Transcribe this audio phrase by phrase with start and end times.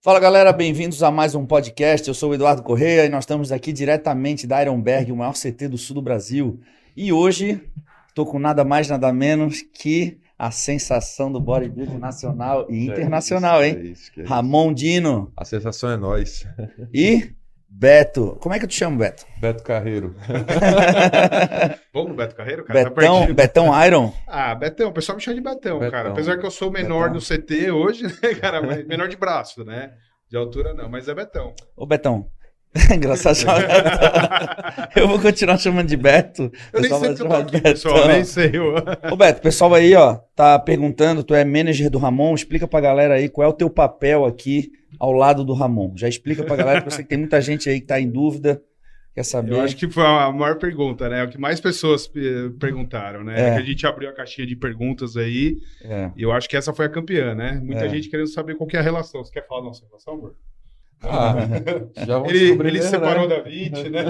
[0.00, 2.06] Fala galera, bem-vindos a mais um podcast.
[2.06, 5.66] Eu sou o Eduardo Correia e nós estamos aqui diretamente da Ironberg, o maior CT
[5.66, 6.60] do sul do Brasil.
[6.96, 7.60] E hoje
[8.08, 13.70] estou com nada mais, nada menos que a sensação do bodybuilding nacional e internacional, é
[13.70, 13.74] hein?
[13.74, 14.24] isso, é isso, é.
[14.24, 16.46] Ramon Dino A sensação é nós.
[16.94, 17.32] e
[17.70, 18.36] Beto.
[18.40, 19.24] Como é que eu te chamo, Beto?
[19.40, 20.14] Beto Carreiro.
[21.92, 22.84] Vamos no Beto Carreiro, cara?
[22.84, 23.36] Tá Betão, perdido.
[23.36, 24.12] Betão Iron?
[24.26, 25.90] Ah, Betão, o pessoal me chama de Betão, Betão.
[25.92, 26.10] cara.
[26.10, 27.36] Apesar que eu sou o menor Betão.
[27.36, 28.60] do CT hoje, né, cara?
[28.84, 29.92] Menor de braço, né?
[30.30, 31.54] De altura não, mas é Betão.
[31.76, 32.26] Ô, Betão.
[32.94, 34.90] Engraçado chamar.
[34.94, 36.50] Eu vou continuar chamando de Beto.
[36.72, 38.08] Eu nem Pessoal sei vai que eu pessoal.
[38.08, 38.52] Nem sei.
[39.10, 42.80] Ô Beto, o pessoal aí, ó, tá perguntando, tu é manager do Ramon, explica pra
[42.80, 45.92] galera aí qual é o teu papel aqui ao lado do Ramon.
[45.96, 48.08] Já explica pra galera, porque eu sei que tem muita gente aí que tá em
[48.08, 48.60] dúvida,
[49.14, 49.52] quer saber.
[49.52, 51.24] Eu acho que foi a maior pergunta, né?
[51.24, 53.50] O que mais pessoas eh, perguntaram, né?
[53.50, 53.54] É.
[53.54, 56.10] Que a gente abriu a caixinha de perguntas aí É.
[56.16, 57.60] e eu acho que essa foi a campeã, né?
[57.62, 57.88] Muita É.
[57.88, 59.24] gente querendo saber qual que é a relação.
[59.24, 60.34] Você quer falar da nossa relação, amor?
[61.00, 61.34] Ah,
[62.04, 63.36] já vamos Ele, descobrir ele mesmo, separou né?
[63.36, 64.04] da Vit, né?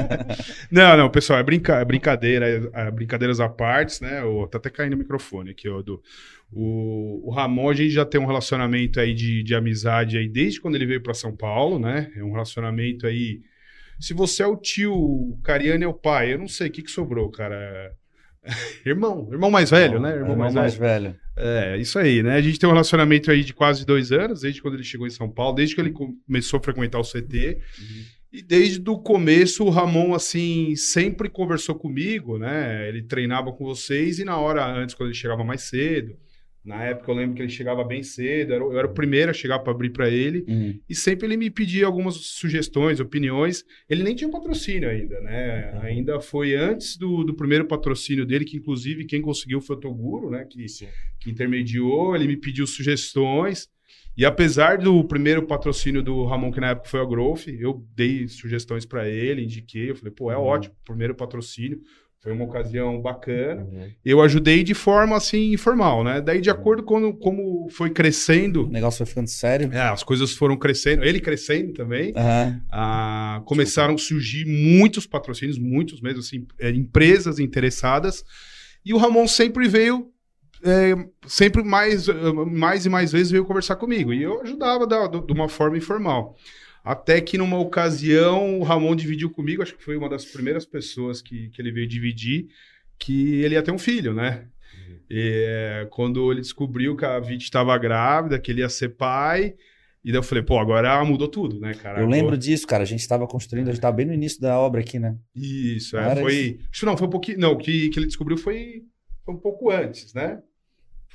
[0.70, 4.22] não, não, pessoal, é, brinca, é brincadeira, é brincadeiras à parte, né?
[4.22, 6.02] O, tá até caindo o microfone aqui, ó, do,
[6.52, 10.60] o, o Ramon, a gente já tem um relacionamento aí de, de amizade aí desde
[10.60, 12.12] quando ele veio para São Paulo, né?
[12.16, 13.40] É um relacionamento aí.
[13.98, 16.82] Se você é o tio, o Cariani é o pai, eu não sei o que,
[16.82, 17.94] que sobrou, cara.
[18.86, 20.10] Irmão, irmão mais velho, né?
[20.14, 21.02] Irmão, Irmão mais, velho.
[21.10, 21.16] velho.
[21.36, 22.36] É, isso aí, né?
[22.36, 25.10] A gente tem um relacionamento aí de quase dois anos, desde quando ele chegou em
[25.10, 27.58] São Paulo, desde que ele co- começou a frequentar o CT.
[28.32, 32.88] E desde o começo, o Ramon, assim, sempre conversou comigo, né?
[32.88, 36.16] Ele treinava com vocês e na hora antes, quando ele chegava mais cedo.
[36.62, 39.58] Na época, eu lembro que ele chegava bem cedo, eu era o primeiro a chegar
[39.60, 40.44] para abrir para ele.
[40.46, 40.78] Uhum.
[40.88, 43.64] E sempre ele me pedia algumas sugestões, opiniões.
[43.88, 45.78] Ele nem tinha patrocínio ainda, né?
[45.82, 50.28] Ainda foi antes do, do primeiro patrocínio dele, que inclusive quem conseguiu foi o Toguro,
[50.28, 50.44] né?
[50.44, 50.66] Que,
[51.20, 53.68] que intermediou, ele me pediu sugestões.
[54.16, 58.28] E apesar do primeiro patrocínio do Ramon, que na época foi a Growth, eu dei
[58.28, 59.90] sugestões para ele, indiquei.
[59.90, 60.42] Eu falei, pô, é Uhum.
[60.44, 61.80] ótimo, primeiro patrocínio.
[62.22, 63.88] Foi uma ocasião bacana Uhum.
[64.04, 66.20] eu ajudei de forma assim informal, né?
[66.20, 69.70] Daí, de acordo com como foi O crescendo, negócio foi ficando sério.
[69.72, 72.60] é, as coisas foram crescendo, ele crescendo também, Aham.
[72.70, 78.22] ah, começaram a surgir muitos patrocínios, muitos mesmo, assim, é, empresas interessadas,
[78.84, 80.08] e o Ramon sempre veio,
[80.62, 80.94] é,
[81.26, 82.12] sempre mais, eh,
[82.50, 86.36] mais e mais vezes veio conversar comigo, e eu ajudava da- de uma forma informal.
[86.84, 91.20] Até que numa ocasião o Ramon dividiu comigo, acho que foi uma das primeiras pessoas
[91.20, 92.48] que, que ele veio dividir,
[92.98, 94.46] que ele ia ter um filho, né?
[95.10, 99.54] E, é, quando ele descobriu que a Vit estava grávida, que ele ia ser pai,
[100.02, 102.00] e daí eu falei, pô, agora mudou tudo, né, cara?
[102.00, 102.82] Eu lembro disso, cara.
[102.82, 105.16] A gente tava construindo, a gente tava bem no início da obra aqui, né?
[105.34, 106.58] Isso, é, foi.
[106.72, 107.38] Isso não, foi um pouquinho.
[107.38, 108.84] Não, o que, que ele descobriu foi,
[109.24, 110.40] foi um pouco antes, né?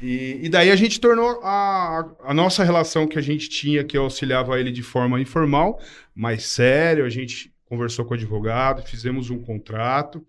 [0.01, 3.97] E, e daí a gente tornou a, a nossa relação que a gente tinha, que
[3.97, 5.79] eu auxiliava ele de forma informal,
[6.13, 7.05] mais sério.
[7.05, 10.25] A gente conversou com o advogado, fizemos um contrato.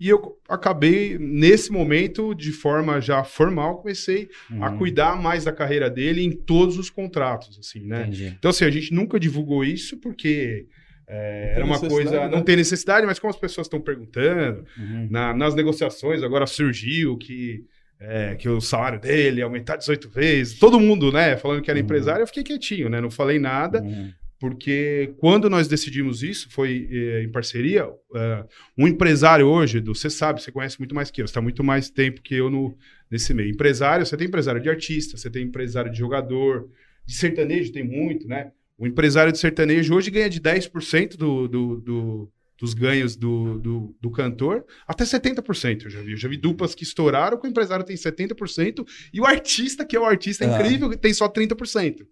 [0.00, 4.28] E eu acabei, nesse momento, de forma já formal, comecei
[4.60, 4.78] a Uhum.
[4.78, 8.02] cuidar mais da carreira dele em todos os contratos, assim, né?
[8.02, 8.26] Entendi.
[8.38, 10.66] Então, assim, a gente nunca divulgou isso porque
[11.08, 12.10] é, era uma coisa.
[12.10, 12.28] né?
[12.28, 15.08] Não tem necessidade, mas como as pessoas estão perguntando, Uhum.
[15.10, 17.64] na- nas negociações agora surgiu que,
[18.00, 20.58] é, que o salário dele ia aumentar 18 vezes.
[20.58, 21.84] Todo mundo, né, falando que era Uhum.
[21.84, 23.00] empresário, eu fiquei quietinho, né?
[23.00, 24.12] Não falei nada, Uhum.
[24.40, 27.88] porque quando nós decidimos isso, foi é, em parceria.
[28.14, 28.44] é,
[28.78, 31.62] um empresário hoje, do- você sabe, você conhece muito mais que eu, você está muito
[31.64, 32.76] mais tempo que eu no,
[33.10, 33.50] nesse meio.
[33.50, 36.68] Empresário, você tem empresário de artista, você tem empresário de jogador,
[37.04, 38.52] de sertanejo tem muito, né?
[38.78, 43.96] O empresário de sertanejo hoje ganha de 10% do, do, do- dos ganhos do, do,
[44.00, 45.84] do cantor até 70%.
[45.84, 46.10] Eu já vi.
[46.12, 49.96] Eu já vi duplas que estouraram que o empresário tem 70% e o artista, que
[49.96, 50.60] é o artista Ah.
[50.60, 52.06] incrível, tem só 30%.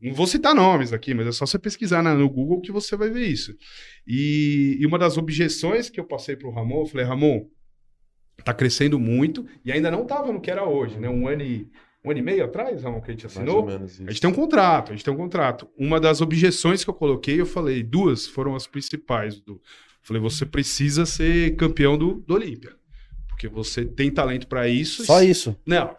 [0.00, 2.96] Não vou citar nomes aqui, mas é só você pesquisar na- no Google que você
[2.96, 3.54] vai ver isso.
[4.06, 7.46] E, e uma das objeções que eu passei para o Ramon, eu falei, Ramon,
[8.44, 11.08] tá crescendo muito e ainda não estava no que era hoje, né?
[11.08, 11.68] Um ano e,
[12.06, 13.56] um ano e meio atrás, Ramon, que a gente Mais assinou.
[13.60, 15.68] ou menos A gente tem um contrato, a gente tem um contrato.
[15.76, 19.40] Uma das objeções que eu coloquei, eu falei, duas foram as principais.
[19.40, 19.60] Do,
[20.02, 22.72] falei, você precisa ser campeão do, do Olímpia.
[23.28, 25.04] Porque você tem talento para isso.
[25.04, 25.54] Só isso.
[25.66, 25.94] Não,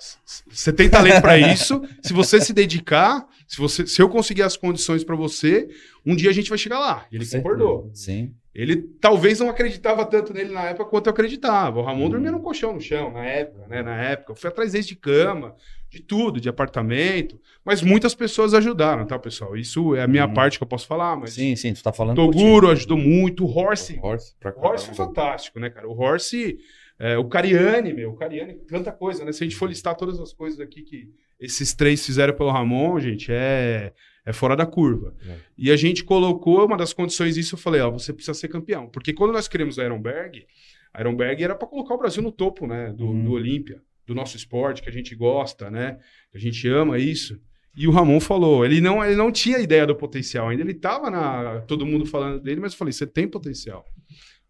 [0.49, 1.79] você tem talento para isso.
[2.01, 5.69] Se você se dedicar, se, você, se eu conseguir as condições para você,
[6.03, 7.05] um dia a gente vai chegar lá.
[7.11, 7.43] Ele Certeza.
[7.43, 7.91] concordou.
[7.93, 8.33] Sim.
[8.55, 11.79] Ele talvez não acreditava tanto nele na época quanto eu acreditava.
[11.79, 12.09] O Ramon Uhum.
[12.09, 13.83] dormia num colchão no chão na época, né?
[13.83, 14.31] Na época.
[14.31, 15.53] Eu fui atrás dele de cama,
[15.89, 17.39] de tudo, de apartamento.
[17.63, 19.55] Mas muitas pessoas ajudaram, tá, pessoal?
[19.55, 20.33] Isso é a minha Uhum.
[20.33, 21.33] parte que eu posso falar, mas.
[21.33, 22.15] Sim, sim, tu tá falando.
[22.15, 23.99] Toguro ajudou muito, o Horse.
[24.01, 25.15] Horse, pra O Horse foi caramba.
[25.15, 25.87] fantástico, né, cara?
[25.87, 26.57] O Horse,
[26.99, 29.31] é, o Cariani, meu, o Cariani, tanta coisa, né?
[29.31, 32.99] Se a gente for listar todas as coisas aqui que esses três fizeram pelo Ramon,
[32.99, 33.93] gente, é,
[34.25, 35.15] é fora da curva.
[35.27, 35.35] É.
[35.57, 38.87] E a gente colocou uma das condições disso, eu falei, ó, você precisa ser campeão.
[38.89, 40.45] Porque quando nós queremos a Ironberg,
[40.93, 43.23] a Ironberg era para colocar o Brasil no topo, né, do, Uhum.
[43.25, 46.00] do Olímpia, do nosso esporte, que a gente gosta, né,
[46.31, 47.39] que a gente ama isso.
[47.75, 51.12] E o Ramon falou, ele não, ele não tinha ideia do potencial ainda, ele tava
[51.12, 53.86] na, todo mundo falando dele, mas eu falei, você tem potencial.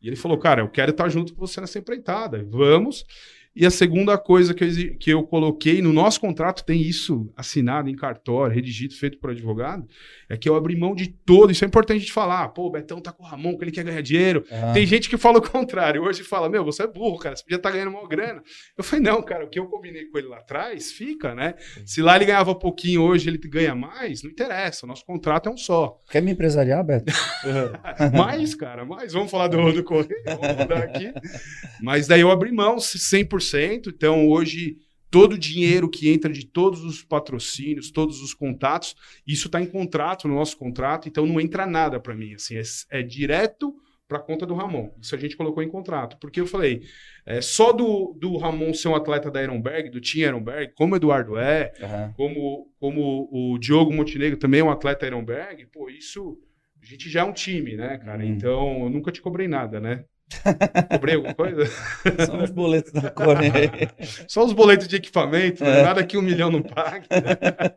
[0.02, 3.04] E ele falou, cara, eu quero estar junto com você nessa empreitada, vamos.
[3.60, 7.90] E a segunda coisa que eu, que eu coloquei no nosso contrato, tem isso assinado
[7.90, 9.84] em cartório, redigido, feito por advogado,
[10.30, 11.52] é que eu abri mão de todo.
[11.52, 12.50] Isso é importante de falar.
[12.50, 14.46] Pô, o Betão tá com o Ramon, que ele quer ganhar dinheiro.
[14.52, 16.04] Ah, Tem gente que fala o contrário.
[16.04, 18.44] Hoje fala, meu, você é burro, cara, você podia estar ganhando uma grana.
[18.78, 21.56] Eu falei, não, cara, o que eu combinei com ele lá atrás, fica, né?
[21.84, 24.86] Se lá ele ganhava pouquinho, hoje ele ganha mais, não interessa.
[24.86, 26.00] O nosso contrato é um só.
[26.12, 27.12] Quer me empresariar, Beto?
[28.14, 29.14] Mais, cara, mais.
[29.14, 31.12] Vamos falar do, do Correio, vamos mudar aqui.
[31.82, 33.47] Mas daí eu abri mão 100%.
[33.90, 34.78] Então hoje
[35.10, 38.96] todo o dinheiro que entra de todos os patrocínios, todos os contatos,
[39.26, 41.08] isso está em contrato, no nosso contrato.
[41.08, 42.34] Então não entra nada para mim.
[42.34, 43.74] Assim, é, é direto
[44.08, 44.90] para a conta do Ramon.
[45.02, 46.18] Isso a gente colocou em contrato.
[46.20, 46.84] Porque eu falei,
[47.26, 50.98] é, só do, do Ramon ser um atleta da Ironberg, do Team Ironberg, como o
[50.98, 52.14] Eduardo é, Aham.
[52.16, 56.38] como, como o Diogo Montenegro também é um atleta Ironberg, pô, isso
[56.82, 58.24] a gente já é um time, né, cara?
[58.24, 58.28] Hum.
[58.28, 60.06] Então, eu nunca te cobrei nada, né?
[60.92, 61.66] Cobrei alguma coisa?
[62.26, 63.92] São os boletos da Correia.
[64.28, 65.80] Só os boletos de equipamento, né?
[65.80, 65.84] É.
[65.84, 67.08] nada que um milhão não pague.
[67.10, 67.74] né?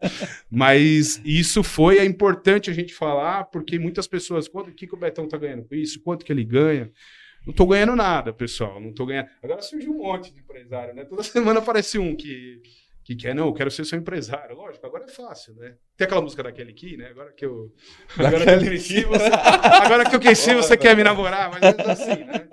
[0.50, 4.98] Mas isso foi, é importante a gente falar, porque muitas pessoas, quanto que, que o
[4.98, 6.00] Betão tá ganhando com isso?
[6.02, 6.90] Quanto que ele ganha?
[7.46, 8.80] Não tô ganhando nada, pessoal.
[8.80, 9.28] Não tô ganhando.
[9.42, 11.04] Agora surgiu um monte de empresário, né?
[11.04, 12.60] Toda semana aparece um que,
[13.10, 14.54] que quer, não, eu quero ser seu empresário.
[14.54, 15.74] Lógico, agora é fácil, né?
[15.96, 17.08] Tem aquela música daquele aqui, né?
[17.08, 17.72] Agora que eu.
[18.16, 19.24] Agora que eu cresci, você,
[19.82, 22.48] agora que eu cresci, você quer me namorar, mas é assim, né?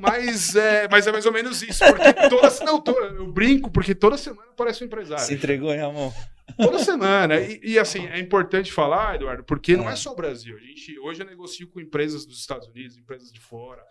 [0.00, 1.84] Mas é, mas é mais ou menos isso.
[1.84, 5.24] Porque toda, não, to- eu brinco, porque toda semana aparece um empresário.
[5.24, 6.10] Se entregou, hein, Ramon?
[6.56, 7.38] Toda semana.
[7.38, 10.56] E, e, assim, é importante falar, Eduardo, porque não é só o Brasil.
[10.56, 13.82] A gente, hoje eu negocio com empresas dos Estados Unidos, empresas de fora.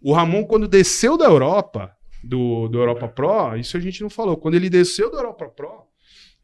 [0.00, 1.92] O Ramon, quando desceu da Europa,
[2.22, 4.36] do, do Europa Pro, isso a gente não falou.
[4.36, 5.84] Quando ele desceu da Europa Pro,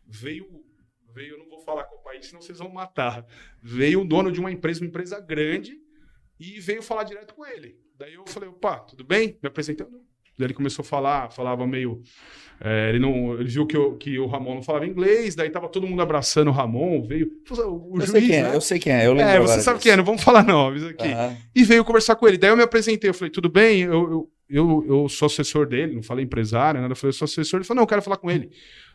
[0.07, 0.47] veio.
[1.15, 3.25] veio eu não vou falar qual país, senão vocês vão matar.
[3.63, 5.73] Veio o dono de uma empresa, uma empresa grande,
[6.39, 7.77] e veio falar direto com ele.
[7.99, 9.39] Daí eu falei, opa, tudo bem?
[9.43, 9.87] Me apresentei.
[9.89, 10.01] Não.
[10.37, 12.03] Daí ele começou a falar, falava meio.
[12.61, 15.69] é, ele, não, ele viu que, eu- que o Ramon não falava inglês, daí tava
[15.69, 17.31] todo mundo abraçando o Ramon, veio.
[17.51, 18.51] O, o eu juiz, sei quem né?
[18.51, 19.07] é, eu sei quem é.
[19.07, 19.85] Eu lembro É, você sabe disso.
[19.85, 20.45] quem é, não vamos falar
[20.75, 21.07] isso aqui.
[21.07, 21.37] Aham.
[21.55, 22.37] E veio conversar com ele.
[22.37, 23.83] Daí eu me apresentei, eu falei, tudo bem?
[23.83, 26.93] Eu, eu, eu, eu sou assessor dele, não falei empresário, nada.
[26.93, 27.59] Eu falei, eu sou assessor.
[27.59, 28.51] Ele falou, não, eu quero falar com ele.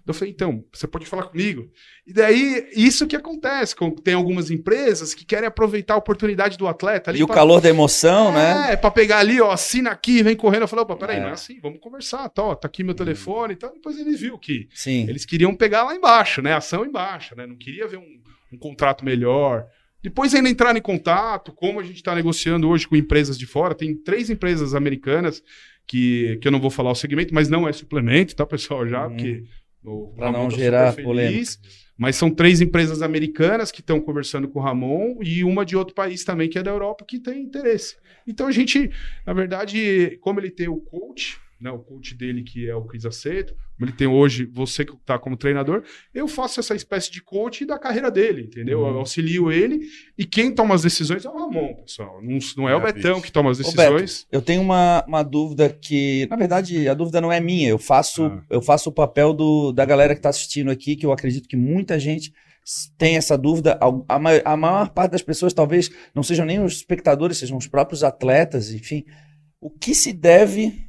[0.08, 1.70] Eu falei, então, você pode falar comigo.
[2.08, 3.76] E daí, isso que acontece.
[3.76, 7.20] com- Tem algumas empresas que querem aproveitar a oportunidade do atleta ali.
[7.20, 8.72] E o pra- calor da emoção, né?
[8.74, 10.62] É, pra pegar ali, ó, assina aqui, vem correndo.
[10.64, 11.20] Eu falei, opa, peraí, É.
[11.20, 13.72] não é assim, vamos conversar, tá, ó, tá aqui meu telefone e tal.
[13.74, 15.08] Depois ele viu que Sim.
[15.10, 16.54] eles queriam pegar lá embaixo, né?
[16.54, 17.46] Ação embaixo, né?
[17.46, 18.22] Não queria ver um,
[18.54, 19.66] um contrato melhor.
[20.02, 23.76] Depois ainda entrar em contato, como a gente está negociando hoje com empresas de fora.
[23.76, 25.44] Tem três empresas americanas
[25.86, 28.88] que, que eu não vou falar o segmento, mas não é suplemento, tá, pessoal?
[28.88, 29.10] Já, Uhum.
[29.10, 29.44] porque
[30.18, 31.52] Ramon não tá gerar polêmica.
[31.98, 35.94] Mas são três empresas americanas que estão conversando com o Ramon e uma de outro
[35.94, 37.98] país também, que é da Europa, que tem interesse.
[38.26, 38.90] Então a gente,
[39.26, 43.06] na verdade, como ele tem o coach, né, o coach dele que é o Cris
[43.06, 45.84] Aceto, como ele tem hoje você que está como treinador,
[46.14, 48.80] eu faço essa espécie de coach da carreira dele, entendeu?
[48.82, 48.88] Uhum.
[48.90, 49.82] Eu auxilio ele
[50.18, 52.22] e quem toma as decisões é o Ramon, pessoal.
[52.22, 53.26] Não, não é, o É, Betão bicho.
[53.26, 54.28] que toma as Beto, decisões.
[54.32, 57.70] Eu tenho uma, uma dúvida que, na verdade, a dúvida não é minha.
[57.70, 58.44] Eu faço, Ah.
[58.50, 61.56] eu faço o papel do, da galera que está assistindo aqui, que eu acredito que
[61.58, 62.34] muita gente
[62.98, 63.80] tem essa dúvida.
[64.08, 67.66] A, ma- a maior parte das pessoas talvez não sejam nem os espectadores, sejam os
[67.68, 69.06] próprios atletas, enfim.
[69.62, 70.86] O que se deve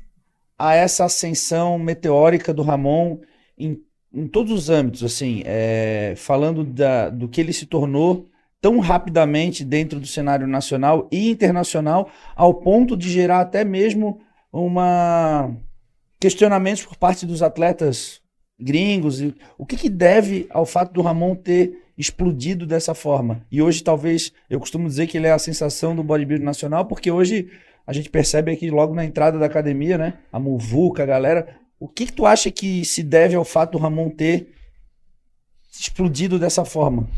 [0.61, 3.19] a essa ascensão meteórica do Ramon
[3.57, 3.81] em,
[4.13, 8.29] em todos os âmbitos, assim, é, falando da, do que ele se tornou
[8.61, 14.21] tão rapidamente dentro do cenário nacional e internacional, ao ponto de gerar até mesmo
[14.53, 15.51] uma
[16.21, 18.21] questionamentos por parte dos atletas
[18.61, 19.23] gringos.
[19.57, 23.47] O que, que deve ao fato do Ramon ter explodido dessa forma?
[23.51, 27.11] E hoje, talvez, eu costumo dizer que ele é a sensação do bodybuilding nacional, porque
[27.11, 27.49] hoje
[27.91, 30.15] a gente percebe aqui logo na entrada da academia, né?
[30.33, 31.57] A Muvuca, a galera.
[31.77, 34.55] O que, que tu acha que se deve ao fato do Ramon ter
[35.73, 37.09] explodido dessa forma?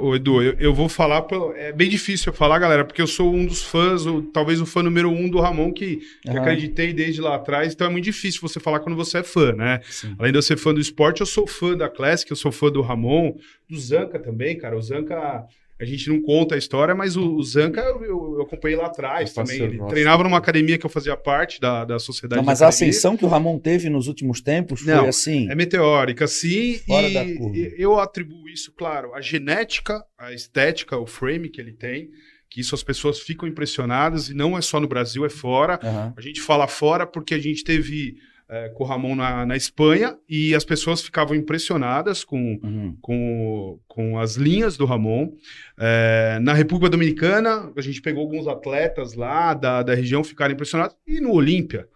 [0.00, 1.26] Ô Edu, eu, eu vou falar.
[1.56, 4.66] É bem difícil eu falar, galera, porque eu sou um dos fãs, ou talvez o
[4.66, 6.42] fã número um do Ramon, que, que Aham.
[6.42, 7.74] acreditei desde lá atrás.
[7.74, 9.80] Então é muito difícil você falar quando você é fã, né?
[9.90, 10.14] Sim.
[10.16, 12.70] Além de eu ser fã do esporte, eu sou fã da Classic, eu sou fã
[12.70, 13.34] do Ramon,
[13.68, 14.76] do Zanca também, cara.
[14.76, 15.44] O Zanca
[15.80, 19.30] a gente não conta a história, mas o, o Zanca eu, eu- acompanhei lá atrás
[19.30, 19.60] É também.
[19.60, 19.90] Ele nosso.
[19.90, 22.36] treinava numa academia que eu fazia parte da, da sociedade.
[22.36, 22.90] Não, de mas a academia.
[22.90, 25.50] ascensão que o Ramon teve nos últimos tempos foi Não, assim.
[25.50, 26.78] É meteórica, sim.
[26.86, 27.56] Fora e da curva.
[27.56, 32.08] e eu atribuo isso, claro, à genética, à estética, o frame que ele tem,
[32.48, 35.78] que isso as pessoas ficam impressionadas, e não é só no Brasil, é fora.
[35.82, 36.12] Aham.
[36.16, 38.16] A gente fala fora porque a gente teve
[38.50, 42.96] é, com o Ramon na, na Espanha e as pessoas ficavam impressionadas com, Uhum.
[43.00, 45.32] com, com as linhas do Ramon.
[45.78, 50.96] É, na República Dominicana, a gente pegou alguns atletas lá da, da região, ficaram impressionados.
[51.06, 51.86] E no Olímpia.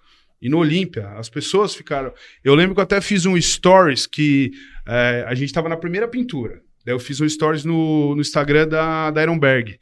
[0.40, 2.12] E no Olímpia, as pessoas ficaram.
[2.44, 4.52] Eu lembro que eu até fiz um stories que
[4.86, 6.60] é, a gente estava na primeira pintura.
[6.84, 9.78] Daí eu fiz um stories no, no Instagram da, da Ironberg.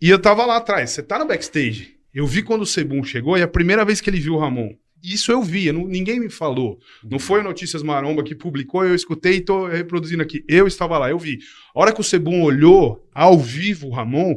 [0.00, 0.90] E eu tava lá atrás.
[0.90, 1.96] Você tá no backstage.
[2.14, 4.70] Eu vi quando o Sebum chegou e a primeira vez que ele viu o Ramon.
[5.12, 6.78] Isso eu vi, eu não- ninguém me falou.
[7.04, 10.44] Não foi Notícias Maromba que publicou, eu escutei e tô reproduzindo aqui.
[10.48, 11.38] Eu estava lá, eu vi.
[11.74, 14.34] A hora que o Sebum olhou ao vivo o Ramon,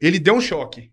[0.00, 0.90] ele deu um choque.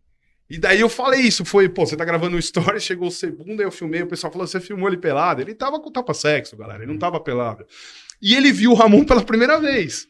[0.47, 3.55] E daí eu falei isso, foi, pô, você tá gravando um story, chegou o Sebum,
[3.55, 5.41] daí eu filmei, o pessoal falou, você filmou ele pelado?
[5.41, 7.65] Ele tava com tapa-sexo, galera, ele não tava pelado.
[8.21, 10.07] E ele viu o Ramon pela primeira vez.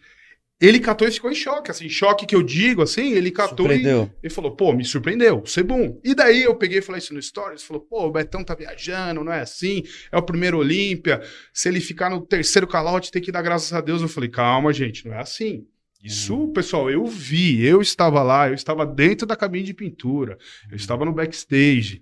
[0.60, 3.70] Ele catou e ficou em choque, assim, choque que eu digo, assim, ele catou e
[3.70, 4.12] Surpreendeu.
[4.24, 6.00] ele falou, pô, me surpreendeu, Sebum.
[6.02, 9.22] E daí eu peguei e falei isso no Stories, falou, pô, o Betão tá viajando,
[9.24, 11.22] não é assim, é o primeiro Olímpia,
[11.54, 14.02] se ele ficar no terceiro calote tem que dar graças a Deus.
[14.02, 15.68] Eu falei, calma, gente, não é assim.
[16.02, 20.38] Isso, pessoal, eu vi, eu estava lá, eu estava dentro da cabine de pintura,
[20.70, 22.00] eu estava no backstage.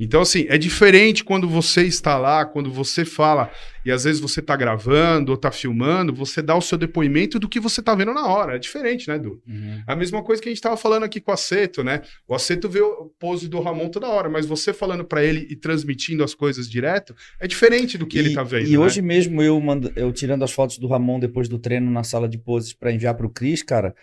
[0.00, 3.50] Então, assim, é diferente quando você está lá, quando você fala,
[3.84, 7.48] e às vezes você está gravando ou está filmando, você dá o seu depoimento do
[7.48, 8.54] que você está vendo na hora.
[8.54, 9.42] É diferente, né, Edu?
[9.46, 9.82] Uhum.
[9.86, 12.02] A mesma coisa que a gente tava falando aqui com o Aceto, né?
[12.28, 15.56] O Aceto vê o pose do Ramon toda hora, mas você falando pra ele e
[15.56, 18.68] transmitindo as coisas direto, é diferente do que ele E- tá vendo.
[18.68, 18.78] E né?
[18.78, 22.28] hoje mesmo eu, mando, eu tirando as fotos do Ramon depois do treino na sala
[22.28, 23.94] de poses para enviar pro Cris, cara,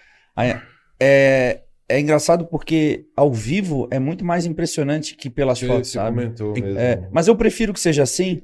[1.00, 6.15] é, é engraçado porque ao vivo é muito mais impressionante que pelas Você, fotos, sabe?
[6.24, 6.80] comentou mesmo.
[6.80, 8.42] É, mas eu prefiro que seja assim,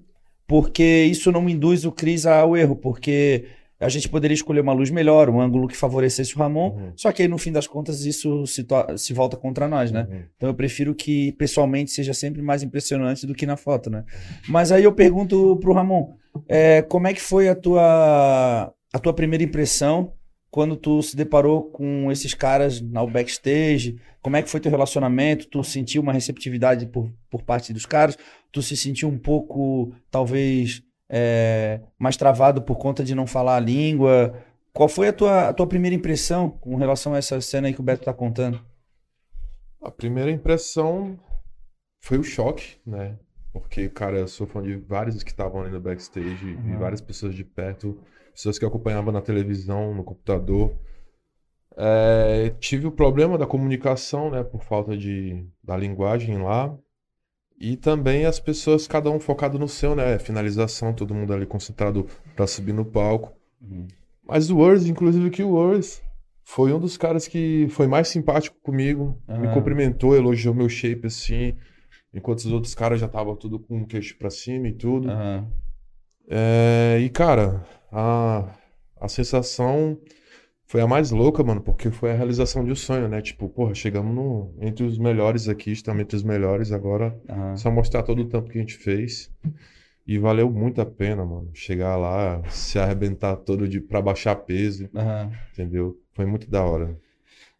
[0.47, 3.45] porque isso não me induz o Cris ao erro, porque
[3.79, 6.91] a gente poderia escolher uma luz melhor, um ângulo que favorecesse o Ramon, Uhum.
[6.95, 8.63] só que aí no fim das contas isso se,
[8.95, 10.07] se volta contra nós, né?
[10.07, 10.19] Uhum.
[10.37, 14.03] Então eu prefiro que pessoalmente seja sempre mais impressionante do que na foto, né?
[14.47, 16.13] Mas aí eu pergunto pro Ramon,
[16.47, 20.13] é, como é que foi a tua, a tua primeira impressão
[20.51, 23.97] quando tu se deparou com esses caras no backstage?
[24.21, 25.47] Como é que foi teu relacionamento?
[25.47, 28.17] Tu sentiu uma receptividade por, por parte dos caras?
[28.51, 33.59] Tu se sentiu um pouco, talvez, é, mais travado por conta de não falar a
[33.61, 34.35] língua?
[34.73, 37.79] Qual foi a tua, a tua primeira impressão com relação a essa cena aí que
[37.79, 38.61] o Beto tá contando?
[39.81, 41.17] A primeira impressão
[42.01, 43.17] foi o choque, né?
[43.53, 46.73] Porque, cara, eu sou fã de vários que estavam ali no backstage, Uhum.
[46.73, 47.99] e várias pessoas de perto,
[48.33, 50.73] pessoas que eu acompanhava na televisão, no computador.
[51.77, 54.43] É, tive o problema da comunicação, né?
[54.43, 56.75] Por falta de, da linguagem lá.
[57.59, 60.17] E também as pessoas, cada um focado no seu, né?
[60.17, 63.33] Finalização, todo mundo ali concentrado pra subir no palco.
[64.23, 66.01] Mas o Words, inclusive que o Words
[66.43, 69.53] foi um dos caras que foi mais simpático comigo, me Ah.
[69.53, 71.55] cumprimentou, elogiou meu shape assim,
[72.13, 75.09] enquanto os outros caras já estavam tudo com o queixo pra cima e tudo.
[75.09, 75.47] Aham.
[76.33, 77.61] É, e cara,
[77.91, 78.55] a,
[79.01, 79.99] a sensação
[80.65, 83.21] foi a mais louca, mano, porque foi a realização de um sonho, né?
[83.21, 87.55] Tipo, porra, chegamos no, entre os melhores aqui, estamos entre os melhores, agora aham.
[87.57, 89.29] só mostrar todo o tempo que a gente fez.
[90.07, 91.51] E valeu muito a pena, mano.
[91.53, 95.31] Chegar lá, se arrebentar todo de pra baixar peso, aham.
[95.53, 95.99] entendeu?
[96.13, 96.97] Foi muito da hora.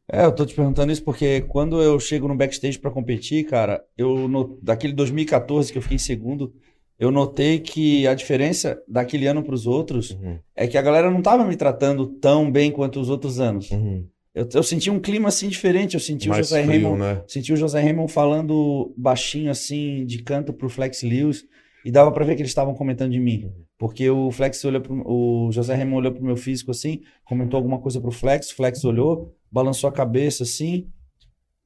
[0.08, 3.84] É, eu tô te perguntando isso porque quando eu chego no backstage pra competir, cara,
[3.98, 4.58] eu no...
[4.62, 6.54] daquele 2014 que eu fiquei em segundo,
[7.02, 11.22] eu notei que a diferença daquele ano pros outros Uhum, é que a galera não
[11.22, 13.72] tava me tratando tão bem quanto os outros anos.
[13.72, 14.06] uhum.
[14.34, 17.22] Eu, eu senti um clima assim diferente, eu senti o Mais José frio, Raymond, né?
[17.28, 21.44] senti o José Raymond falando baixinho assim, de canto pro Flex Lewis,
[21.84, 23.52] e dava pra ver que eles estavam comentando de mim.
[23.78, 27.80] Porque o Flex olhou pro, o José Raymond olhou pro meu físico assim, comentou alguma
[27.80, 30.88] coisa pro Flex, o Flex olhou, balançou a cabeça assim.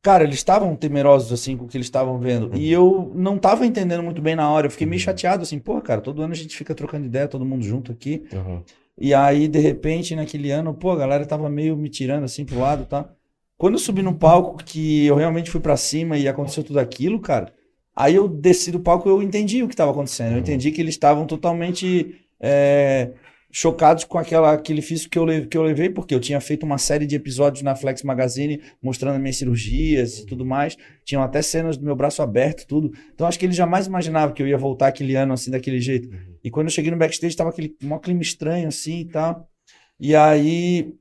[0.05, 2.51] Cara, eles estavam temerosos assim com o que eles estavam vendo.
[2.55, 4.67] E eu não tava entendendo muito bem na hora.
[4.67, 7.43] Eu fiquei meio chateado assim, pô, cara, todo ano a gente fica trocando ideia, todo
[7.43, 8.23] mundo junto aqui.
[8.31, 8.61] Aham.
[9.01, 12.59] E aí, de repente, naquele ano, pô, a galera tava meio me tirando assim pro
[12.59, 13.09] lado, tá?
[13.57, 17.19] Quando eu subi no palco, que eu realmente fui pra cima e aconteceu tudo aquilo,
[17.19, 17.51] cara,
[17.95, 20.33] aí eu desci do palco, eu entendi o que tava acontecendo.
[20.33, 20.39] Eu Uhum.
[20.41, 23.09] entendi que eles estavam totalmente é,
[23.57, 26.77] chocados com aquela, aquele físico que eu, que eu levei, porque eu tinha feito uma
[26.77, 30.75] série de episódios na Flex Magazine mostrando as minhas cirurgias e tudo mais.
[31.05, 32.91] Tinham até cenas do meu braço aberto, tudo.
[33.13, 36.09] Então acho que eles jamais imaginavam que eu ia voltar aquele ano assim, daquele jeito.
[36.43, 39.49] E quando eu cheguei no backstage, tava aquele um clima estranho assim e tal.
[39.97, 40.93] E aí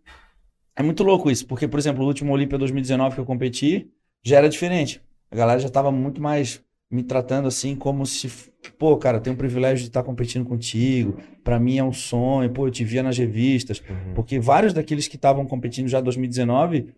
[0.77, 3.91] é muito louco isso, porque, por exemplo, o último Olímpia 2019 que eu competi
[4.23, 5.03] já era diferente.
[5.29, 6.63] A galera já tava muito mais
[6.95, 8.31] me tratando assim como se,
[8.79, 11.19] pô, cara, tenho o privilégio de estar competindo contigo.
[11.43, 13.81] Pra mim é um sonho, pô, eu te via nas revistas.
[13.81, 14.15] Uhum.
[14.15, 16.95] Porque vários daqueles que estavam competindo já em 2019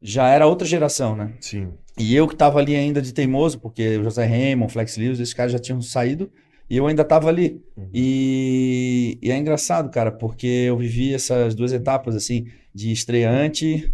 [0.00, 1.32] já era outra geração, né?
[1.40, 1.70] Sim.
[1.98, 5.34] E eu que tava ali ainda de teimoso, porque o José Raymond, Flex Lewis, esses
[5.34, 6.30] caras já tinham saído
[6.70, 7.60] e eu ainda tava ali.
[7.76, 7.88] Uhum.
[7.92, 13.92] E, e é engraçado, cara, porque eu vivi essas duas etapas, assim, de estreante,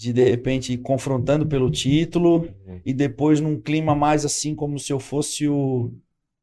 [0.00, 2.80] de de repente ir confrontando pelo título Uhum.
[2.86, 5.92] e depois num clima mais assim, como se eu fosse o,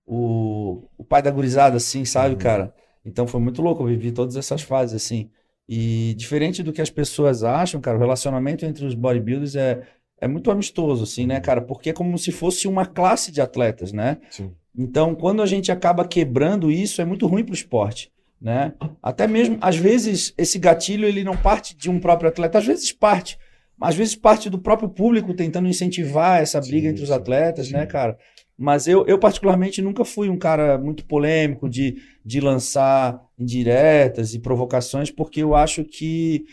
[0.05, 2.39] o, o pai da gurizada, assim, sabe, Uhum.
[2.39, 2.73] cara?
[3.03, 5.29] Então foi muito louco, eu vivi todas essas fases, assim.
[5.67, 9.81] E diferente do que as pessoas acham, cara, o relacionamento entre os bodybuilders é,
[10.21, 11.61] é muito amistoso, assim, né, cara?
[11.61, 14.17] Porque é como se fosse uma classe de atletas, né?
[14.29, 14.51] Sim.
[14.77, 18.73] Então, quando a gente acaba quebrando isso, é muito ruim para o esporte, né?
[19.01, 22.91] Até mesmo, às vezes, esse gatilho ele não parte de um próprio atleta, às vezes
[22.91, 23.39] parte,
[23.79, 27.71] às vezes parte do próprio público tentando incentivar essa briga Sim, entre os sim, atletas,
[27.71, 27.87] né, sim.
[27.87, 28.17] cara?
[28.57, 34.39] Mas eu, eu, particularmente, nunca fui um cara muito polêmico de, de lançar indiretas e
[34.39, 36.45] provocações, porque eu acho que.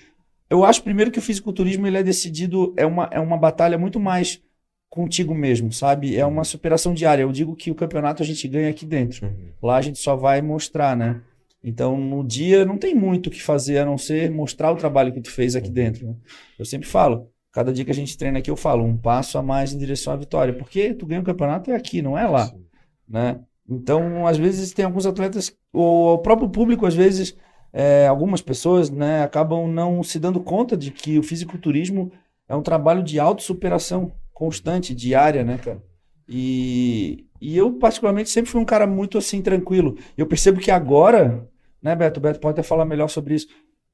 [0.50, 3.99] Eu acho, primeiro, que o fisiculturismo ele é decidido, é uma, é uma batalha muito
[3.99, 4.43] mais
[4.90, 6.14] contigo mesmo, sabe?
[6.14, 7.23] É uma superação diária.
[7.23, 9.26] Eu digo que o campeonato a gente ganha aqui dentro.
[9.26, 9.49] Uhum.
[9.62, 11.23] Lá a gente só vai mostrar, né?
[11.64, 15.14] Então, no dia não tem muito o que fazer a não ser mostrar o trabalho
[15.14, 16.06] que tu fez aqui dentro.
[16.06, 16.14] Né?
[16.59, 19.42] Eu sempre falo, cada dia que a gente treina aqui, eu falo, um passo a
[19.42, 20.52] mais em direção à vitória.
[20.52, 22.66] Porque tu ganha o campeonato é aqui, não é lá, Sim.
[23.09, 23.40] né?
[23.66, 27.35] Então, às vezes tem alguns atletas, ou o próprio público, às vezes,
[27.73, 32.12] é, algumas pessoas, né, acabam não se dando conta de que o fisiculturismo
[32.47, 35.83] é um trabalho de autossuperação constante, diária, né, cara?
[36.28, 39.97] E, e eu, particularmente, sempre fui um cara muito assim, tranquilo.
[40.16, 41.49] Eu percebo que agora,
[41.85, 42.19] né, Beto?
[42.19, 43.47] O Beto pode até falar melhor sobre isso.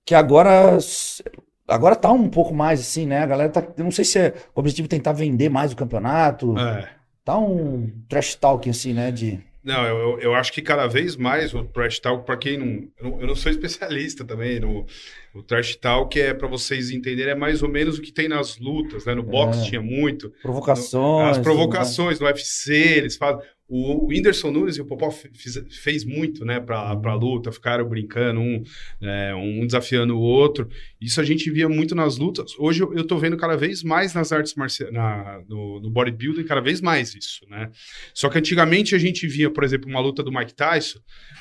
[0.07, 0.79] Que agora.
[1.67, 3.19] Agora tá um pouco mais assim, né?
[3.19, 3.67] A galera tá.
[3.77, 6.57] Não sei se é o objetivo tentar vender mais o campeonato.
[6.57, 6.89] É.
[7.25, 9.11] Tá um trash talking, assim, né?
[9.11, 9.41] De.
[9.63, 13.11] Não, eu, eu, acho que cada vez mais o trash talk, para quem não eu,
[13.11, 13.21] não.
[13.21, 14.87] eu não sou especialista também no.
[15.35, 18.59] O trash talk é para vocês entenderem, é mais ou menos o que tem nas
[18.59, 19.15] lutas, né?
[19.15, 19.65] No boxe É.
[19.65, 20.33] tinha muito.
[20.43, 21.29] Provocações.
[21.29, 23.43] As tudo provocações no UFC, eles falam.
[23.73, 28.41] O, Whindersson Nunes e o Popó fez, fez muito, né, pra, pra luta, ficaram brincando,
[28.41, 28.65] um,
[29.01, 30.69] é, um desafiando o outro.
[31.01, 32.53] Isso a gente via muito nas lutas.
[32.59, 36.61] Hoje eu, tô vendo cada vez mais nas artes marciais, na, no, no bodybuilding, cada
[36.61, 37.71] vez mais isso, né?
[38.13, 40.99] Só que antigamente a gente via, por exemplo, uma luta do Mike Tyson,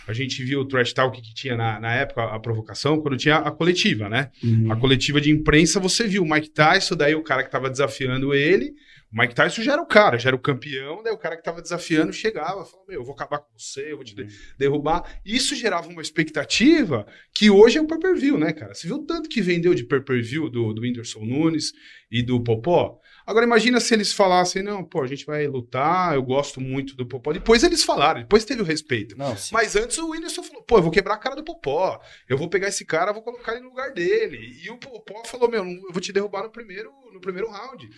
[0.07, 3.37] a gente via o trash talk que tinha na, na época, a provocação, quando tinha
[3.37, 4.29] a coletiva, né?
[4.43, 4.71] Uhum.
[4.71, 8.35] A coletiva de imprensa, você viu o Mike Tyson, daí o cara que tava desafiando
[8.35, 8.75] ele.
[9.11, 11.43] O Mike Tyson já era o cara, já era o campeão, daí o cara que
[11.43, 15.19] tava desafiando chegava, falava: Meu, eu vou acabar com você, eu vou te de- derrubar.
[15.25, 18.73] Isso gerava uma expectativa que hoje é o pay per view, né, cara?
[18.73, 21.73] Você viu o tanto que vendeu de pay per view do, do Whindersson Nunes
[22.11, 22.99] e do Popó?
[23.25, 27.05] Agora imagina se eles falassem: Não, pô, a gente vai lutar, eu gosto muito do
[27.05, 27.33] Popó.
[27.33, 29.17] Depois eles falaram, depois teve o respeito.
[29.17, 29.35] Não.
[29.51, 31.99] Mas antes o Whindersson falou: pô, eu vou quebrar a cara do Popó.
[32.27, 34.37] Eu vou pegar esse cara, vou colocar ele no lugar dele.
[34.63, 37.89] E o Popó falou: meu, eu vou te derrubar no primeiro, no primeiro round.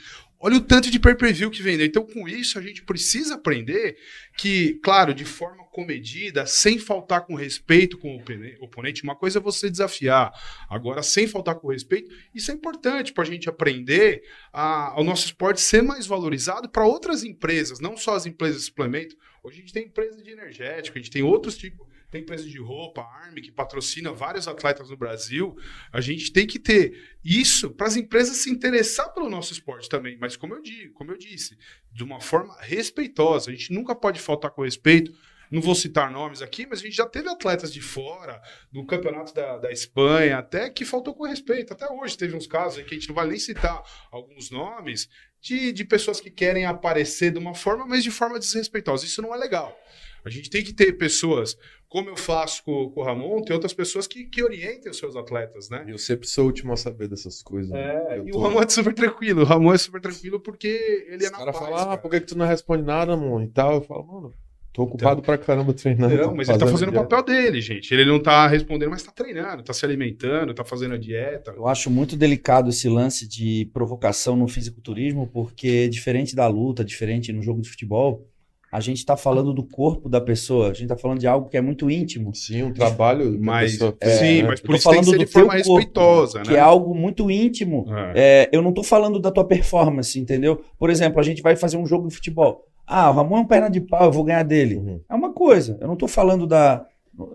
[0.44, 1.86] Olha o tanto de pay-per-view que vendeu.
[1.86, 3.96] Então, com isso, a gente precisa aprender
[4.36, 9.38] que, claro, de forma comedida, sem faltar com respeito com o opone- oponente, uma coisa
[9.38, 10.34] é você desafiar.
[10.68, 15.26] Agora, sem faltar com respeito, isso é importante para a gente aprender a, ao nosso
[15.26, 19.16] esporte ser mais valorizado para outras empresas, não só as empresas de suplemento.
[19.44, 22.60] Hoje a gente tem empresa de energético, a gente tem outros tipos, tem empresa de
[22.60, 25.58] roupa, a Army, que patrocina vários atletas no Brasil.
[25.94, 30.18] A gente tem que ter isso para as empresas se interessar pelo nosso esporte também.
[30.20, 31.58] Mas como eu digo, como eu disse,
[31.90, 33.50] de uma forma respeitosa.
[33.50, 35.14] A gente nunca pode faltar com respeito.
[35.50, 39.34] Não vou citar nomes aqui, mas a gente já teve atletas de fora, do campeonato
[39.34, 41.74] da, da Espanha, até que faltou com respeito.
[41.74, 45.10] Até hoje teve uns casos aí que a gente não vai nem citar alguns nomes
[45.42, 49.06] de, de pessoas que querem aparecer de uma forma, mas de forma desrespeitosa.
[49.06, 49.78] Isso não é legal.
[50.26, 51.58] A gente tem que ter pessoas,
[51.90, 55.16] como eu faço com, com o Ramon, tem outras pessoas que, que orientem os seus
[55.16, 55.84] atletas, né?
[55.88, 57.72] Eu sempre sou o último a saber dessas coisas.
[57.72, 57.80] né?
[58.10, 59.42] É, Eu e tô- o Ramon é super tranquilo.
[59.42, 61.66] O Ramon é super tranquilo porque ele é na caras paz.
[61.66, 61.98] falam, ah, cara.
[61.98, 63.44] por que, que tu não responde nada, mano?
[63.44, 63.74] E tal.
[63.76, 64.34] Eu falo, mano,
[64.72, 66.16] tô ocupado pra caramba treinando.
[66.16, 67.94] Não, mas ele tá fazendo o dieta." papel dele, gente.
[67.94, 71.52] Ele não tá respondendo, mas tá treinando, tá se alimentando, tá fazendo a dieta.
[71.58, 77.34] Eu acho muito delicado esse lance de provocação no fisiculturismo, porque diferente da luta, diferente
[77.34, 78.26] no jogo de futebol,
[78.72, 81.58] a gente está falando do corpo da pessoa, a gente está falando de algo que
[81.58, 83.38] é muito íntimo, Sim, um trabalho.
[83.38, 84.48] que pessoa fez, sim, né?
[84.48, 86.58] mas por isso tem que falando ser de forma corpo, respeitosa, que né?
[86.58, 87.86] é algo muito íntimo.
[87.90, 88.14] É.
[88.16, 90.64] É, eu não estou falando da tua performance, entendeu?
[90.80, 92.66] Por exemplo, a gente vai fazer um jogo de futebol.
[92.88, 94.78] Ah, o Ramon é um perna de pau, eu vou ganhar dele.
[94.78, 95.02] Uhum.
[95.10, 95.78] É uma coisa.
[95.82, 96.86] Eu não estou falando da.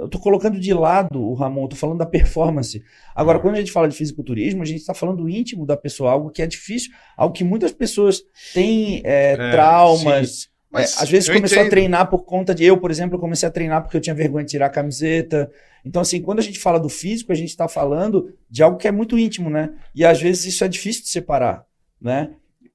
[0.00, 2.82] Eu tô colocando de lado o Ramon, eu tô falando da performance.
[3.14, 6.10] Agora, quando a gente fala de fisiculturismo, a gente está falando do íntimo da pessoa,
[6.10, 8.22] algo que é difícil, algo que muitas pessoas
[8.54, 10.48] têm é, É, traumas.
[10.70, 11.70] Mas É, às vezes começou a entendo.
[11.70, 14.50] treinar por conta de eu, por exemplo, comecei a treinar porque eu tinha vergonha de
[14.50, 15.50] tirar a camiseta.
[15.84, 18.88] Então, assim, quando a gente fala do físico, a gente está falando de algo que
[18.88, 19.70] é muito íntimo, né?
[19.94, 21.64] E às vezes isso é difícil de separar,
[22.00, 22.30] né?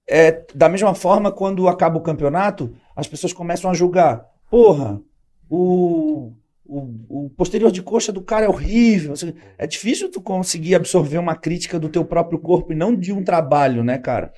[0.10, 4.26] É, da mesma forma, quando acaba o campeonato, as pessoas começam a julgar.
[4.50, 5.00] Porra,
[5.50, 6.34] o,
[6.72, 9.14] o, o posterior de coxa do cara é horrível.
[9.58, 13.22] É difícil tu conseguir absorver uma crítica do teu próprio corpo e não de um
[13.22, 14.32] trabalho, né, cara?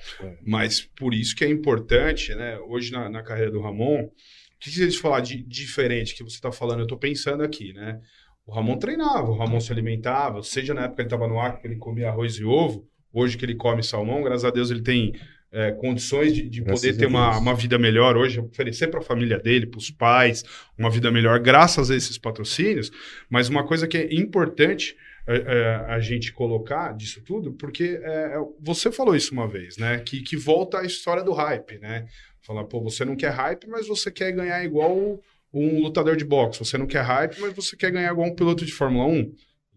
[0.44, 2.58] Mas por isso que é importante, né?
[2.66, 4.10] Hoje na, na carreira do Ramon, o
[4.58, 6.80] que você falar de diferente que você está falando?
[6.80, 8.00] Eu estou pensando aqui, né?
[8.44, 11.60] O Ramon treinava, o Ramon se alimentava, seja na época que ele estava no ar,
[11.60, 14.82] que ele comia arroz e ovo, hoje que ele come salmão, graças a Deus ele
[14.82, 15.12] tem
[15.54, 19.38] é, condições de, de poder ter uma, uma vida melhor hoje, oferecer para a família
[19.38, 20.44] dele, para os pais,
[20.76, 22.90] uma vida melhor, graças a esses patrocínios.
[23.30, 28.34] Mas uma coisa que é importante é, é, a gente colocar disso tudo, porque é,
[28.36, 29.98] é, você falou isso uma vez, né?
[29.98, 32.06] Que, que volta à história do hype, né?
[32.42, 35.18] Falar, pô, você não quer hype, mas você quer ganhar igual
[35.52, 36.58] um lutador de boxe.
[36.58, 39.32] Você não quer hype, mas você quer ganhar igual um piloto de Fórmula 1.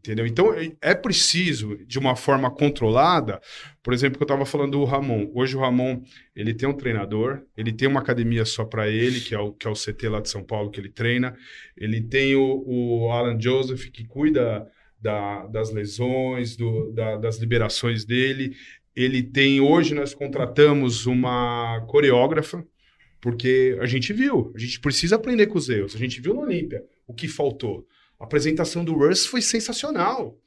[0.08, 0.26] Entendeu?
[0.26, 3.42] Então é- é preciso, de uma forma controlada,
[3.84, 5.30] por exemplo, que eu estava falando do Ramon.
[5.36, 6.02] Hoje o Ramon
[6.34, 9.68] ele tem um treinador, ele tem uma academia só para ele, que é, o, que
[9.68, 11.36] é o CT lá de São Paulo que ele treina.
[11.76, 14.66] Ele tem o, o Alan Joseph, que cuida
[15.02, 18.56] da- das lesões, do- da- das liberações dele.
[18.96, 22.66] Ele tem, hoje nós contratamos uma coreógrafa,
[23.20, 25.94] porque a gente viu, a gente precisa aprender com os erros.
[25.96, 27.86] A gente viu no Olímpia o que faltou.
[28.20, 30.38] A apresentação do Russ foi sensacional.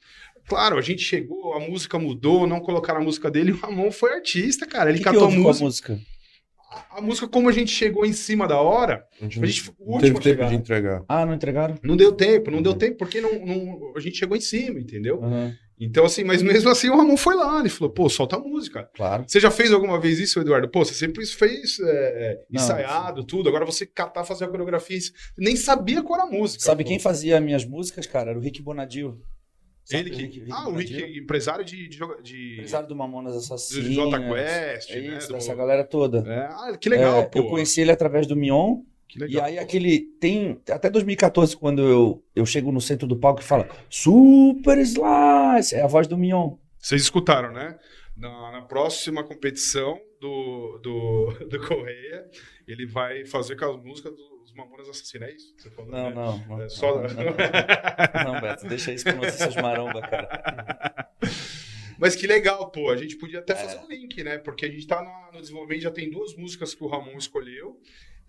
[0.47, 4.13] Claro, a gente chegou, a música mudou, não colocaram a música dele, o Ramon foi
[4.13, 4.89] artista, cara.
[4.89, 5.63] Ele que que catou a com a música.
[5.65, 5.99] música?
[6.71, 9.47] A, a música, como a gente chegou em cima da hora, A gente a não,
[9.47, 10.49] gente foi o não último teve a tempo chegar.
[10.49, 11.03] de entregar.
[11.07, 11.75] Ah, não entregaram?
[11.83, 12.77] Não deu tempo, não deu Uhum.
[12.77, 15.23] tempo, porque não, não- a gente chegou em cima, entendeu?
[15.23, 15.53] Aham,
[15.83, 18.87] Então, assim, mas mesmo assim o Ramon foi lá, ele falou, pô, solta a música.
[18.95, 19.23] claro.
[19.27, 20.69] Você já fez alguma vez isso, Eduardo?
[20.69, 23.49] Pô, você sempre fez é, é, Não, ensaiado, tudo.
[23.49, 24.99] Agora você catar, fazer a coreografia,
[25.37, 26.63] nem sabia qual era a música.
[26.63, 26.89] Sabe pô.
[26.89, 28.29] quem fazia minhas músicas, cara?
[28.29, 29.19] Era o Rick Bonadio.
[29.83, 30.21] Sabe Ele o que...
[30.21, 31.89] Rick- Rick ah, o Rick, empresário de...
[31.89, 32.53] de, de...
[32.53, 33.91] Empresário do Mamonas do Assassinas.
[33.91, 35.17] Jota Quest, É né?
[35.17, 36.19] isso, do- dessa galera toda.
[36.31, 37.39] É, ah, que legal, É, pô.
[37.39, 38.81] eu conheci ele através do Mion.
[39.27, 43.43] E aí aquele tem até 2014 quando eu, eu chego no centro do palco e
[43.43, 46.55] fala Super Slice, é a voz do Mion.
[46.79, 47.77] Vocês escutaram, né?
[48.15, 52.25] Na, na próxima competição do, do, do Correia,
[52.67, 55.53] ele vai fazer com as músicas dos Mamonas Assassinas, é isso?
[55.57, 56.15] Você falou, Não, né?
[56.15, 56.61] não, não.
[56.61, 56.95] É só...
[57.01, 61.09] não, não, não, Beto, deixa isso com notícias maromba, cara.
[61.97, 62.89] Mas que legal, pô.
[62.89, 63.55] A gente podia até É.
[63.55, 64.37] fazer um link, né?
[64.39, 67.79] Porque a gente tá no desenvolvimento, já tem duas músicas que o Ramon escolheu.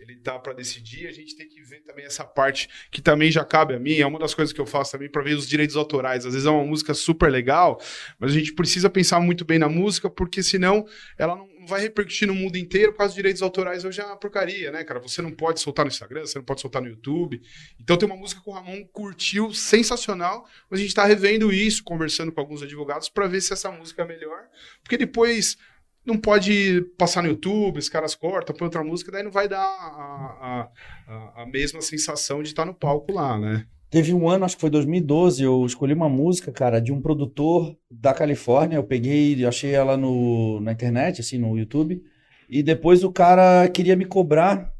[0.02, 3.44] Ele tá pra decidir, a gente tem que ver também essa parte que também já
[3.44, 3.98] cabe a mim.
[3.98, 6.26] É uma das coisas que eu faço também pra ver os direitos autorais.
[6.26, 7.80] Às vezes é uma música super legal,
[8.18, 10.84] mas a gente precisa pensar muito bem na música, porque senão
[11.16, 13.84] ela não não vai repercutir no mundo inteiro por causa dos direitos autorais.
[13.84, 14.98] Hoje é uma porcaria, né, cara?
[14.98, 17.40] Você não pode soltar no Instagram, você não pode soltar no YouTube.
[17.80, 21.84] Então tem uma música que o Ramon curtiu, sensacional, mas a gente tá revendo isso,
[21.84, 24.48] conversando com alguns advogados para ver se essa música é melhor,
[24.82, 25.56] porque depois
[26.04, 29.62] não pode passar no YouTube, os caras cortam, põe outra música, daí não vai dar
[29.62, 30.68] a, a,
[31.06, 33.66] a, a mesma sensação de estar no palco lá, né?
[33.92, 37.76] Teve um ano, acho que foi 2012, eu escolhi uma música, cara, de um produtor
[37.90, 38.76] da Califórnia.
[38.76, 42.02] Eu peguei, achei ela no, na internet, assim, no YouTube.
[42.48, 44.72] E depois o cara queria me cobrar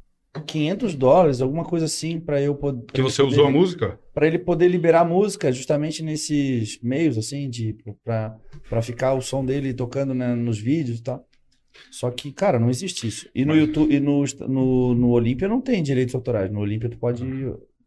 [0.47, 2.87] 500 dólares, alguma coisa assim, para eu poder.
[2.91, 4.01] Que você usou a música?
[4.15, 9.73] Para ele poder liberar música, justamente nesses meios, assim, de para ficar o som dele
[9.73, 11.27] tocando né, nos vídeos e tal.
[11.91, 13.29] Só que, cara, não existe isso.
[13.35, 16.51] E no YouTube, e no, no, no Olímpia não tem direitos autorais.
[16.51, 17.25] No Olímpia tu pode,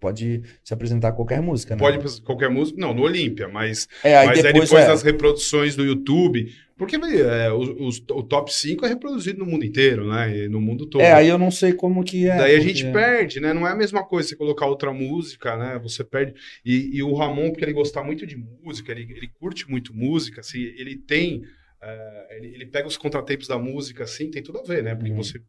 [0.06, 1.80] pode se apresentar qualquer música, né?
[1.80, 2.80] Pode qualquer música?
[2.80, 6.48] Não, no Olímpia, mas, É, aí mas depois, aí depois é, das reproduções do YouTube,
[6.78, 10.38] porque é, os- os- o top 5 é reproduzido no mundo inteiro, né?
[10.46, 11.02] E no mundo todo.
[11.02, 12.38] é, aí eu não sei como que é.
[12.38, 13.52] Daí a gente perde, né?
[13.52, 15.80] Não é a mesma coisa você colocar outra música, né?
[15.82, 16.34] Você perde.
[16.63, 20.41] E, e o Ramon, porque ele gosta muito de música, ele, ele curte muito música,
[20.41, 21.41] assim, ele tem.
[21.86, 24.95] Eh, ele, ele pega os contratempos da música, assim, tem tudo a ver, né?
[24.95, 25.17] Porque Uhum.
[25.24, 25.39] você,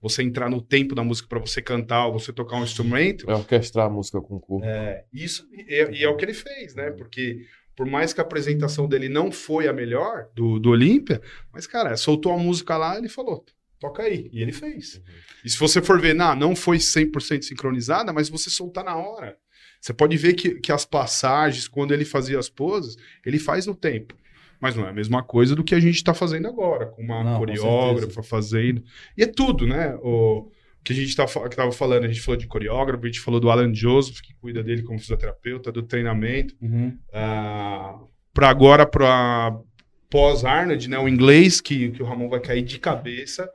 [0.00, 3.34] você entrar no tempo da música para você cantar ou você tocar um instrumento, É
[3.34, 4.64] orquestrar a música com o corpo.
[4.64, 6.90] é, isso e é, e é o que ele fez, né?
[6.92, 11.20] Porque por mais que a apresentação dele não foi a melhor do, do Olímpia,
[11.52, 13.44] mas, cara, soltou a música lá ele falou,
[13.80, 14.28] toca aí.
[14.32, 15.02] E ele fez.
[15.44, 19.36] E se você for ver, não, não foi 100% sincronizada, mas você soltar na hora.
[19.80, 23.74] Você pode ver que, que as passagens, quando ele fazia as poses, ele faz no
[23.74, 24.14] tempo.
[24.62, 27.24] Mas não é a mesma coisa do que a gente está fazendo agora, com uma
[27.24, 28.80] Não, com coreógrafa fazendo.
[29.18, 29.96] E é tudo, né?
[29.96, 30.48] O,
[30.84, 33.40] que a gente tá, que tava falando, a gente falou de coreógrafo, a gente falou
[33.40, 36.54] do Alan Joseph, que cuida dele como fisioterapeuta, do treinamento.
[36.62, 36.96] Uhum.
[37.12, 37.98] Ah,
[38.32, 39.52] para agora, para
[40.08, 43.48] pós-Arnold, né, o inglês, que, que o Ramon vai cair de cabeça.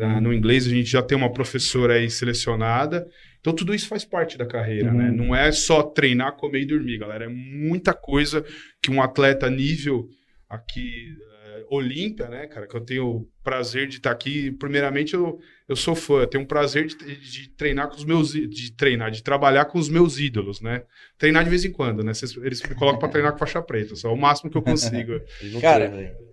[0.00, 3.06] Ah, no inglês, a gente já tem uma professora aí selecionada.
[3.40, 4.96] Então, tudo isso faz parte da carreira, Uhum.
[4.96, 5.10] né?
[5.10, 7.26] Não é só treinar, comer e dormir, galera.
[7.26, 8.44] É muita coisa
[8.82, 10.08] que um atleta nível
[10.48, 12.66] aqui, eh, Olímpia, né, cara?
[12.66, 14.50] Que eu tenho o prazer de estar aqui.
[14.52, 16.20] Primeiramente, eu, eu sou fã.
[16.20, 18.32] Eu tenho o prazer de, de treinar com os meus...
[18.32, 20.82] De treinar, de trabalhar com os meus ídolos, né?
[21.18, 22.14] Treinar de vez em quando, né?
[22.14, 23.94] Vocês- Eles me colocam para treinar com faixa preta.
[23.96, 25.12] Só é o máximo que eu consigo.
[25.60, 25.88] Cara,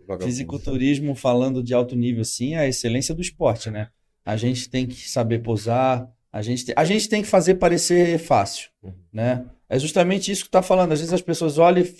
[0.07, 0.25] vagabundo.
[0.25, 3.89] Fisiculturismo falando de alto nível, sim, é a excelência do esporte, né?
[4.23, 8.17] A gente tem que saber posar, a gente, tem- a gente tem que fazer parecer
[8.19, 8.69] fácil,
[9.11, 9.45] né?
[9.69, 10.91] É justamente isso que tá falando.
[10.93, 11.95] Às vezes as pessoas olham e...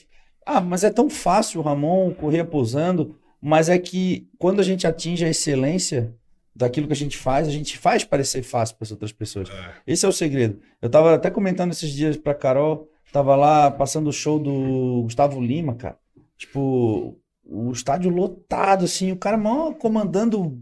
[0.46, 5.26] Ah, mas é tão fácil Ramon correr posando, mas é que quando a gente atinge
[5.26, 6.14] a excelência
[6.56, 9.50] daquilo que a gente faz, a gente faz parecer fácil para as outras pessoas.
[9.86, 10.60] Esse é o segredo.
[10.82, 15.42] Eu tava até comentando esses dias pra Carol, tava lá passando o show do Gustavo
[15.42, 15.98] Lima, cara.
[16.38, 20.62] Tipo, o estádio lotado, assim, o cara mó comandando,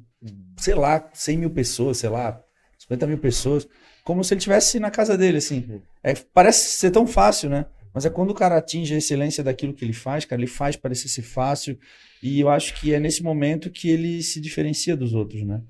[0.58, 2.42] sei lá, 100 mil pessoas, sei lá,
[2.80, 3.68] 50 mil pessoas,
[4.04, 5.82] como se ele estivesse na casa dele, assim.
[6.04, 7.66] É, parece ser tão fácil, né?
[7.94, 10.76] Mas é quando o cara atinge a excelência daquilo que ele faz, cara, ele faz
[10.76, 11.78] parecer ser fácil.
[12.22, 15.62] E eu acho que é nesse momento que ele se diferencia dos outros, né?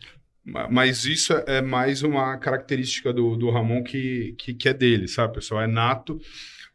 [0.45, 5.07] Ma- Mas isso é mais uma característica do, do Ramon que, que, que é dele,
[5.07, 5.61] sabe, pessoal?
[5.61, 6.19] É nato.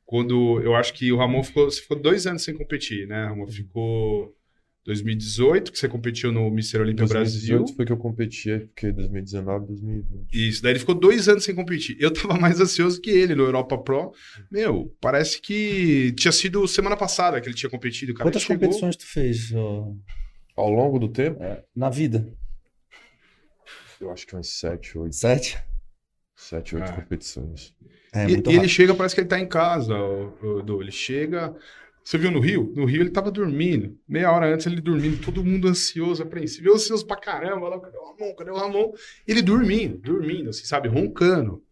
[0.05, 3.27] Quando eu acho que o Ramon ficou, ficou dois anos sem competir, né?
[3.27, 4.35] Ramon ficou
[4.89, 6.79] 2018, que você competiu no Mr.
[6.81, 7.77] Olímpia 2018 Brasil.
[7.77, 10.33] foi que eu competi, aí fiquei 2019, 2020.
[10.33, 11.97] Isso, daí ele ficou dois anos sem competir.
[12.01, 14.13] Eu tava mais ansioso que ele no Europa Pro.
[14.51, 18.15] Meu, parece que tinha sido semana passada que ele tinha competido.
[18.15, 19.95] Cara, Quantas chegou- competições tu fez ô,
[20.57, 21.39] Ao longo do tempo,
[21.77, 22.27] na vida?
[24.01, 25.59] eu acho que umas 7, 8, Sete?
[26.37, 26.93] 7, 8 Ah.
[26.93, 27.75] competições.
[28.15, 30.81] É, e, e ele chega, parece que ele tá em casa, o, o Edu.
[30.81, 31.55] Ele chega.
[32.09, 32.73] Você viu no Rio?
[32.75, 33.95] No Rio ele tava dormindo.
[34.09, 36.67] Meia hora antes ele dormindo, todo mundo ansioso, apreensivo.
[36.67, 37.69] Eu ansioso pra caramba.
[37.69, 38.35] Lá, cadê o Ramon?
[38.35, 38.93] Cadê o Ramon?
[39.27, 40.89] Ele dormindo, dormindo, assim, sabe?
[40.89, 41.63] Roncando.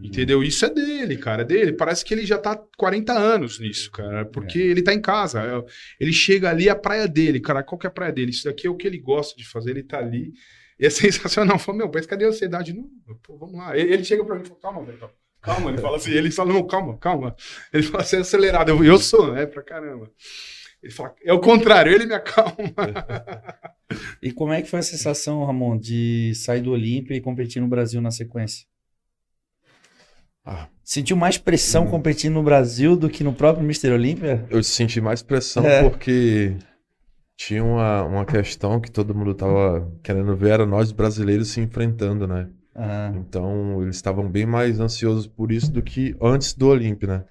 [0.00, 0.40] Entendeu?
[0.40, 1.42] Isso é dele, cara.
[1.42, 1.72] É dele.
[1.72, 4.24] Parece que ele já tá 40 anos nisso, cara.
[4.24, 5.42] Porque ele tá em casa.
[5.42, 5.64] É-
[5.98, 7.64] Ele chega ali, a praia dele, cara.
[7.64, 8.30] Qual que é a praia dele?
[8.30, 9.72] Isso daqui é o que ele gosta de fazer.
[9.72, 10.32] Ele tá ali.
[10.78, 10.90] E é
[11.50, 11.58] sensacional.
[11.58, 12.72] Fala, meu, mas cadê a ansiedade?
[12.72, 12.88] Não,
[13.20, 13.76] pô, vamos lá.
[13.76, 14.98] Ele, ele chega pra mim e fala, calma, velho.
[14.98, 15.21] calma.
[15.42, 17.34] Calma, ele fala assim, ele fala, não, calma, calma.
[17.72, 18.68] Ele fala assim, acelerado.
[18.70, 20.08] Eu, eu sou, né, pra caramba.
[20.82, 22.54] Ele fala, é o contrário, ele me acalma.
[24.22, 27.68] E como é que foi a sensação, Ramon, de sair do Olímpia e competir no
[27.68, 28.64] Brasil na sequência?
[30.44, 30.66] Ah.
[30.82, 31.90] Sentiu mais pressão Hum.
[31.90, 33.90] competindo no Brasil do que no próprio Mr.
[33.92, 34.46] Olímpia?
[34.48, 35.82] Eu senti mais pressão É.
[35.88, 36.56] porque
[37.36, 42.26] tinha uma, uma questão que todo mundo tava querendo ver, era nós brasileiros se enfrentando,
[42.26, 42.48] né?
[42.74, 47.24] Ah, Então, eles estavam bem mais ansiosos por isso do que antes do Olímpia, né?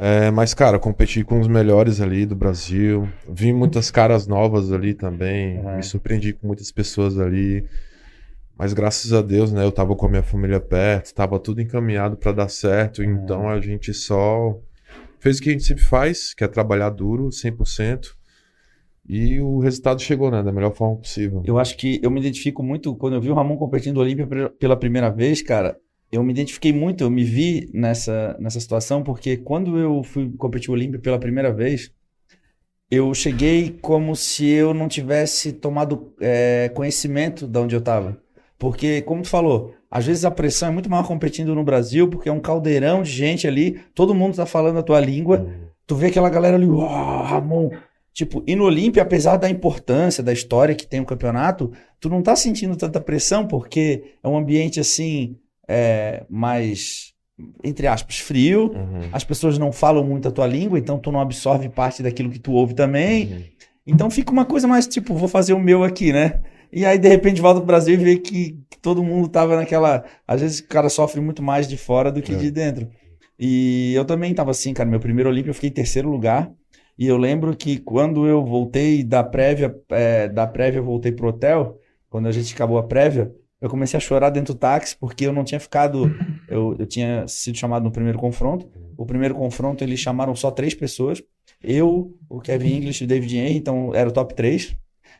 [0.00, 3.08] É, mas, cara, competi com os melhores ali do Brasil.
[3.28, 5.58] Vi muitas caras novas ali também.
[5.58, 5.76] Uhum.
[5.76, 7.64] Me surpreendi com muitas pessoas ali.
[8.56, 9.64] Mas graças a Deus, né?
[9.64, 13.02] Eu tava com a minha família perto, tava tudo encaminhado pra dar certo.
[13.02, 14.58] Então a gente só
[15.20, 18.17] fez o que a gente sempre faz, que é trabalhar duro, 100%.
[19.08, 20.42] E o resultado chegou, né?
[20.42, 21.42] Da melhor forma possível.
[21.46, 24.50] eu acho que eu me identifico muito, quando eu vi o Ramon competindo no Olímpia
[24.58, 25.78] pela primeira vez, cara,
[26.12, 30.70] eu me identifiquei muito, eu me vi nessa, nessa situação, porque quando eu fui competir
[30.70, 31.90] o Olímpia pela primeira vez,
[32.90, 38.18] eu cheguei como se eu não tivesse tomado é, conhecimento de onde eu estava.
[38.58, 42.28] Porque, como tu falou, às vezes a pressão é muito maior competindo no Brasil, porque
[42.28, 45.46] é um caldeirão de gente ali, todo mundo tá falando a tua língua,
[45.86, 47.70] tu vê aquela galera ali, uau, Ramon.
[48.18, 52.20] Tipo, e no Olímpia, apesar da importância, da história que tem o campeonato, tu não
[52.20, 55.36] tá sentindo tanta pressão, porque é um ambiente assim,
[55.68, 57.12] é, mais,
[57.62, 58.72] entre aspas, frio.
[58.72, 59.08] Uhum.
[59.12, 62.40] As pessoas não falam muito a tua língua, então tu não absorve parte daquilo que
[62.40, 63.26] tu ouve também.
[63.26, 63.44] Uhum.
[63.86, 66.40] Então fica uma coisa mais tipo, vou fazer o meu aqui, né?
[66.72, 70.04] E aí, de repente, volta pro Brasil e vê que, que todo mundo tava naquela.
[70.26, 72.36] Às vezes o cara sofre muito mais de fora do que É.
[72.36, 72.88] de dentro.
[73.38, 74.90] E eu também tava assim, cara.
[74.90, 76.50] Meu primeiro Olímpia eu fiquei em terceiro lugar.
[76.98, 81.28] E eu lembro que quando eu voltei da prévia, é, da prévia eu voltei pro
[81.28, 81.78] hotel,
[82.10, 85.32] quando a gente acabou a prévia, eu comecei a chorar dentro do táxi, porque eu
[85.32, 86.10] não tinha ficado.
[86.50, 88.66] Eu, eu tinha sido chamado no primeiro confronto.
[88.96, 91.22] O primeiro confronto eles chamaram só três pessoas.
[91.62, 94.74] Eu, o Kevin English e o David Henry, então era o top 3.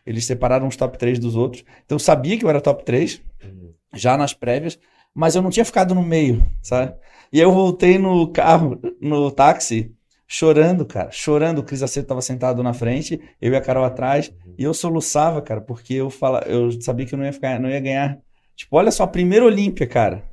[0.07, 1.63] Eles separaram os top 3 dos outros.
[1.85, 3.73] Então eu sabia que eu era top 3, Uhum.
[3.95, 4.79] já nas prévias,
[5.15, 6.95] mas eu não tinha ficado no meio, sabe?
[7.31, 9.93] E aí eu voltei no carro, no táxi,
[10.29, 11.59] chorando, cara, chorando.
[11.59, 15.43] O Cris Aceto estava sentado na frente, eu e a Carol atrás, e eu soluçava,
[15.43, 18.21] cara, porque eu, fala, eu sabia que eu não ia, ficar, não ia ganhar
[18.59, 20.25] Tipo, olha só, primeiro Olímpia, cara.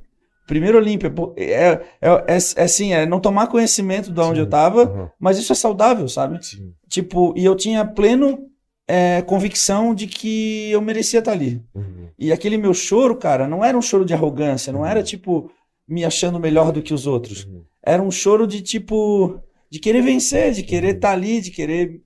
[0.48, 1.12] Primeiro Olímpia.
[1.36, 4.40] É, é, é, é assim, é não tomar conhecimento de onde Sim.
[4.40, 5.10] eu tava, Aham.
[5.18, 6.44] mas isso é saudável, sabe?
[6.44, 6.72] Sim.
[6.88, 8.40] Tipo, e eu tinha pleno
[8.88, 11.62] é, convicção de que eu merecia estar ali.
[11.72, 12.08] Uhum.
[12.18, 15.48] E aquele meu choro, cara, não era um choro de arrogância, não era tipo
[15.86, 17.44] me achando melhor do que os outros.
[17.44, 17.62] Uhum.
[17.80, 22.00] Era um choro de tipo de querer vencer, de querer estar ali, de querer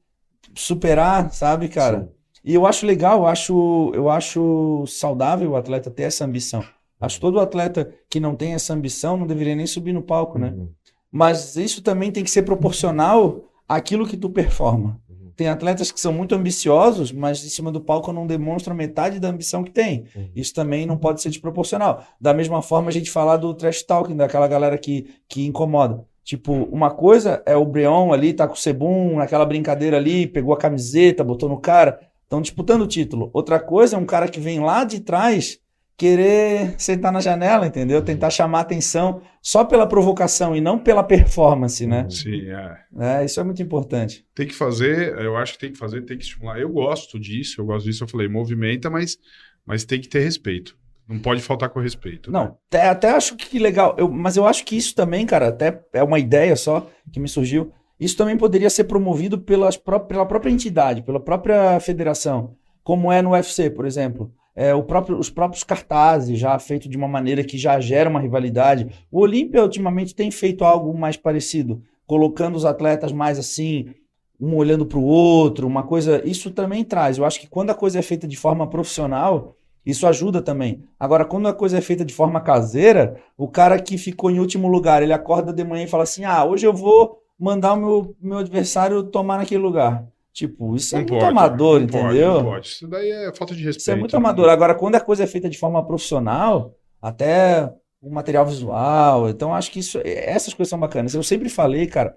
[0.55, 2.03] superar, sabe, cara?
[2.03, 2.09] Sim.
[2.44, 6.64] E eu acho legal, eu acho, eu acho saudável o atleta ter essa ambição.
[7.01, 10.38] Acho que todo atleta que não tem essa ambição não deveria nem subir no palco,
[10.38, 10.53] né?
[10.57, 10.68] Uhum.
[11.11, 15.01] Mas isso também tem que ser proporcional àquilo que tu performa.
[15.09, 15.33] Uhum.
[15.35, 19.29] Tem atletas que são muito ambiciosos, mas em cima do palco não demonstram metade da
[19.29, 20.05] ambição que tem.
[20.14, 20.31] Uhum.
[20.37, 22.05] Isso também não pode ser desproporcional.
[22.20, 26.05] Da mesma forma, a gente falar do trash talking, daquela galera que, que incomoda.
[26.24, 30.52] Tipo, uma coisa é o Breon ali, tá com o Sebum, naquela brincadeira ali, pegou
[30.52, 33.30] a camiseta, botou no cara, estão disputando o título.
[33.33, 35.59] Outra coisa é um cara que vem lá de trás
[36.00, 38.00] querer sentar na janela, entendeu?
[38.00, 42.06] Tentar chamar atenção só pela provocação e não pela performance, né?
[42.09, 43.18] Sim, é.
[43.20, 44.24] É, isso é muito importante.
[44.35, 46.59] Tem que fazer, eu acho que tem que fazer, tem que estimular.
[46.59, 49.18] Eu gosto disso, eu gosto disso, eu falei, movimenta, mas,
[49.66, 50.74] mas tem que ter respeito.
[51.11, 52.31] Não pode faltar com respeito.
[52.31, 52.38] né?
[52.38, 55.83] Não, até, até acho que legal, eu, mas eu acho que isso também, cara, até
[55.92, 57.73] é uma ideia só que me surgiu.
[57.99, 63.20] Isso também poderia ser promovido pelas pró pela própria entidade, pela própria federação, como é
[63.20, 64.33] no UFC, por exemplo.
[64.55, 68.88] É, próprio, os próprios cartazes já feito de uma maneira que já gera uma rivalidade.
[69.11, 73.92] O Olímpia ultimamente tem feito algo mais parecido, colocando os atletas mais assim,
[74.40, 76.23] um olhando para o outro, uma coisa.
[76.25, 77.18] Isso também traz.
[77.18, 80.83] Eu acho que quando a coisa é feita de forma profissional, isso ajuda também.
[80.99, 84.69] Agora, quando a coisa é feita de forma caseira, o cara que ficou em último
[84.69, 88.16] lugar, ele acorda de manhã e fala assim: ah, hoje eu vou mandar o meu,
[88.21, 90.07] meu adversário tomar naquele lugar.
[90.33, 92.35] Tipo, isso é Não muito pode, amador, não pode, entendeu?
[92.35, 92.69] não pode.
[92.69, 93.81] Isso daí é falta de respeito.
[93.81, 94.49] Isso é muito amador.
[94.49, 99.71] Agora, quando a coisa é feita de forma profissional, até o material visual, então acho
[99.71, 101.14] que isso, essas coisas são bacanas.
[101.14, 102.14] Eu sempre falei, cara,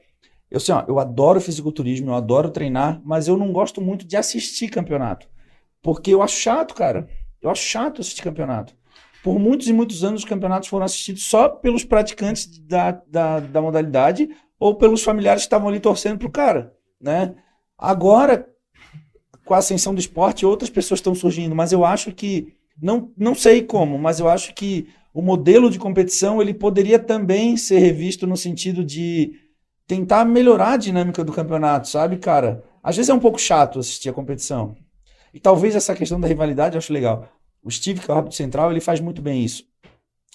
[0.49, 4.15] eu, assim, ó, eu adoro fisiculturismo, eu adoro treinar, mas eu não gosto muito de
[4.15, 5.27] assistir campeonato.
[5.81, 7.09] Porque eu acho chato, cara.
[7.43, 8.73] Eu acho chato assistir campeonato.
[9.21, 13.61] Por muitos e muitos anos, os campeonatos foram assistidos só pelos praticantes da, da, da
[13.61, 14.29] modalidade
[14.59, 17.35] ou pelos familiares que estavam ali torcendo pro cara, né?
[17.77, 18.47] Agora,
[19.45, 23.35] com a ascensão do esporte, outras pessoas estão surgindo, mas eu acho que, não, não
[23.35, 28.25] sei como, mas eu acho que o modelo de competição ele poderia também ser revisto
[28.25, 29.33] no sentido de
[29.85, 32.63] tentar melhorar a dinâmica do campeonato, sabe, cara?
[32.81, 34.75] Às vezes é um pouco chato assistir a competição.
[35.33, 37.27] E talvez essa questão da rivalidade eu acho legal.
[37.63, 39.65] O Steve, que é o árbitro central, ele faz muito bem isso.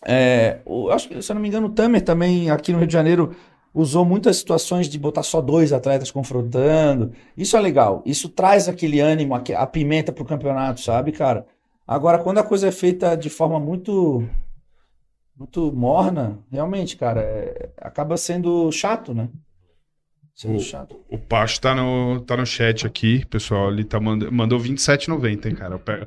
[0.06, 2.86] É, o- acho que, se eu não me engano, o Tamer também, aqui no Rio
[2.86, 3.34] de Janeiro,
[3.74, 7.12] usou muitas situações de botar só dois atletas confrontando.
[7.36, 8.02] Isso é legal.
[8.06, 11.46] Isso traz aquele ânimo, a pimenta pro campeonato, sabe, cara?
[11.86, 14.28] Agora, quando a coisa é feita de forma muito
[15.36, 19.28] muito morna, realmente, cara, é- acaba sendo chato, né?
[20.40, 21.04] Sendo O- chato.
[21.10, 23.72] O Pacho tá no, tá no chat aqui, pessoal.
[23.72, 25.80] Ele tá manda, mandou 27,90, hein, cara.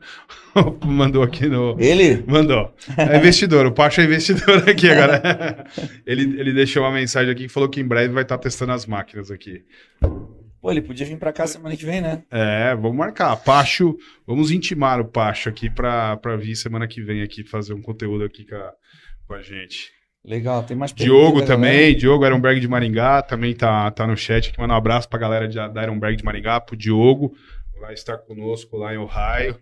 [0.86, 1.76] Mandou aqui no.
[1.78, 2.74] Ele, Mandou.
[2.98, 3.65] É investidor.
[3.65, 5.65] O Pacho é investidor aqui agora.
[6.06, 8.86] ele, ele deixou uma mensagem aqui que falou que em breve vai estar testando as
[8.86, 9.65] máquinas aqui.
[10.62, 12.24] pô, ele podia vir pra cá semana que vem, né?
[12.32, 13.36] É, vamos marcar.
[13.36, 18.24] Pacho, vamos intimar o Pacho aqui pra vir semana que vem aqui fazer um conteúdo
[18.24, 18.72] aqui com a,
[19.28, 19.91] com a gente.
[20.24, 21.96] Legal, tem mais Diogo também, galera?
[21.96, 24.60] Diogo Ironberg de Maringá, também tá, tá no chat aqui.
[24.60, 27.34] Manda um abraço pra galera de, da Ironberg de Maringá, pro Diogo,
[27.80, 29.60] vai estar conosco lá em Ohio.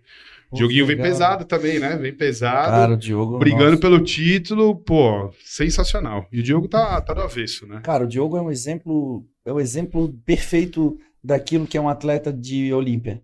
[0.49, 1.95] Pô, Dioguinho vem pesado também, né?
[1.95, 2.71] Vem pesado.
[2.71, 3.37] Cara, o Diogo.
[3.37, 3.81] brigando nossa.
[3.81, 6.27] pelo título, pô, sensacional.
[6.31, 7.81] E o Diogo tá, tá do avesso, né?
[7.83, 12.33] Cara, o Diogo é um exemplo, é o exemplo perfeito daquilo que é um atleta
[12.33, 13.21] de Olímpia.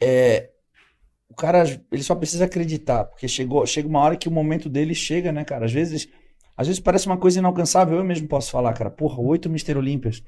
[0.00, 0.50] É,
[1.28, 4.94] o cara, ele só precisa acreditar, porque chegou, chega uma hora que o momento dele
[4.94, 5.66] chega, né, cara?
[5.66, 6.08] Às vezes,
[6.62, 8.90] às vezes parece uma coisa inalcançável, eu mesmo posso falar, cara.
[8.90, 9.76] Porra, oito Mr.
[9.76, 10.22] Olímpias.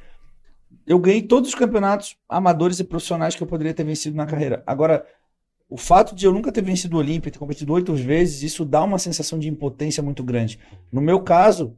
[0.86, 4.62] Eu ganhei todos os campeonatos amadores e profissionais que eu poderia ter vencido na carreira.
[4.66, 5.06] Agora,
[5.68, 8.82] o fato de eu nunca ter vencido o Olímpia, ter competido oito vezes, isso dá
[8.82, 10.58] uma sensação de impotência muito grande.
[10.92, 11.76] No meu caso,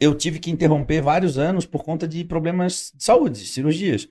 [0.00, 4.08] eu tive que interromper vários anos por conta de problemas de saúde, cirurgias.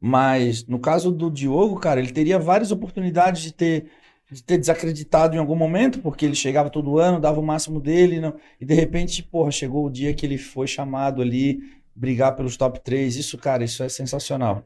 [0.00, 3.90] Mas no caso do Diogo, cara, ele teria várias oportunidades de ter,
[4.30, 8.20] de ter desacreditado em algum momento, porque ele chegava todo ano, dava o máximo dele,
[8.20, 11.60] não- e de repente, porra, chegou o dia que ele foi chamado ali
[11.94, 13.16] brigar pelos top 3.
[13.16, 14.64] Isso, cara, isso é sensacional.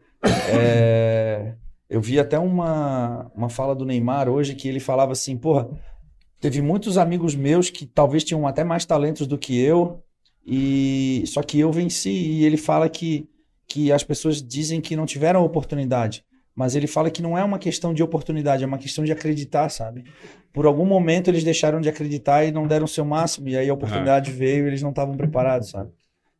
[0.53, 1.55] É,
[1.89, 5.69] eu vi até uma, uma fala do Neymar hoje que ele falava assim, porra,
[6.41, 10.03] teve muitos amigos meus que talvez tinham até mais talentos do que eu,
[10.45, 12.11] e só que eu venci.
[12.11, 13.29] E ele fala que,
[13.69, 16.25] que as pessoas dizem que não tiveram oportunidade.
[16.61, 19.71] Mas ele fala que não é uma questão de oportunidade, é uma questão de acreditar,
[19.71, 20.05] sabe?
[20.53, 23.71] Por algum momento eles deixaram de acreditar e não deram o seu máximo, e aí
[23.71, 25.91] a oportunidade veio e eles não estavam preparados, sabe?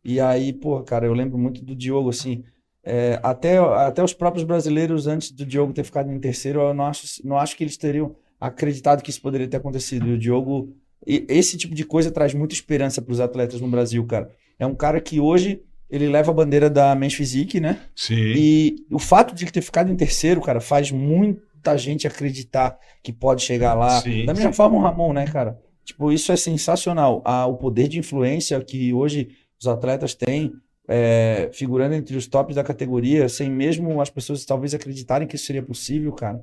[0.05, 2.45] E aí, pô, cara, eu lembro muito do Diogo, assim,
[2.85, 6.85] é, até, até os próprios brasileiros, antes do Diogo ter ficado em terceiro, eu não
[6.85, 10.07] acho, não acho que eles teriam acreditado que isso poderia ter acontecido.
[10.07, 13.69] E o Diogo, e esse tipo de coisa traz muita esperança para os atletas no
[13.69, 14.31] Brasil, cara.
[14.59, 17.81] É um cara que hoje ele leva a bandeira da Men's Physique, né?
[17.95, 18.15] Sim.
[18.37, 23.13] E o fato de ele ter ficado em terceiro, cara, faz muita gente acreditar que
[23.13, 24.01] pode chegar lá.
[24.01, 24.57] Sim, da mesma sim.
[24.57, 25.59] forma o Ramon, né, cara?
[25.85, 27.23] Tipo, isso é sensacional.
[27.25, 29.31] Ah, o poder de influência que hoje
[29.61, 30.53] os atletas têm,
[30.87, 35.47] é, figurando entre os tops da categoria, sem mesmo as pessoas talvez acreditarem que isso
[35.47, 36.41] seria possível, cara.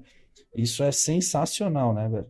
[0.56, 2.28] Isso é sensacional, né, velho?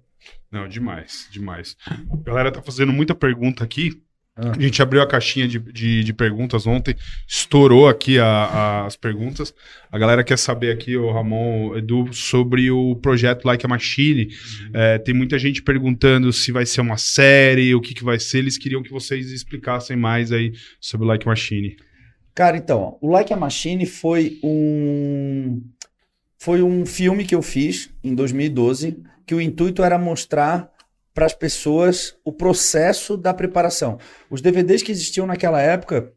[0.52, 1.76] Não, demais, demais.
[1.88, 4.02] A galera tá fazendo muita pergunta aqui.
[4.38, 4.52] Ah.
[4.56, 6.96] A gente abriu a caixinha de, de, de perguntas ontem,
[7.28, 9.54] estourou aqui a- a- as perguntas.
[9.92, 14.28] A galera quer saber aqui, o Ramon, Edu, sobre o projeto Like a Machine.
[14.74, 18.40] É, tem muita gente perguntando se vai ser uma série, o que, que vai ser.
[18.40, 21.76] Eles queriam que vocês explicassem mais aí sobre o Like a Machine.
[22.36, 25.62] Cara, então, o Like a Machine foi um
[26.40, 30.70] foi um filme que eu fiz em 2012, que o intuito era mostrar
[31.18, 33.98] para as pessoas o processo da preparação.
[34.30, 36.12] Os DVDs que existiam naquela época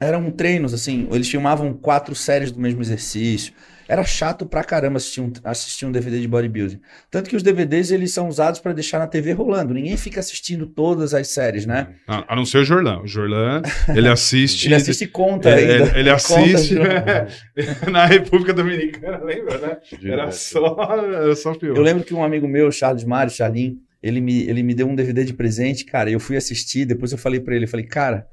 [0.00, 3.52] eram treinos, assim, eles filmavam quatro séries do mesmo exercício.
[3.88, 6.80] Era chato pra caramba assistir um, assistir um DVD de bodybuilding.
[7.08, 9.72] Tanto que os DVDs eles são usados para deixar na TV rolando.
[9.74, 11.94] Ninguém fica assistindo todas as séries, né?
[12.08, 13.02] A, a não ser o Jorlan.
[13.02, 13.62] O Jorlan,
[13.94, 14.66] ele assiste.
[14.66, 15.90] Ele assiste e conta Ele, ainda.
[15.90, 17.28] ele- ele assiste Conta,
[17.92, 19.76] na República Dominicana, lembra, né?
[20.02, 20.76] Era só,
[21.14, 21.78] era só filme.
[21.78, 24.94] Eu lembro que um amigo meu, Charles Mário, Charlin, ele me, ele me deu um
[24.94, 28.26] DVD de presente, cara, eu fui assistir, depois eu falei pra ele, falei, cara,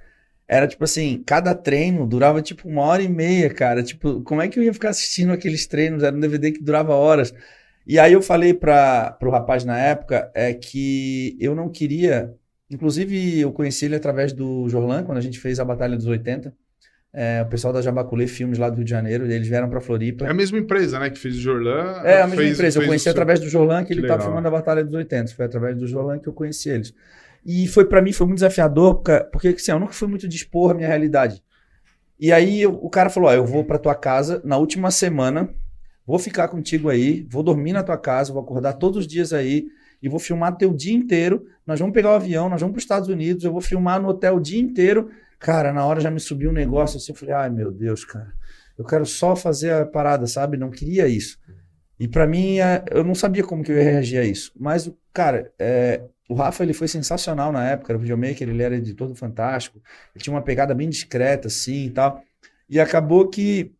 [0.47, 4.47] era tipo assim, cada treino durava tipo uma hora e meia, cara, tipo, como é
[4.47, 6.03] que eu ia ficar assistindo aqueles treinos?
[6.03, 7.33] Era um DVD que durava horas.
[7.85, 12.33] E aí eu falei para pro rapaz na época, é que eu não queria,
[12.69, 16.53] inclusive eu conheci ele através do Jorlan, quando a gente fez a Batalha dos 80,
[17.19, 20.25] é, o pessoal da Jabaculê Filmes lá do Rio de Janeiro, eles vieram pra Floripa.
[20.25, 21.09] É a mesma empresa, né?
[21.09, 22.01] Que fez o Jorlan.
[22.03, 22.79] É, a mesma fez- empresa.
[22.79, 25.33] Eu conheci seu- através do Jorlan, que, Que ele estava filmando a Batalha dos 80.
[25.33, 26.93] Foi através do Jorlan que eu conheci eles.
[27.45, 29.01] E foi para mim foi muito desafiador,
[29.31, 31.41] porque, assim, eu nunca fui muito de expor a minha realidade.
[32.19, 35.49] E aí eu- o cara falou: eu vou para tua casa na última semana,
[36.05, 39.65] vou ficar contigo aí, vou dormir na tua casa, vou acordar todos os dias aí
[40.03, 41.45] e vou filmar teu dia inteiro.
[41.65, 44.09] Nós vamos pegar o avião, nós vamos para os Estados Unidos, eu vou filmar no
[44.09, 45.09] hotel o dia inteiro.
[45.39, 48.33] Cara, na hora já me subiu um negócio assim, eu falei: ai meu Deus, cara,
[48.77, 50.57] eu quero só fazer a parada, sabe?
[50.57, 51.37] Não queria isso.
[51.99, 54.51] E pra mim, é, eu não sabia como que eu ia reagir a isso.
[54.55, 59.07] Mas, cara, é, o Rafa ele foi sensacional na época, era videomaker, ele era editor
[59.07, 59.81] do Fantástico,
[60.13, 62.21] ele tinha uma pegada bem discreta, assim e tal.
[62.69, 63.71] E acabou que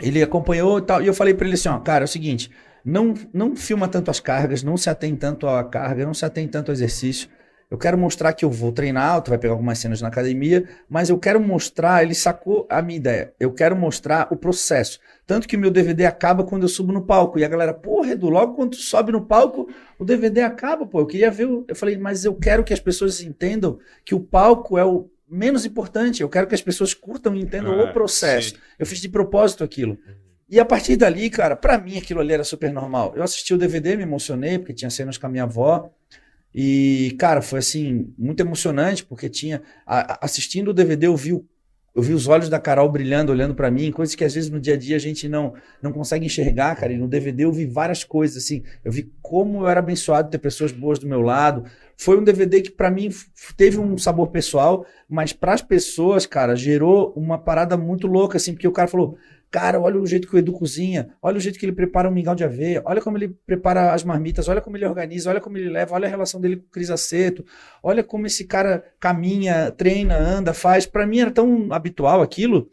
[0.00, 1.02] ele acompanhou e tal.
[1.02, 2.50] E eu falei pra ele assim: ó, cara, é o seguinte,
[2.84, 6.48] não, não filma tanto as cargas, não se atém tanto à carga, não se atém
[6.48, 7.28] tanto ao exercício.
[7.70, 11.08] Eu quero mostrar que eu vou treinar, tu vai pegar algumas cenas na academia, mas
[11.10, 13.32] eu quero mostrar, ele sacou a minha ideia.
[13.40, 15.00] Eu quero mostrar o processo.
[15.26, 17.38] Tanto que o meu DVD acaba quando eu subo no palco.
[17.38, 21.00] E a galera, porra, Edu, logo quando tu sobe no palco, o DVD acaba, pô.
[21.00, 21.46] Eu queria ver.
[21.46, 25.08] o- Eu falei, mas eu quero que as pessoas entendam que o palco é o
[25.28, 26.22] menos importante.
[26.22, 28.50] Eu quero que as pessoas curtam e entendam É, o processo.
[28.50, 28.56] sim.
[28.78, 29.98] Eu fiz de propósito aquilo.
[30.48, 33.14] E a partir dali, cara, pra mim aquilo ali era super normal.
[33.16, 35.90] Eu assisti o DVD, me emocionei, porque tinha cenas com a minha avó.
[36.54, 39.62] E, cara, foi assim, muito emocionante, porque tinha.
[39.86, 41.30] a- assistindo o DVD, eu vi,
[41.96, 44.60] eu vi os olhos da Carol brilhando, olhando pra mim, coisas que às vezes no
[44.60, 46.92] dia a dia a gente não, não consegue enxergar, cara.
[46.92, 48.62] E no DVD eu vi várias coisas, assim.
[48.84, 51.64] Eu vi como eu era abençoado ter pessoas boas do meu lado.
[51.96, 53.10] Foi um DVD que pra mim
[53.56, 58.66] teve um sabor pessoal, mas pras pessoas, cara, gerou uma parada muito louca, assim, porque
[58.68, 59.16] o cara falou.
[59.54, 62.12] Cara, olha o jeito que o Edu cozinha, olha o jeito que ele prepara um
[62.12, 65.56] mingau de aveia, olha como ele prepara as marmitas, olha como ele organiza, olha como
[65.56, 67.44] ele leva, olha a relação dele com o Cris Aceto,
[67.80, 70.86] olha como esse cara caminha, treina, anda, faz.
[70.86, 72.68] Pra mim era tão habitual aquilo,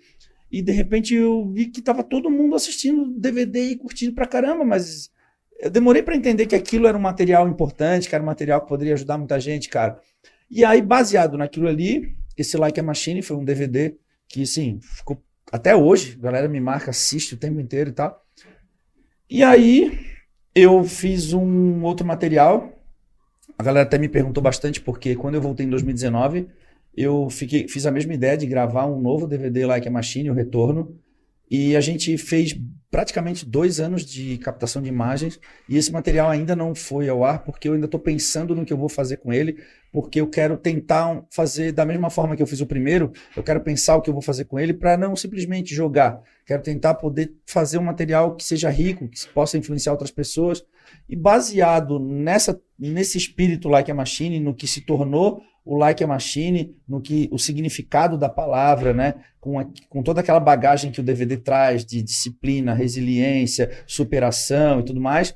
[0.51, 4.65] e de repente eu vi que tava todo mundo assistindo DVD e curtindo pra caramba,
[4.65, 5.11] mas
[5.59, 8.67] eu demorei pra entender que aquilo era um material importante, que era um material que
[8.67, 10.01] poderia ajudar muita gente, cara.
[10.49, 13.95] E aí, baseado naquilo ali, esse Like a Machine foi um DVD
[14.27, 15.21] que, assim, ficou
[15.51, 18.25] até hoje, a galera me marca, assiste o tempo inteiro e tal.
[19.29, 19.99] E aí,
[20.55, 22.71] eu fiz um outro material.
[23.57, 26.47] A galera até me perguntou bastante, porque quando eu voltei em 2019,
[26.95, 30.33] eu fiquei, fiz a mesma ideia de gravar um novo DVD Like a Machine, o
[30.33, 30.97] Retorno.
[31.51, 32.57] E a gente fez
[32.89, 35.37] praticamente dois anos de captação de imagens
[35.67, 38.71] e esse material ainda não foi ao ar porque eu ainda estou pensando no que
[38.71, 39.57] eu vou fazer com ele,
[39.91, 43.59] porque eu quero tentar fazer da mesma forma que eu fiz o primeiro, eu quero
[43.59, 46.21] pensar o que eu vou fazer com ele para não simplesmente jogar.
[46.45, 50.63] Quero tentar poder fazer um material que seja rico, que possa influenciar outras pessoas
[51.09, 56.07] e baseado nessa nesse espírito Like a Machine, no que se tornou o Like a
[56.07, 59.15] Machine, no que o significado da palavra, né?
[59.39, 64.83] Com, a, com toda aquela bagagem que o DVD traz de disciplina, resiliência, superação e
[64.83, 65.35] tudo mais,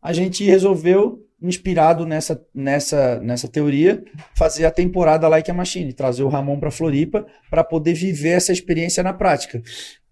[0.00, 4.02] a gente resolveu, inspirado nessa, nessa, nessa teoria,
[4.34, 8.52] fazer a temporada Like a Machine, trazer o Ramon para Floripa para poder viver essa
[8.52, 9.60] experiência na prática.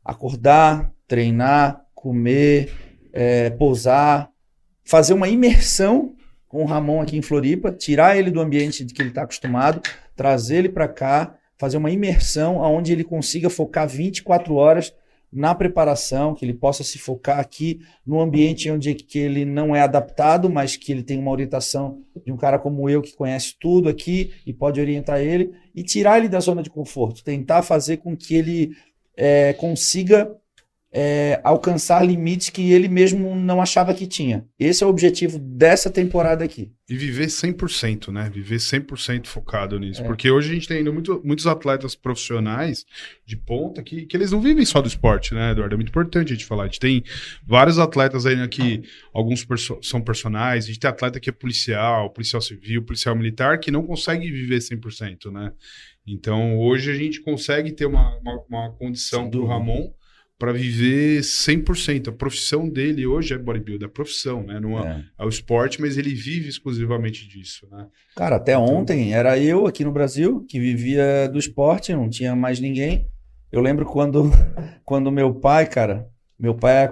[0.04, 2.72] Acordar, treinar, comer,
[3.12, 4.30] é, pousar,
[4.84, 6.14] fazer uma imersão
[6.50, 9.80] com o Ramon aqui em Floripa, tirar ele do ambiente de que ele está acostumado,
[10.16, 14.92] trazer ele para cá, fazer uma imersão onde ele consiga focar 24 horas
[15.32, 19.80] na preparação, que ele possa se focar aqui no ambiente onde que ele não é
[19.80, 23.88] adaptado, mas que ele tem uma orientação de um cara como eu que conhece tudo
[23.88, 28.16] aqui e pode orientar ele e tirar ele da zona de conforto, tentar fazer com
[28.16, 28.72] que ele
[29.16, 30.36] é, consiga
[30.92, 34.44] é, alcançar limites que ele mesmo não achava que tinha.
[34.58, 36.72] Esse é o objetivo dessa temporada aqui.
[36.88, 38.28] E viver 100%, né?
[38.28, 40.02] Viver 100% focado nisso.
[40.02, 40.04] É.
[40.04, 42.84] Porque hoje a gente tem ainda muito, muitos atletas profissionais
[43.24, 45.74] de ponta que, que eles não vivem só do esporte, né, Eduardo?
[45.74, 46.64] É muito importante a gente falar.
[46.64, 47.04] A gente tem
[47.46, 48.82] vários atletas aí que
[49.14, 53.60] alguns perso são personagens, a gente tem atleta que é policial, policial civil, policial militar,
[53.60, 55.52] que não consegue viver 100%, né?
[56.04, 59.92] Então, hoje a gente consegue ter uma, uma, uma condição do Ramon
[60.40, 62.08] para viver 100%.
[62.08, 64.58] A profissão dele hoje é bodybuilder, a profissão, né?
[64.58, 65.22] Não é, é.
[65.22, 67.86] é, o esporte, mas ele vive exclusivamente disso, né?
[68.16, 68.64] Cara, até então...
[68.64, 73.06] ontem era eu aqui no Brasil que vivia do esporte, não tinha mais ninguém.
[73.52, 74.30] Eu lembro quando,
[74.82, 76.88] quando meu pai, cara, meu pai é,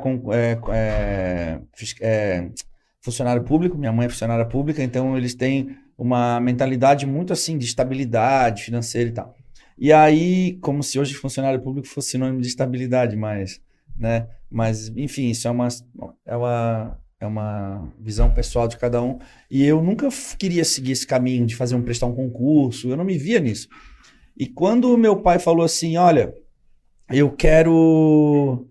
[0.70, 1.58] é,
[2.02, 2.50] é, é
[3.00, 7.64] funcionário público, minha mãe é funcionária pública, então eles têm uma mentalidade muito assim de
[7.64, 9.37] estabilidade financeira e tal.
[9.78, 13.60] E aí, como se hoje funcionário público fosse sinônimo de estabilidade, mas,
[13.96, 14.28] né?
[14.50, 15.68] Mas, enfim, isso é uma,
[16.26, 19.18] é uma, é uma visão pessoal de cada um.
[19.50, 23.04] E eu nunca queria seguir esse caminho de fazer um prestar um concurso, eu não
[23.04, 23.68] me via nisso.
[24.36, 26.34] E quando meu pai falou assim, olha,
[27.10, 28.66] eu quero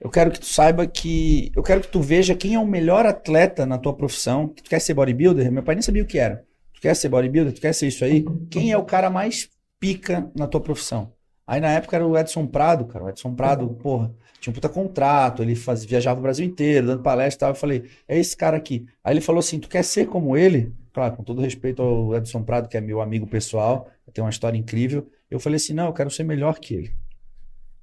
[0.00, 3.06] eu quero que tu saiba que eu quero que tu veja quem é o melhor
[3.06, 4.48] atleta na tua profissão.
[4.48, 5.50] Tu quer ser bodybuilder?
[5.52, 6.44] Meu pai nem sabia o que era.
[6.74, 7.52] Tu quer ser bodybuilder?
[7.52, 8.24] Tu quer ser isso aí?
[8.50, 9.48] Quem é o cara mais
[9.82, 11.12] pica na tua profissão.
[11.44, 13.04] Aí na época era o Edson Prado, cara.
[13.04, 17.02] O Edson Prado, porra, tinha um puta contrato, ele faz, viajava o Brasil inteiro, dando
[17.02, 17.50] palestra e tal.
[17.50, 18.86] Eu falei, é esse cara aqui.
[19.02, 20.72] Aí ele falou assim: tu quer ser como ele?
[20.92, 24.56] Claro, com todo respeito ao Edson Prado, que é meu amigo pessoal, tem uma história
[24.56, 25.04] incrível.
[25.28, 26.94] Eu falei assim: não, eu quero ser melhor que ele.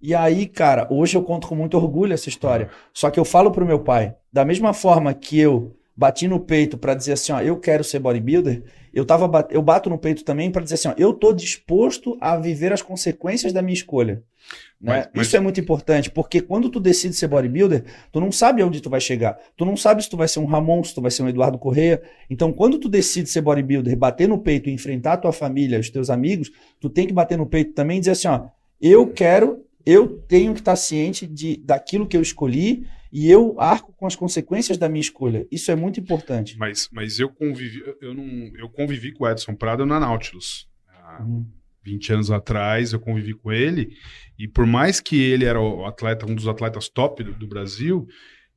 [0.01, 2.69] E aí, cara, hoje eu conto com muito orgulho essa história.
[2.93, 6.77] Só que eu falo pro meu pai, da mesma forma que eu bati no peito
[6.77, 8.63] para dizer assim, ó, eu quero ser bodybuilder,
[8.93, 12.37] eu, tava, eu bato no peito também para dizer assim, ó, eu tô disposto a
[12.37, 14.23] viver as consequências da minha escolha.
[14.81, 14.93] Né?
[14.95, 15.27] Mas, mas...
[15.27, 18.89] Isso é muito importante, porque quando tu decide ser bodybuilder, tu não sabe onde tu
[18.89, 19.37] vai chegar.
[19.55, 21.57] Tu não sabe se tu vai ser um Ramon, se tu vai ser um Eduardo
[21.57, 22.01] Correia.
[22.29, 25.89] Então, quando tu decide ser bodybuilder, bater no peito e enfrentar a tua família, os
[25.89, 28.47] teus amigos, tu tem que bater no peito também e dizer assim, ó,
[28.81, 33.93] eu quero, eu tenho que estar ciente de, daquilo que eu escolhi e eu arco
[33.93, 35.47] com as consequências da minha escolha.
[35.51, 36.57] Isso é muito importante.
[36.57, 40.67] Mas, mas eu convivi, eu não, eu convivi com o Edson Prado na Nautilus.
[40.87, 41.45] Há uhum.
[41.83, 43.95] 20 anos atrás eu convivi com ele
[44.37, 48.07] e por mais que ele era o atleta, um dos atletas top do, do Brasil,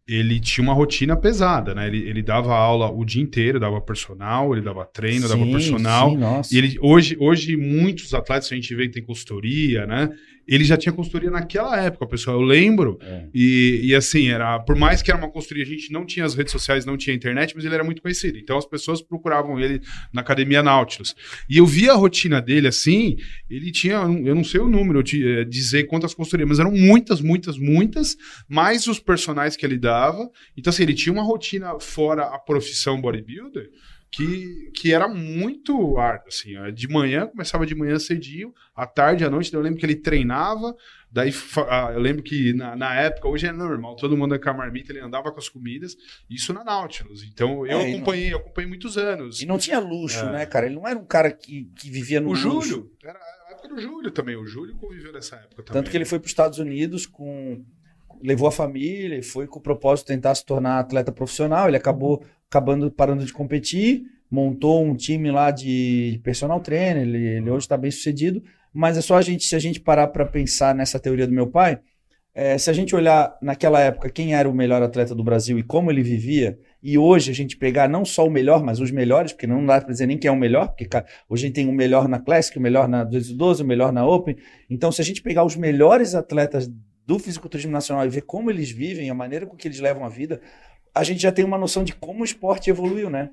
[0.06, 1.86] ele tinha uma rotina pesada, né?
[1.86, 6.44] Ele, ele dava aula o dia inteiro, dava personal, ele dava treino, sim, dava personal.
[6.44, 10.10] Sim, e ele, hoje, hoje, muitos atletas a gente vê que tem consultoria, né?
[10.46, 12.40] Ele já tinha consultoria naquela época, pessoal.
[12.40, 12.98] Eu lembro.
[13.00, 13.26] É.
[13.34, 16.34] E, e assim, era por mais que era uma consultoria, a gente não tinha as
[16.34, 18.38] redes sociais, não tinha internet, mas ele era muito conhecido.
[18.38, 19.80] Então as pessoas procuravam ele
[20.12, 21.14] na academia Nautilus.
[21.48, 23.16] E eu via a rotina dele assim,
[23.48, 27.20] ele tinha, eu não sei o número, de, eh, dizer quantas consultorias, mas eram muitas,
[27.20, 28.16] muitas, muitas,
[28.48, 30.28] mais os personagens que ele dava.
[30.56, 33.70] Então, assim, ele tinha uma rotina fora a profissão bodybuilder
[34.12, 36.52] que, que era muito árdua, assim.
[36.74, 40.76] De manhã, começava de manhã cedinho, à tarde, à noite, eu lembro que ele treinava,
[41.10, 41.32] daí
[41.94, 45.00] eu lembro que na, na época, hoje é normal, todo mundo com a marmita, ele
[45.00, 45.96] andava com as comidas,
[46.28, 47.22] isso na Nautilus.
[47.24, 48.32] Então, eu é, acompanhei, não...
[48.32, 49.40] eu acompanhei muitos anos.
[49.40, 50.32] E não tinha luxo, é.
[50.32, 50.66] né, cara?
[50.66, 52.48] Ele não era um cara que, que vivia no o luxo.
[52.48, 55.82] O Júlio, era a época do Júlio também, o Júlio conviveu nessa época também.
[55.82, 57.64] Tanto que ele foi para os Estados Unidos com
[58.22, 61.66] levou a família e foi com o propósito de tentar se tornar atleta profissional.
[61.66, 67.02] Ele acabou acabando parando de competir, montou um time lá de personal trainer.
[67.02, 68.42] Ele, ele hoje está bem sucedido.
[68.74, 71.46] Mas é só a gente, se a gente parar para pensar nessa teoria do meu
[71.46, 71.80] pai,
[72.34, 75.62] é, se a gente olhar naquela época quem era o melhor atleta do Brasil e
[75.62, 79.32] como ele vivia, e hoje a gente pegar não só o melhor, mas os melhores,
[79.32, 81.54] porque não dá para dizer nem quem é o melhor, porque cara, hoje a gente
[81.54, 84.36] tem o melhor na Classic, o melhor na 212, o melhor na Open.
[84.70, 86.70] Então, se a gente pegar os melhores atletas
[87.06, 90.08] do fisiculturismo nacional e ver como eles vivem, a maneira com que eles levam a
[90.08, 90.40] vida,
[90.94, 93.30] a gente já tem uma noção de como o esporte evoluiu, né?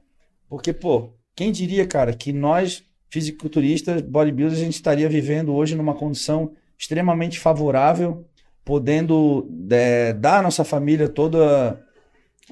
[0.48, 5.94] Porque, pô, quem diria, cara, que nós, fisiculturistas, bodybuilders, a gente estaria vivendo hoje numa
[5.94, 8.26] condição extremamente favorável
[8.70, 11.84] podendo é, dar à nossa família toda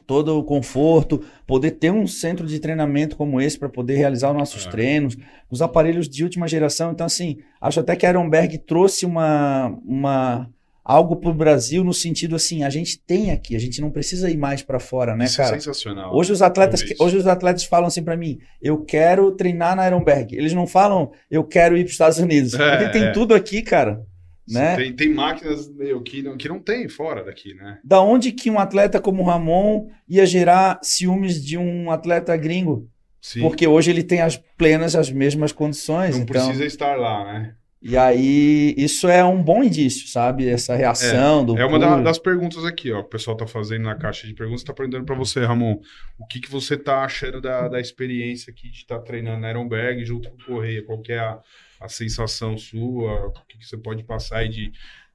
[0.07, 4.37] todo o conforto, poder ter um centro de treinamento como esse para poder realizar os
[4.37, 4.69] nossos é.
[4.69, 5.15] treinos,
[5.49, 6.91] os aparelhos de última geração.
[6.91, 10.49] Então, assim, acho até que a Ironberg trouxe uma, uma
[10.87, 14.29] algo para o Brasil no sentido assim, a gente tem aqui, a gente não precisa
[14.29, 15.57] ir mais para fora, né, Isso cara?
[15.57, 16.15] É sensacional.
[16.15, 20.33] Hoje os atletas, hoje os atletas falam assim para mim, eu quero treinar na Ironberg.
[20.33, 22.53] Eles não falam, eu quero ir para os Estados Unidos.
[22.53, 23.11] É, porque tem é.
[23.11, 24.01] tudo aqui, cara.
[24.49, 24.77] Né?
[24.77, 27.79] Tem, tem máquinas meu, que, não, que não tem fora daqui, né?
[27.83, 32.89] Da onde que um atleta como o Ramon ia gerar ciúmes de um atleta gringo?
[33.19, 33.41] Sim.
[33.41, 36.15] Porque hoje ele tem as plenas, as mesmas condições.
[36.15, 36.45] Não então...
[36.45, 37.55] precisa estar lá, né?
[37.81, 40.47] E aí, isso é um bom indício, sabe?
[40.47, 41.57] Essa reação é, do.
[41.57, 43.01] É uma da, das perguntas aqui, ó.
[43.01, 45.79] O pessoal tá fazendo na caixa de perguntas, tá perguntando para você, Ramon.
[46.17, 49.49] O que, que você tá achando da, da experiência aqui de estar tá treinando na
[49.51, 50.83] Ironberg junto com o Correia?
[50.83, 51.39] Qual que é a,
[51.79, 53.27] a sensação sua?
[53.27, 54.71] O que, que você pode passar aí de,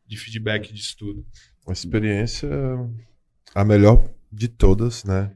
[0.06, 1.26] de feedback disso tudo?
[1.66, 2.48] Uma experiência
[3.54, 5.32] a melhor de todas, né?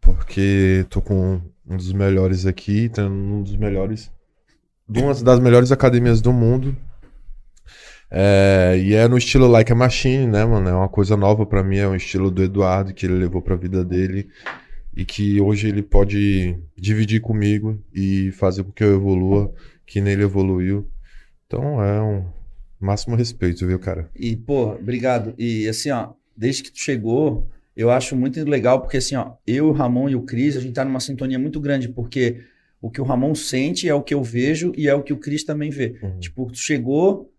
[0.00, 4.10] Porque tô com um dos melhores aqui, um dos melhores.
[4.88, 6.76] De uma das melhores academias do mundo.
[8.10, 10.68] É, e é no estilo Like a Machine, né, mano?
[10.68, 13.56] É uma coisa nova para mim, é um estilo do Eduardo que ele levou pra
[13.56, 14.28] vida dele
[14.96, 19.52] e que hoje ele pode dividir comigo e fazer com que eu evolua
[19.84, 20.88] que nele evoluiu.
[21.46, 22.24] Então é um
[22.80, 24.08] máximo respeito, viu, cara?
[24.14, 25.34] E, pô, obrigado.
[25.36, 29.68] E assim, ó, desde que tu chegou, eu acho muito legal, porque assim, ó, eu,
[29.68, 32.40] o Ramon e o Cris, a gente tá numa sintonia muito grande, porque
[32.86, 35.18] o que o Ramon sente é o que eu vejo e é o que o
[35.18, 35.98] Cris também vê.
[36.02, 36.18] Uhum.
[36.18, 37.32] Tipo, tu chegou,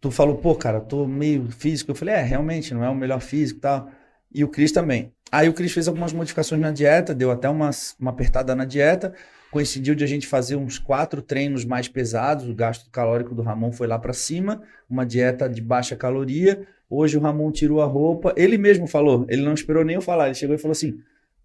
[0.00, 1.90] tu falou, pô, cara, tô meio físico.
[1.90, 3.90] Eu falei, é, realmente, não é o melhor físico e tal.
[4.32, 5.12] E o Cris também.
[5.32, 9.14] Aí o Cris fez algumas modificações na dieta, deu até uma, uma apertada na dieta
[9.54, 13.70] coincidiu de a gente fazer uns quatro treinos mais pesados, o gasto calórico do Ramon
[13.70, 14.60] foi lá para cima,
[14.90, 16.66] uma dieta de baixa caloria.
[16.90, 20.26] Hoje o Ramon tirou a roupa, ele mesmo falou, ele não esperou nem eu falar,
[20.26, 20.98] ele chegou e falou assim: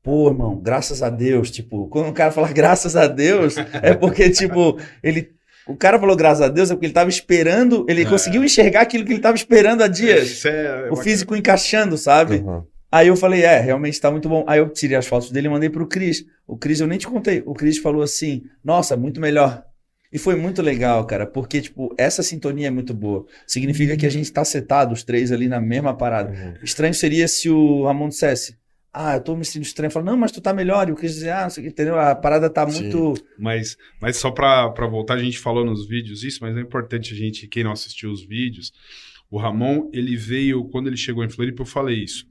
[0.04, 1.52] pô, irmão, graças a Deus.
[1.52, 5.32] Tipo, quando o cara fala graças a Deus, é porque, tipo, ele.
[5.68, 8.06] O cara falou graças a Deus é porque ele estava esperando, ele é.
[8.06, 10.43] conseguiu enxergar aquilo que ele estava esperando há dias.
[10.43, 12.38] É, o físico encaixando, sabe?
[12.38, 12.64] Uhum.
[12.91, 14.43] Aí eu falei, é, realmente tá muito bom.
[14.47, 16.26] Aí eu tirei as fotos dele e mandei pro Cris.
[16.47, 17.43] O Cris, eu nem te contei.
[17.45, 19.64] O Cris falou assim: Nossa, muito melhor.
[20.12, 23.28] E foi muito legal, cara, porque, tipo, essa sintonia é muito boa.
[23.45, 26.32] Significa que a gente tá setado, os três ali na mesma parada.
[26.32, 26.56] Uhum.
[26.64, 28.58] Estranho seria se o Ramon dissesse:
[28.92, 29.92] Ah, eu tô me sentindo estranho.
[29.92, 30.90] Fala, não, mas tu tá melhor.
[30.90, 32.00] E o Cris dizer, ah, entendeu?
[32.00, 33.14] A parada tá muito.
[33.38, 37.14] Mas, mas só pra, pra voltar, a gente falou nos vídeos isso, mas é importante
[37.14, 38.74] a gente, quem não assistiu os vídeos,
[39.30, 42.26] o Ramon, ele veio, quando ele chegou em Floripa, eu falei isso.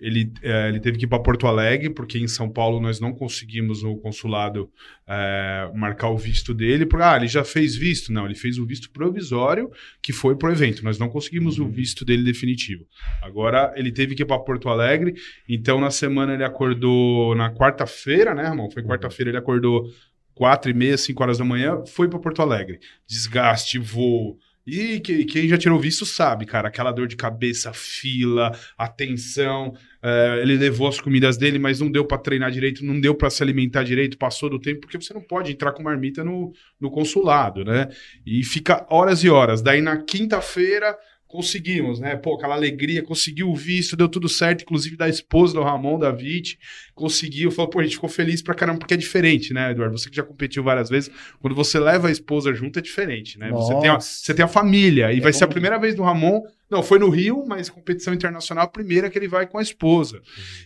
[0.00, 3.12] Ele, é, ele teve que ir para Porto Alegre, porque em São Paulo nós não
[3.12, 4.70] conseguimos no consulado
[5.06, 6.86] é, marcar o visto dele.
[6.86, 8.12] Porque, ah, ele já fez visto?
[8.12, 9.70] Não, ele fez o visto provisório,
[10.00, 10.84] que foi para o evento.
[10.84, 11.66] Nós não conseguimos uhum.
[11.66, 12.86] o visto dele definitivo.
[13.22, 15.14] Agora, ele teve que ir para Porto Alegre.
[15.48, 18.70] Então, na semana, ele acordou na quarta-feira, né, irmão?
[18.70, 19.84] Foi quarta-feira, ele acordou
[20.32, 22.78] quatro e meia, cinco horas da manhã, foi para Porto Alegre.
[23.08, 24.38] Desgaste, voo
[24.68, 29.72] e que, quem já tirou visto sabe, cara, aquela dor de cabeça, fila, atenção.
[30.02, 33.30] É, ele levou as comidas dele, mas não deu para treinar direito, não deu para
[33.30, 36.90] se alimentar direito, passou do tempo, porque você não pode entrar com marmita no, no
[36.90, 37.88] consulado, né?
[38.24, 39.60] E fica horas e horas.
[39.60, 40.96] Daí na quinta-feira
[41.28, 42.16] conseguimos, né?
[42.16, 46.10] Pô, aquela alegria, conseguiu o visto, deu tudo certo, inclusive da esposa do Ramon, da
[46.10, 46.58] Vit,
[46.94, 49.98] conseguiu, falou, pô, a gente ficou feliz pra caramba, porque é diferente, né, Eduardo?
[49.98, 53.50] Você que já competiu várias vezes, quando você leva a esposa junto é diferente, né?
[53.50, 56.02] Você tem, a, você tem a família, e é vai ser a primeira vez do
[56.02, 59.62] Ramon, não, foi no Rio, mas competição internacional, a primeira que ele vai com a
[59.62, 60.16] esposa.
[60.16, 60.22] Uhum.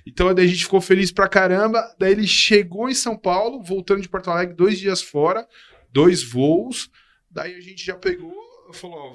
[0.06, 4.00] Então, daí a gente ficou feliz pra caramba, daí ele chegou em São Paulo, voltando
[4.00, 5.46] de Porto Alegre, dois dias fora,
[5.92, 6.88] dois voos,
[7.28, 8.32] daí a gente já pegou,
[8.72, 9.12] falou,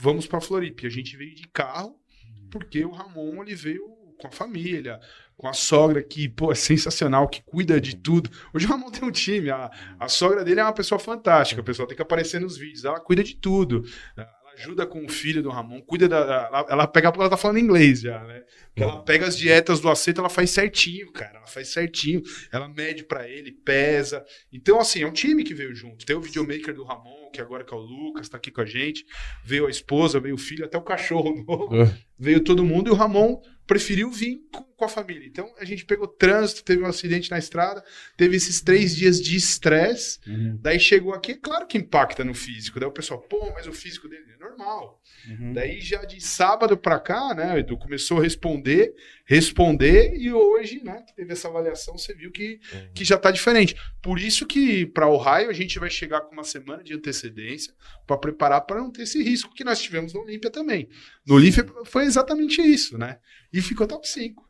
[0.00, 0.86] vamos para Floripa.
[0.86, 1.94] A gente veio de carro,
[2.50, 3.82] porque o Ramon ele veio
[4.18, 4.98] com a família,
[5.36, 8.30] com a sogra que, pô, é sensacional, que cuida de tudo.
[8.52, 11.64] Hoje o Ramon tem um time, a, a sogra dele é uma pessoa fantástica, o
[11.64, 13.84] pessoal tem que aparecer nos vídeos, ela cuida de tudo.
[14.60, 16.18] Ajuda com o filho do Ramon, cuida da.
[16.18, 18.42] Ela, ela pega porque ela tá falando inglês já, né?
[18.66, 21.38] Porque ela pega as dietas do aceito, ela faz certinho, cara.
[21.38, 22.22] Ela faz certinho.
[22.52, 24.24] Ela mede para ele, pesa.
[24.52, 26.04] Então, assim, é um time que veio junto.
[26.04, 28.66] Tem o videomaker do Ramon, que agora que é o Lucas, tá aqui com a
[28.66, 29.06] gente.
[29.44, 31.74] Veio a esposa, veio o filho, até o cachorro novo.
[31.74, 31.94] É.
[32.18, 35.26] veio todo mundo e o Ramon preferiu vir com, com a família.
[35.26, 37.84] Então a gente pegou trânsito, teve um acidente na estrada,
[38.16, 40.18] teve esses três dias de estresse.
[40.26, 42.80] Uhum, Daí chegou aqui, é claro que impacta no físico.
[42.80, 44.98] Daí o pessoal, pô, mas o físico dele é normal.
[45.28, 45.52] uhum.
[45.52, 48.94] Daí já de sábado pra cá, né, o Edu começou a responder,
[49.26, 52.58] responder, e hoje, né, que teve essa avaliação, você viu que,
[52.94, 53.76] que já tá diferente.
[54.00, 57.74] Por isso que para Ohio a gente vai chegar com uma semana de antecedência
[58.06, 60.88] para preparar para não ter esse risco que nós tivemos no Olímpia também.
[61.26, 63.18] No Olímpia foi exatamente isso, né?
[63.52, 64.49] E ficou top 5.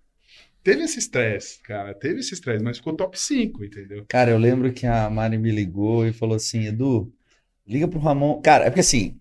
[0.62, 4.04] Teve esse estresse, cara, teve esse estresse, mas ficou top 5, entendeu?
[4.06, 7.10] Cara, eu lembro que a Mari me ligou e falou assim, Edu,
[7.66, 8.40] liga pro Ramon.
[8.42, 9.16] Cara, é porque assim,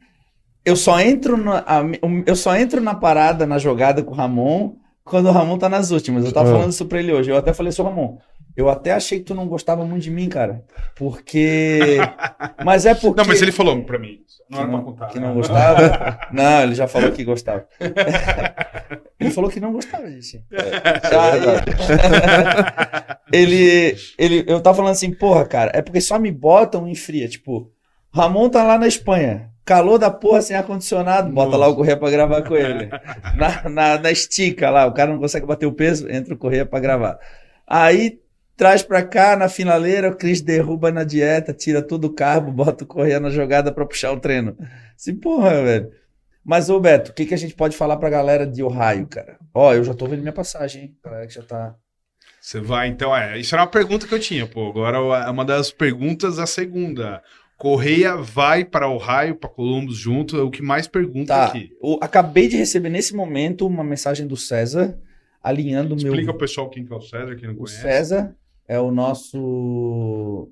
[0.65, 1.81] eu só entro na, a-
[2.25, 4.75] eu só entro na parada, na jogada com o Ramon,
[5.05, 6.25] quando o Ramon tá nas últimas.
[6.25, 6.53] Eu tava Ah.
[6.53, 7.31] falando isso pra ele hoje.
[7.31, 8.17] Eu até falei, seu Ramon,
[8.59, 10.65] eu até achei que tu não gostava muito de mim, cara.
[10.95, 11.97] Porque.
[12.63, 13.21] Mas é porque.
[13.21, 14.19] Não, mas ele falou pra mim.
[14.49, 15.07] Não que não, contar.
[15.07, 15.27] que né?
[15.27, 16.19] não gostava.
[16.33, 17.67] Não, ele já falou que gostava.
[19.19, 20.41] Ele falou que não gostava disso.
[23.33, 27.27] ele, ele, eu tava falando assim, porra, cara, é porque só me botam em fria.
[27.27, 27.69] Tipo,
[28.13, 32.09] Ramon tá lá na Espanha, calor da porra sem ar-condicionado, bota lá o Correia pra
[32.09, 32.89] gravar com ele.
[33.35, 36.65] Na, na, na estica lá, o cara não consegue bater o peso, entra o Correia
[36.65, 37.19] pra gravar.
[37.67, 38.21] Aí
[38.59, 42.83] traz pra cá na finaleira, o Cris derruba na dieta, tira todo o carbo, bota
[42.83, 44.57] o Correia na jogada pra puxar o treino.
[44.95, 45.89] Assim, porra, velho.
[46.43, 49.37] Mas, ô Beto, o que, que a gente pode falar pra galera de Ohio, cara?
[49.53, 50.95] Ó, eu já tô vendo minha passagem, hein?
[51.03, 51.75] Galera que já tá.
[52.41, 53.37] Você vai, então, é.
[53.39, 54.69] Isso era uma pergunta que eu tinha, pô.
[54.69, 57.21] Agora é uma das perguntas, a segunda.
[57.57, 61.45] Correia vai para Ohio, para Columbus junto, é o que mais pergunta Tá.
[61.45, 61.69] aqui.
[61.81, 64.97] Eu acabei de receber nesse momento uma mensagem do César
[65.43, 66.07] alinhando o meu.
[66.13, 67.81] Explica pro pessoal quem que é o César, quem não O conhece.
[67.81, 68.35] César
[68.69, 70.49] é o nosso.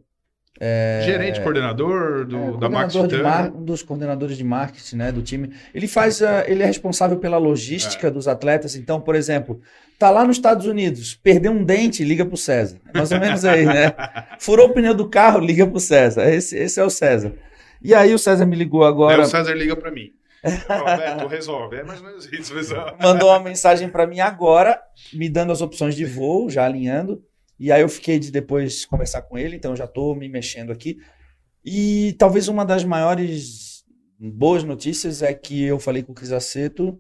[0.59, 4.95] é, Gerente, coordenador do, é, da Max coordenador de mar- um dos coordenadores de marketing
[4.95, 5.53] né, do time.
[5.74, 8.76] Ele faz, a- ele é responsável pela logística dos atletas.
[8.76, 9.61] Então, por exemplo,
[9.99, 12.80] tá lá nos Estados Unidos, perdeu um dente, liga pro César.
[12.91, 13.93] É Mais ou menos aí, né?
[14.39, 16.28] Furou o pneu do carro, liga pro César.
[16.30, 17.34] Esse, esse é o César.
[17.80, 20.09] E aí o César me ligou agora, o César liga pra mim.
[20.70, 21.76] Ó, Beto, resolve.
[21.78, 22.95] É mais ou menos isso, pessoal.
[22.99, 24.80] mandou uma mensagem para mim agora,
[25.13, 27.22] me dando as opções de voo, já alinhando.
[27.60, 30.97] E aí eu fiquei de depois conversar com ele, então já estou me mexendo aqui.
[31.66, 33.84] E talvez uma das maiores
[34.20, 36.99] boas notícias é que eu falei com o Cris Aceto,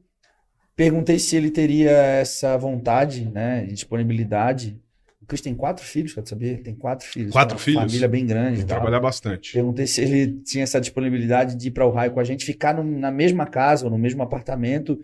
[0.75, 4.79] perguntei se ele teria essa vontade, né, disponibilidade.
[5.21, 6.61] O Cris tem quatro filhos, quer saber?
[6.63, 7.31] Tem quatro filhos.
[7.31, 7.81] Quatro uma filhos?
[7.81, 8.65] Família bem grande.
[8.65, 9.53] Trabalhar bastante.
[9.53, 12.73] Perguntei se ele tinha essa disponibilidade de ir para o raio com a gente, ficar
[12.73, 14.99] no- na mesma casa ou no mesmo apartamento,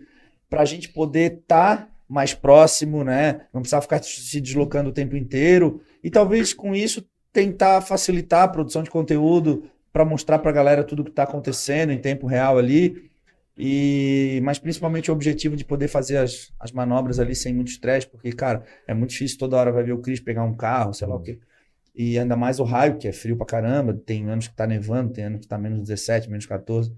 [0.48, 3.42] para a gente poder estar mais próximo, né?
[3.52, 5.80] Não precisar ficar se deslocando o tempo inteiro.
[6.02, 10.84] E talvez com isso tentar facilitar a produção de conteúdo para mostrar para a galera
[10.84, 13.10] tudo que está acontecendo em tempo real ali.
[13.56, 18.06] E, mas principalmente o objetivo de poder fazer as, as manobras ali sem muito estresse,
[18.06, 21.06] porque, cara, é muito difícil toda hora vai ver o Cris pegar um carro, sei
[21.06, 21.38] lá o quê.
[21.94, 23.94] E ainda mais o raio, que é frio pra caramba.
[23.94, 26.92] Tem anos que tá nevando, tem anos que tá menos 17, menos 14.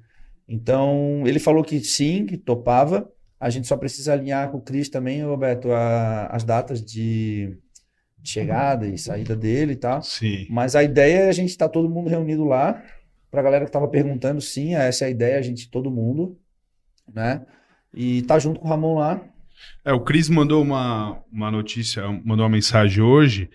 [0.49, 3.11] Então, ele falou que sim, que topava.
[3.39, 7.57] A gente só precisa alinhar com o Cris também, Roberto, a- as datas de,
[8.23, 10.03] chegada e saída dele e tal.
[10.03, 10.47] Sim.
[10.51, 12.83] Mas a ideia é a gente estar todo mundo reunido lá.
[13.31, 16.39] Pra galera que tava perguntando, sim, essa é a ideia, a gente, todo mundo,
[17.13, 17.45] né?
[17.95, 19.23] E tá junto com o Ramon lá.
[19.85, 23.51] É, o Cris mandou uma, uma notícia, mandou uma mensagem hoje.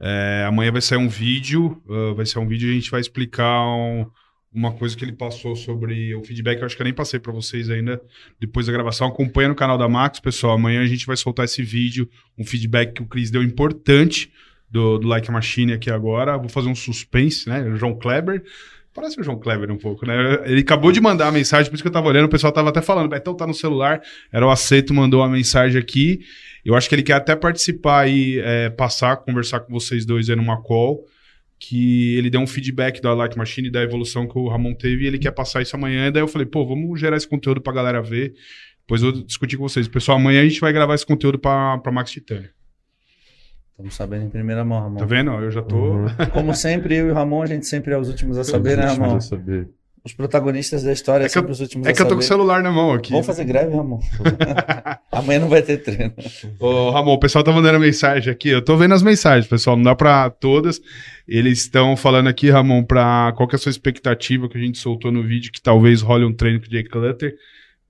[0.00, 3.64] É, amanhã vai sair um vídeo, ah, vai sair um vídeo a gente vai explicar
[3.66, 4.06] um-
[4.54, 6.60] uma coisa que ele passou sobre o feedback.
[6.60, 8.00] Eu acho que eu nem passei para vocês ainda
[8.38, 9.08] depois da gravação.
[9.08, 10.54] Acompanha no canal da Max, pessoal.
[10.54, 14.30] Amanhã a gente vai soltar esse vídeo, um feedback que o Cris deu importante
[14.70, 16.38] do, do Like a Machine aqui agora.
[16.38, 17.62] Vou fazer um suspense, né?
[17.62, 18.44] O João Kleber.
[18.94, 20.14] Parece o João Kleber um pouco, né?
[20.44, 22.68] Ele acabou de mandar a mensagem, por isso que eu tava olhando, o pessoal tava
[22.68, 24.00] até falando, Betão tá no celular,
[24.32, 26.20] era o Aceito, mandou uma mensagem aqui.
[26.64, 30.36] Eu acho que ele quer até participar aí, é, passar, conversar com vocês dois aí
[30.36, 31.04] numa call,
[31.58, 35.06] que ele deu um feedback da Like Machine, da evolução que o Ramon teve, e
[35.06, 36.08] ele quer passar isso amanhã.
[36.08, 38.34] E daí eu falei, pô, vamos gerar esse conteúdo pra galera ver.
[38.80, 39.88] Depois eu discutir com vocês.
[39.88, 42.50] Pessoal, amanhã a gente vai gravar esse conteúdo pra, pra Max Titânia.
[43.70, 44.98] Estamos sabendo em primeira mão, Ramon.
[44.98, 45.30] Tá vendo?
[45.32, 45.76] Eu já tô.
[45.76, 46.06] Uhum.
[46.32, 48.84] Como sempre, eu e o Ramon, a gente sempre é os últimos a saber, né,
[48.84, 49.14] Ramon?
[49.14, 49.68] Precisa saber.
[50.04, 52.22] Os protagonistas da história É que eu- os últimos É que eu tô com o
[52.22, 53.10] celular na mão aqui.
[53.12, 54.00] Vamos fazer greve, Ramon?
[55.10, 56.12] Amanhã não vai ter treino.
[56.60, 58.50] Ô, Ramon, o pessoal tá mandando mensagem aqui.
[58.50, 59.76] Eu tô vendo as mensagens, pessoal.
[59.76, 60.78] Não dá pra todas.
[61.26, 64.76] Eles estão falando aqui, Ramon, pra qual que é a sua expectativa que a gente
[64.76, 67.34] soltou no vídeo, que talvez role um treino com o Jake Clutter.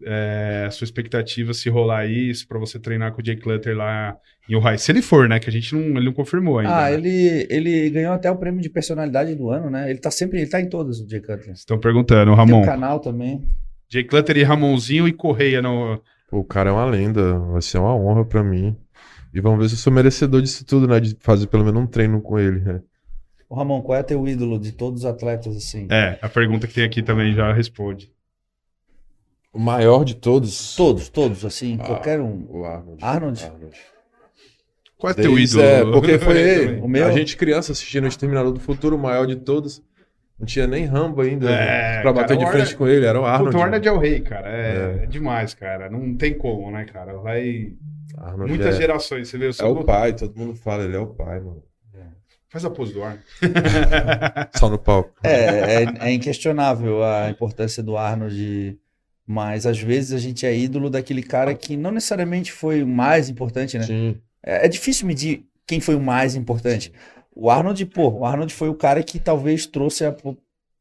[0.05, 4.17] É, a sua expectativa se rolar isso pra você treinar com o Jay Clutter lá
[4.49, 4.79] em Ohio.
[4.79, 5.39] Se ele for, né?
[5.39, 6.77] Que a gente não, ele não confirmou ainda.
[6.77, 6.95] Ah, né?
[6.95, 9.91] ele, ele ganhou até o prêmio de personalidade do ano, né?
[9.91, 11.53] Ele tá sempre, ele tá em todas, o Jay Cutler.
[11.53, 12.63] Estão perguntando, o Tem Ramon.
[12.63, 13.43] um canal também.
[13.89, 16.01] Jay Clutter e Ramonzinho e Correia no.
[16.31, 18.77] O cara é uma lenda, vai ser uma honra pra mim.
[19.33, 21.01] E vamos ver se eu sou merecedor disso tudo, né?
[21.01, 22.81] De fazer pelo menos um treino com ele, né?
[23.49, 25.87] Ô, Ramon, qual é teu ídolo de todos os atletas, assim?
[25.91, 28.11] É, a pergunta que tem aqui também já responde.
[29.55, 30.75] O maior de todos.
[30.77, 32.45] Todos, todos, assim, Ah, qualquer um.
[32.51, 33.03] O Arnold.
[33.05, 33.51] Arnold?
[34.99, 35.63] Qual é teu Desde- ídolo?
[35.65, 36.81] É, porque foi É.
[36.83, 37.07] O meu?
[37.07, 39.83] A gente criança assistindo o Exterminador do Futuro, o maior de todos.
[40.39, 43.07] Não tinha nem Rambo ainda É, pra cara, bater o de Arnold- frente com ele,
[43.07, 43.53] era o Arnold.
[43.53, 44.49] Puta, o Arnold é o rei, cara.
[44.49, 45.05] É, É.
[45.05, 45.89] é demais, cara.
[45.89, 47.15] Não tem como, né, cara?
[47.19, 47.73] Vai.
[48.19, 49.47] Arnold Muitas é, gerações, você vê.
[49.47, 51.63] Eu é só o pai, todo mundo fala, ele é o pai, mano.
[52.49, 53.25] Faz a pose do Arnold.
[54.57, 55.11] Só no palco.
[55.25, 58.79] É, é, é inquestionável a importância do Arnold,
[59.27, 63.29] mas às vezes a gente é ídolo daquele cara que não necessariamente foi o mais
[63.29, 63.85] importante, né?
[63.85, 64.17] Sim.
[64.43, 66.93] É, é difícil medir quem foi o mais importante.
[67.35, 70.37] O Arnold, pô, o Arnold foi o cara que talvez trouxe a po-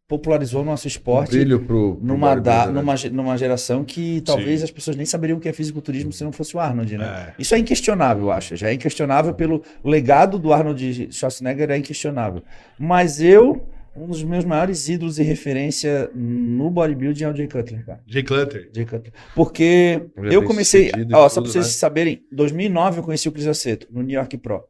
[0.08, 2.74] popularizou o nosso esporte brilho pro, pro numa, da, né?
[2.74, 4.66] numa, numa geração que talvez Sim.
[4.66, 7.06] as pessoas nem saberiam o que é fisiculturismo se não fosse o Arnold, né?
[7.30, 7.42] É.
[7.42, 8.56] Isso é inquestionável, eu acho.
[8.56, 12.44] Já é inquestionável pelo legado do Arnold Schwarzenegger é inquestionável.
[12.78, 13.66] Mas eu,
[13.96, 18.04] um dos meus maiores ídolos e referência no bodybuilding é o Jay Cutler, cara.
[18.08, 18.70] Jay Clutter.
[18.74, 19.14] Jay Cutler.
[19.36, 21.72] Porque eu bem comecei, ó, só pra vocês né?
[21.72, 24.64] saberem, em 2009 eu conheci o Chris Aceto no New York Pro.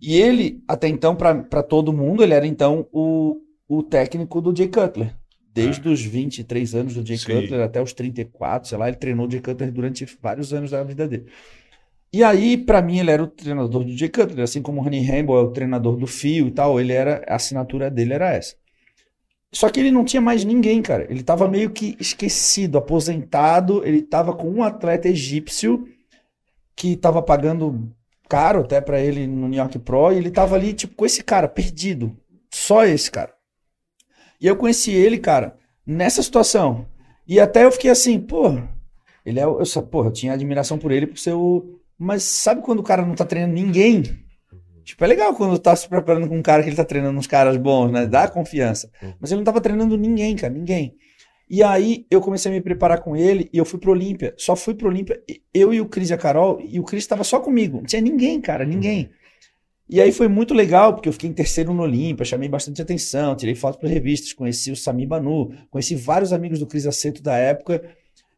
[0.00, 3.36] E ele, até então, para todo mundo, ele era então o,
[3.68, 5.14] o técnico do Jay Cutler.
[5.52, 7.26] Desde os 23 anos do Jay Sim.
[7.26, 10.84] Cutler até os 34, sei lá, ele treinou o Jay Cutler durante vários anos da
[10.84, 11.26] vida dele.
[12.12, 15.04] E aí, pra mim, ele era o treinador do Jay Cutler, assim como o Honey
[15.04, 18.56] Rambo é o treinador do Fio e tal, ele era, a assinatura dele era essa.
[19.52, 21.06] Só que ele não tinha mais ninguém, cara.
[21.10, 25.86] Ele tava meio que esquecido, aposentado, ele tava com um atleta egípcio
[26.76, 27.90] que tava pagando
[28.28, 31.22] caro até pra ele no New York Pro, e ele tava ali, tipo, com esse
[31.24, 32.16] cara, perdido.
[32.50, 33.34] Só esse cara.
[34.40, 35.56] E eu conheci ele, cara,
[35.86, 36.86] nessa situação.
[37.26, 38.58] E até eu fiquei assim, pô,
[39.24, 41.77] ele é, eu, porra, eu tinha admiração por ele por ser o.
[41.98, 44.02] Mas sabe quando o cara não tá treinando ninguém?
[44.84, 47.26] Tipo, é legal quando tá se preparando com um cara que ele tá treinando uns
[47.26, 48.06] caras bons, né?
[48.06, 48.90] Dá confiança.
[49.20, 50.94] Mas ele não tava treinando ninguém, cara, ninguém.
[51.50, 54.34] E aí eu comecei a me preparar com ele e eu fui pro Olímpia.
[54.36, 55.20] Só fui pro Olímpia,
[55.52, 57.78] eu e o Cris e a Carol, e o Cris tava só comigo.
[57.78, 59.10] Não tinha ninguém, cara, ninguém.
[59.90, 63.34] E aí foi muito legal, porque eu fiquei em terceiro no Olímpia, chamei bastante atenção,
[63.34, 67.36] tirei fotos para revistas, conheci o Sami Banu, conheci vários amigos do Cris Aceto da
[67.36, 67.82] época.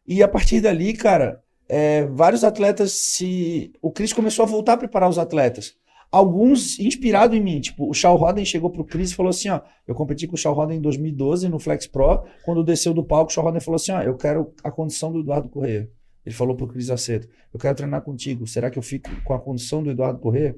[0.07, 1.41] E a partir dali, cara,
[1.73, 3.71] é, vários atletas se.
[3.81, 5.73] O Cris começou a voltar a preparar os atletas.
[6.11, 9.61] Alguns inspirado em mim, tipo, o Shaw Roden chegou pro Cris e falou assim, ó,
[9.87, 13.31] eu competi com o Shaw Roden em 2012 no Flex Pro, quando desceu do palco,
[13.31, 15.89] o Shaw Roden falou assim, ó, eu quero a condição do Eduardo Corrêa.
[16.25, 19.39] Ele falou pro Cris Aceto, eu quero treinar contigo, será que eu fico com a
[19.39, 20.53] condição do Eduardo Corrêa?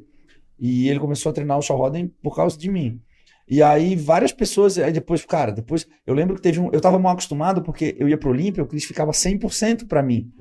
[0.57, 2.99] E ele começou a treinar o Shaw Roden por causa de mim.
[3.47, 6.97] E aí várias pessoas, aí depois, cara, depois eu lembro que teve um, eu tava
[6.97, 10.31] mal acostumado porque eu ia pro Olímpia, o Cris ficava 100% pra mim.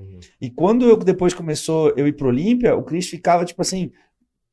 [0.41, 3.91] E quando eu depois começou eu ir pro Olímpia, o Cris ficava tipo assim,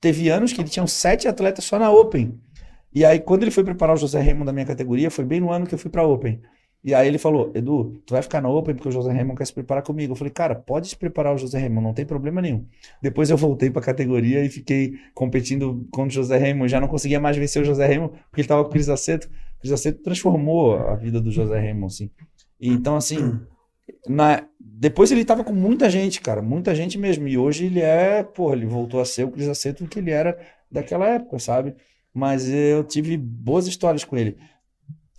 [0.02, 2.39] teve anos que ele tinha sete atletas só na Open.
[2.93, 5.52] E aí quando ele foi preparar o José Raymond da minha categoria, foi bem no
[5.52, 6.41] ano que eu fui pra Open.
[6.82, 9.45] E aí ele falou, Edu, tu vai ficar na Open porque o José Raymond quer
[9.45, 10.13] se preparar comigo.
[10.13, 12.65] Eu falei, cara, pode se preparar o José Raymond, não tem problema nenhum.
[13.01, 16.71] Depois eu voltei pra categoria e fiquei competindo contra o José Raymond.
[16.71, 19.27] Já não conseguia mais vencer o José Raymond porque ele tava com o Cris Aceto.
[19.57, 22.09] O Cris Aceto transformou a vida do José Raymond, assim.
[22.57, 23.39] E, então, assim,
[24.07, 24.45] na...
[24.57, 27.27] depois ele tava com muita gente, cara, muita gente mesmo.
[27.27, 30.39] E hoje ele é, pô, ele voltou a ser o Cris Aceto que ele era
[30.71, 31.75] daquela época, sabe?
[32.13, 34.38] Mas eu tive boas histórias com ele.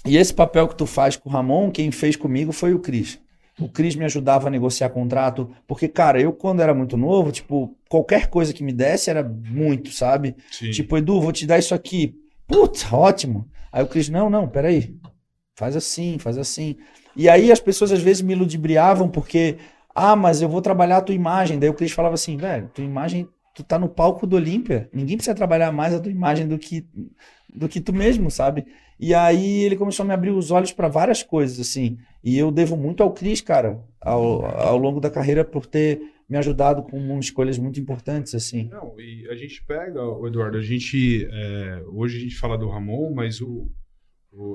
[0.06, 3.18] E esse papel que tu faz com o Ramon, quem fez comigo foi o Cris.
[3.58, 7.76] O Cris me ajudava a negociar contrato, porque, cara, eu quando era muito novo, tipo,
[7.88, 10.34] qualquer coisa que me desse era muito, sabe?
[10.50, 10.70] Sim.
[10.70, 12.14] Tipo, Edu, vou te dar isso aqui.
[12.46, 13.46] Putz, ótimo.
[13.70, 14.96] Aí o Cris, não, não, peraí.
[15.54, 16.76] Faz assim, faz assim.
[17.14, 19.58] E aí as pessoas às vezes me ludibriavam porque,
[19.94, 21.58] ah, mas eu vou trabalhar a tua imagem.
[21.58, 24.88] Daí o Cris falava assim, velho, tua imagem, tu tá no palco do Olímpia.
[24.92, 26.86] Ninguém precisa trabalhar mais a tua imagem do que,
[27.54, 28.64] do que tu mesmo, sabe?
[29.00, 31.96] E aí ele começou a me abrir os olhos para várias coisas, assim.
[32.22, 36.36] E eu devo muito ao Cris, cara, ao, ao longo da carreira por ter me
[36.36, 38.68] ajudado com escolhas muito importantes, assim.
[38.70, 41.26] Não, e a gente pega, o Eduardo, a gente.
[41.32, 43.68] é, hoje a gente fala do Ramon, mas o,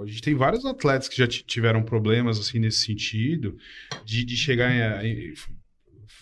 [0.03, 3.57] a gente tem vários atletas que já ti- tiveram problemas assim nesse sentido,
[4.05, 4.71] de, de chegar
[5.03, 5.33] em, em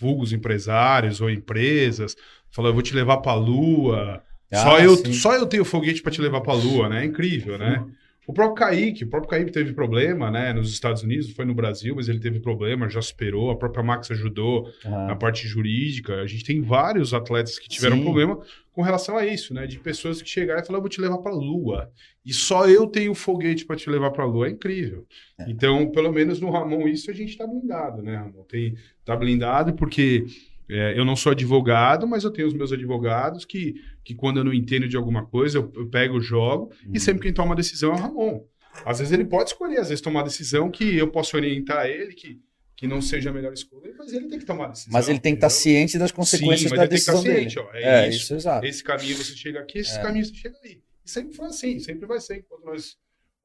[0.00, 2.16] vulgos empresários ou empresas,
[2.50, 4.22] falar, eu vou te levar pra lua.
[4.52, 5.12] só, Ah, eu, sim.
[5.12, 7.02] só eu tenho foguete pra te levar pra lua, né?
[7.02, 7.84] É incrível, né?
[8.26, 11.94] O próprio Kaique, o próprio Kaique teve problema, né, nos Estados Unidos, foi no Brasil,
[11.94, 16.20] mas ele teve problema, já superou, a própria Max ajudou na parte jurídica.
[16.20, 18.04] A gente tem vários atletas que tiveram Sim.
[18.04, 18.38] problema
[18.72, 21.18] com relação a isso, né, de pessoas que chegaram e falaram, eu vou te levar
[21.18, 21.90] para a Lua.
[22.24, 25.06] E só eu tenho foguete para te levar para a Lua, é incrível.
[25.38, 25.48] É.
[25.48, 28.42] Então, pelo menos no Ramon isso a gente tá blindado, né, Ramon?
[28.44, 30.26] Tem, tá blindado porque
[30.68, 33.74] é, eu não sou advogado, mas eu tenho os meus advogados que,
[34.04, 36.92] que quando eu não entendo de alguma coisa, eu, eu pego o jogo Uhum.
[36.94, 38.44] e sempre quem toma a decisão é o Ramon.
[38.84, 42.12] Às vezes ele pode escolher, às vezes tomar a decisão que eu posso orientar ele,
[42.12, 42.40] que,
[42.76, 44.92] que não seja a melhor escolha, mas ele tem que tomar a decisão.
[44.92, 45.62] Mas ele tem que estar entendeu?
[45.62, 47.50] ciente das consequências Sim, mas da ele tem que estar decisão dele.
[47.50, 48.18] ciente, ó, é é, isso.
[48.18, 48.66] isso, exato.
[48.66, 50.02] Esse caminho você chega aqui, esse É.
[50.02, 50.82] caminho você chega ali.
[51.06, 52.38] E sempre foi assim, sempre vai ser.
[52.38, 52.96] Enquanto nós,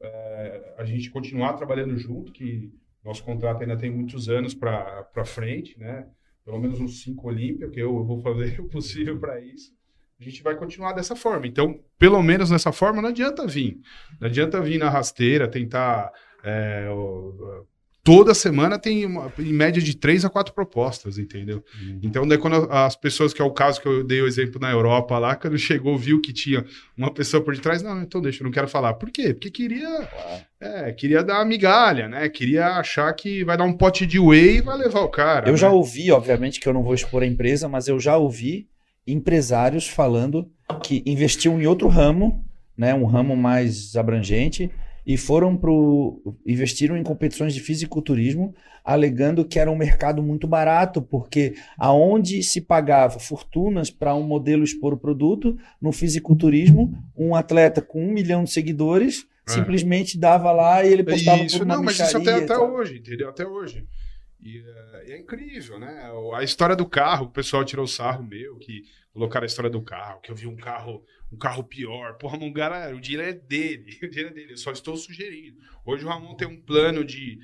[0.02, 2.72] é, a gente continuar trabalhando junto, que
[3.06, 6.08] nosso contrato ainda tem muitos anos para frente, né?
[6.44, 9.72] Pelo menos uns cinco Olímpia, que eu vou fazer o possível para isso.
[10.20, 11.48] A gente vai continuar dessa forma.
[11.48, 13.78] Então, pelo menos dessa forma, não adianta vir.
[14.20, 16.12] Não adianta vir na rasteira, tentar.
[16.44, 16.90] é,
[18.04, 21.64] toda semana tem, uma, em média, de três a quatro propostas, entendeu?
[21.82, 22.00] Uhum.
[22.04, 24.70] Então, daí quando as pessoas, que é o caso que eu dei o exemplo na
[24.72, 26.66] Europa lá, quando chegou, viu que tinha
[26.98, 28.96] uma pessoa por detrás, não, então deixa, eu não quero falar.
[28.96, 29.34] Por quê?
[29.34, 30.10] Porque queria,
[30.60, 32.28] é, queria dar migalha, né?
[32.28, 35.48] Queria achar que vai dar um pote de whey e vai levar o cara.
[35.48, 35.58] Eu né?
[35.58, 38.68] já ouvi, obviamente, que eu não vou expor a empresa, mas eu já ouvi
[39.08, 40.50] empresários falando
[40.84, 42.44] que investiam em outro ramo,
[42.78, 44.70] né, um ramo mais abrangente,
[45.06, 51.02] e foram pro investiram em competições de fisiculturismo, alegando que era um mercado muito barato,
[51.02, 57.82] porque aonde se pagava fortunas para um modelo expor o produto, no fisiculturismo, um atleta
[57.82, 59.52] com um milhão de seguidores É.
[59.52, 63.00] simplesmente dava lá e ele postava Isso, por uma não, mas isso até, até hoje,
[63.00, 63.30] entendeu?
[63.30, 63.88] Até hoje.
[64.42, 64.64] E
[64.94, 66.10] é, é incrível, né?
[66.34, 70.22] A história do carro, o pessoal tirou sarro meu, que colocaram a história do carro,
[70.22, 72.18] que eu vi um carro, um carro pior.
[72.18, 75.60] Porra, Ramon, cara, o dinheiro é dele, o dinheiro é dele, eu só estou sugerindo.
[75.86, 77.40] Hoje o Ramon tem um plano de,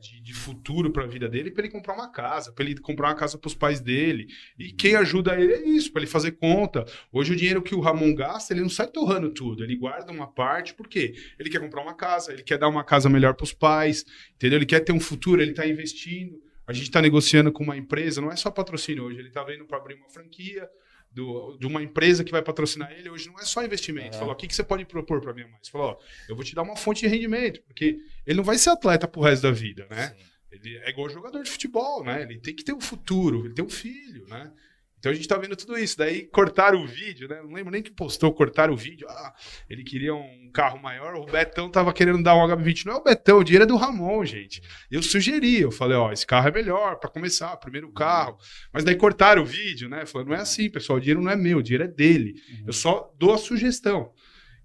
[0.00, 3.08] de, de futuro para a vida dele, para ele comprar uma casa, para ele comprar
[3.08, 4.26] uma casa para os pais dele.
[4.58, 6.84] E quem ajuda ele é isso, para ele fazer conta.
[7.12, 10.26] Hoje o dinheiro que o Ramon gasta, ele não sai torrando tudo, ele guarda uma
[10.26, 11.14] parte, por quê?
[11.38, 14.58] Ele quer comprar uma casa, ele quer dar uma casa melhor para os pais, entendeu?
[14.58, 16.40] Ele quer ter um futuro, ele está investindo.
[16.66, 19.64] A gente está negociando com uma empresa, não é só patrocínio hoje, ele está vendo
[19.64, 20.68] para abrir uma franquia
[21.10, 23.08] do- de uma empresa que vai patrocinar ele.
[23.08, 24.14] Hoje não é só investimento.
[24.16, 24.18] É.
[24.18, 25.46] Falou, o que, que você pode propor para mãe?
[25.62, 25.96] Você falou, ó,
[26.28, 29.22] eu vou te dar uma fonte de rendimento, porque ele não vai ser atleta pro
[29.22, 30.14] resto da vida, né?
[30.52, 32.22] Ele é igual jogador de futebol, né?
[32.22, 34.52] Ele tem que ter um futuro, ele tem um filho, né?
[34.98, 35.96] Então a gente tá vendo tudo isso.
[35.96, 37.40] Daí cortaram o vídeo, né?
[37.40, 39.06] Não lembro nem que postou, cortaram o vídeo.
[39.08, 39.32] Ah,
[39.70, 42.84] ele queria um carro maior, o Betão tava querendo dar um HB20.
[42.84, 44.60] Não é o Betão, o dinheiro é do Ramon, gente.
[44.90, 48.36] Eu sugeri, eu falei, ó, esse carro é melhor para começar, primeiro carro.
[48.72, 50.04] Mas daí cortaram o vídeo, né?
[50.04, 52.34] Falando, não é assim, pessoal, o dinheiro não é meu, o dinheiro é dele.
[52.66, 54.12] Eu só dou a sugestão.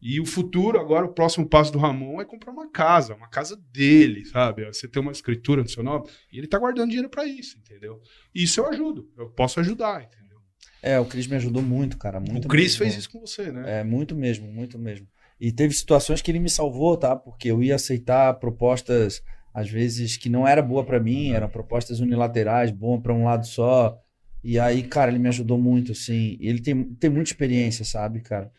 [0.05, 3.55] E o futuro, agora, o próximo passo do Ramon é comprar uma casa, uma casa
[3.71, 4.65] dele, sabe?
[4.65, 6.05] Você ter uma escritura no seu nome.
[6.29, 8.01] E ele tá guardando dinheiro para isso, entendeu?
[8.35, 10.39] E isso eu ajudo, eu posso ajudar, entendeu?
[10.81, 12.19] É, o Cris me ajudou muito, cara.
[12.19, 13.79] Muito o Cris fez isso com você, né?
[13.79, 15.07] É, muito mesmo, muito mesmo.
[15.39, 17.15] E teve situações que ele me salvou, tá?
[17.15, 19.23] Porque eu ia aceitar propostas,
[19.53, 23.47] às vezes, que não era boa pra mim, eram propostas unilaterais, bom pra um lado
[23.47, 23.97] só.
[24.43, 26.37] E aí, cara, ele me ajudou muito, assim.
[26.41, 28.51] Ele tem, tem muita experiência, sabe, cara?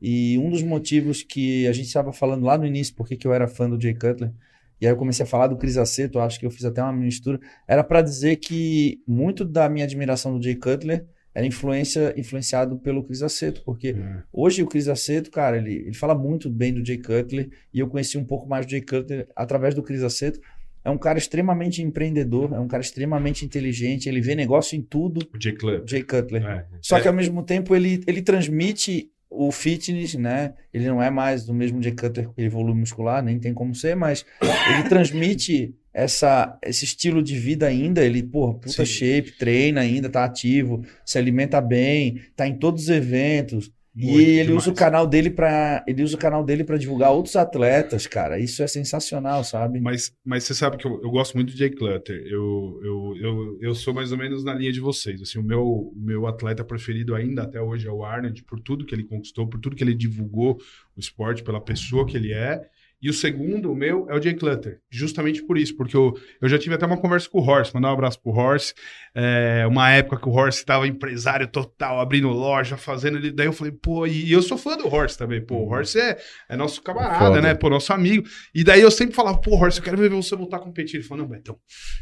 [0.00, 3.34] E um dos motivos que a gente estava falando lá no início, porque que eu
[3.34, 4.32] era fã do Jay Cutler,
[4.80, 6.92] e aí eu comecei a falar do Chris Aceto, acho que eu fiz até uma
[6.92, 7.38] mistura,
[7.68, 13.04] era pra dizer que muito da minha admiração do Jay Cutler era influência, influenciado pelo
[13.04, 14.22] Chris Aceto, porque É.
[14.32, 17.88] Hoje o Chris Aceto, cara, ele, ele fala muito bem do Jay Cutler e eu
[17.88, 20.40] conheci um pouco mais do Jay Cutler através do Chris Aceto.
[20.82, 25.20] É um cara extremamente empreendedor, é um cara extremamente inteligente, ele vê negócio em tudo,
[25.34, 26.42] O Jay o Jay Cutler.
[26.42, 26.66] É.
[26.80, 30.54] Só que ao mesmo tempo ele, ele transmite o fitness, né?
[30.74, 33.74] Ele não é mais do mesmo Jay Cutler com aquele volume muscular, nem tem como
[33.74, 38.04] ser, mas ele transmite essa, esse estilo de vida ainda.
[38.04, 38.92] Ele, porra, puta Sim.
[38.92, 43.70] shape, treina ainda, tá ativo, se alimenta bem, tá em todos os eventos.
[43.94, 44.62] Muito e ele demais.
[44.62, 48.38] usa o canal dele para ele usa o canal dele para divulgar outros atletas, cara.
[48.38, 49.80] Isso é sensacional, sabe?
[49.80, 52.22] Mas, mas você sabe que eu, eu gosto muito do Jay Clutter.
[52.26, 55.20] Eu, eu, eu, eu sou mais ou menos na linha de vocês.
[55.20, 58.86] Assim, o meu, o meu atleta preferido ainda até hoje é o Arnold, por tudo
[58.86, 60.56] que ele conquistou, por tudo que ele divulgou
[60.96, 62.62] o esporte, pela pessoa que ele é.
[63.02, 64.78] E o segundo, o meu, é o Jay Clutter.
[64.90, 67.88] Justamente por isso, porque eu, eu já tive até uma conversa com o Horst, mandar
[67.88, 68.74] um abraço pro Horst.
[69.14, 73.32] É, uma época que o Horst estava empresário total, abrindo loja, fazendo.
[73.32, 75.40] Daí eu falei, pô, e eu sou fã do Horst também.
[75.44, 77.40] Pô, o Horst é, é nosso camarada, Foda.
[77.40, 77.54] né?
[77.54, 78.26] Pô, nosso amigo.
[78.54, 80.96] E daí eu sempre falava, pô, Horst, eu quero ver você voltar a competir.
[80.96, 81.56] Ele falou, não, Betão.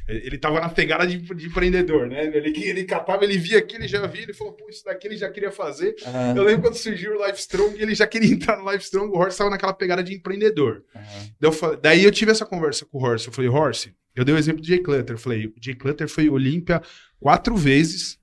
[0.09, 2.27] Ele tava na pegada de, de empreendedor, né?
[2.27, 5.17] Ele, ele catava, ele via aqui, ele já via, ele falou, pô, isso daqui ele
[5.17, 5.95] já queria fazer.
[6.05, 9.13] Ah, Eu lembro quando surgiu o Live Strong, ele já queria entrar no Live Strong,
[9.15, 10.83] o Horst tava naquela pegada de empreendedor.
[10.95, 13.27] Daí eu, daí eu tive essa conversa com o Horse.
[13.27, 15.15] Eu falei, Horse, eu dei o exemplo do Jay Clutter.
[15.15, 16.83] Eu falei, o Jay Clutter foi Olímpia
[17.21, 18.19] quatro vezes.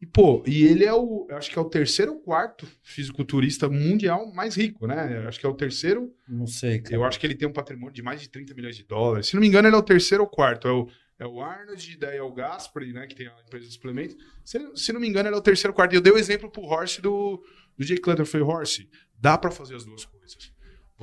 [0.00, 3.68] E, pô, e ele é o, eu acho que é o terceiro ou quarto fisiculturista
[3.68, 5.22] mundial mais rico, né?
[5.22, 6.12] Eu acho que é o terceiro.
[6.28, 6.96] Não sei, cara.
[6.96, 9.28] Eu acho que ele tem um patrimônio de mais de 30 milhões de dólares.
[9.28, 10.66] Se não me engano, ele é o terceiro ou quarto.
[10.66, 10.88] É o,
[11.20, 13.06] é o Arnold, daí é o Gaspari, né?
[13.06, 14.16] Que tem a empresa de suplementos.
[14.44, 15.92] Se, se não me engano, ele é o terceiro ou quarto.
[15.92, 17.40] E eu dei o exemplo pro Horse do,
[17.78, 18.22] do Jay Clutter.
[18.22, 20.51] Eu falei, Horse, dá pra fazer as duas coisas.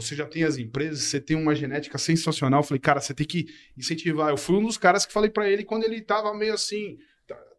[0.02, 2.62] Você já tem as empresas, você tem uma genética sensacional.
[2.62, 3.48] Eu falei, cara, você tem que
[3.78, 4.30] incentivar.
[4.30, 6.98] Eu fui um dos caras que falei pra ele quando ele tava meio assim.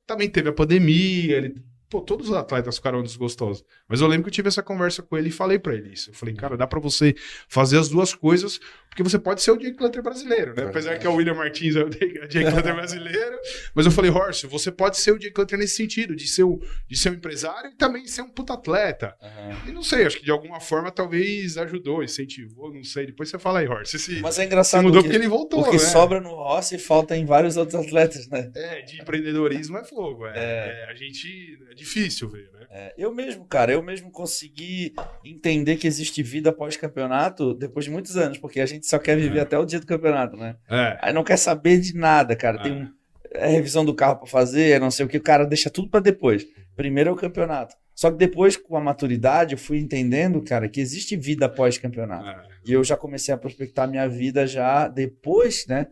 [0.07, 1.55] Também teve a pandemia, ele.
[1.91, 3.65] Pô, todos os atletas ficaram desgostosos.
[3.89, 6.11] Mas eu lembro que eu tive essa conversa com ele e falei pra ele isso.
[6.11, 7.15] Eu falei, cara, dá pra você
[7.49, 10.67] fazer as duas coisas, porque você pode ser o Jay Clutter brasileiro, né?
[10.67, 13.37] Apesar que é o William Martins é o Jay Jay Clutter brasileiro.
[13.75, 16.61] Mas eu falei, Horst, você pode ser o Jay Clutter nesse sentido, de ser, o,
[16.89, 19.17] de ser um empresário e também ser um puta atleta.
[19.21, 19.57] Aham.
[19.67, 23.07] E não sei, acho que de alguma forma talvez ajudou, incentivou, não sei.
[23.07, 23.97] Depois você fala aí, Horst.
[23.99, 25.83] Se, Mas é engraçado mudou porque, porque ele voltou, porque né?
[25.83, 28.51] sobra no Rossi e falta em vários outros atletas, né?
[28.55, 30.27] É, de empreendedorismo é fogo.
[30.27, 30.87] É, É.
[30.87, 31.59] é, a gente.
[31.85, 32.67] Difícil ver, né?
[32.71, 34.93] É, eu mesmo, cara, eu mesmo consegui
[35.25, 39.17] entender que existe vida após campeonato depois de muitos anos, porque a gente só quer
[39.17, 39.43] viver É.
[39.43, 40.57] até o dia do campeonato, né?
[40.69, 40.99] É.
[41.03, 42.63] Aí não quer saber de nada, cara.
[42.63, 42.75] Tem É.
[42.77, 42.89] um,
[43.33, 46.01] é revisão do carro pra fazer, não sei o que, o cara deixa tudo pra
[46.01, 46.47] depois.
[46.77, 47.75] Primeiro é o campeonato.
[47.95, 52.27] Só que depois, com a maturidade, eu fui entendendo, cara, que existe vida após campeonato.
[52.29, 52.51] é.
[52.67, 55.87] E eu já comecei a prospectar minha vida já depois, né?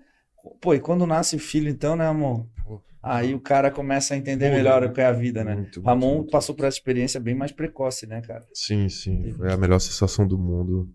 [0.60, 2.46] Pô, e quando nasce o filho, então, né, amor?
[3.02, 4.88] Aí o cara começa a entender melhor né?
[4.88, 5.54] o que é a vida, né?
[5.54, 8.44] Muito, Ramon muito, passou por essa experiência bem mais precoce, né, cara?
[8.52, 9.32] Sim, sim.
[9.32, 10.88] Foi a melhor sensação do mundo.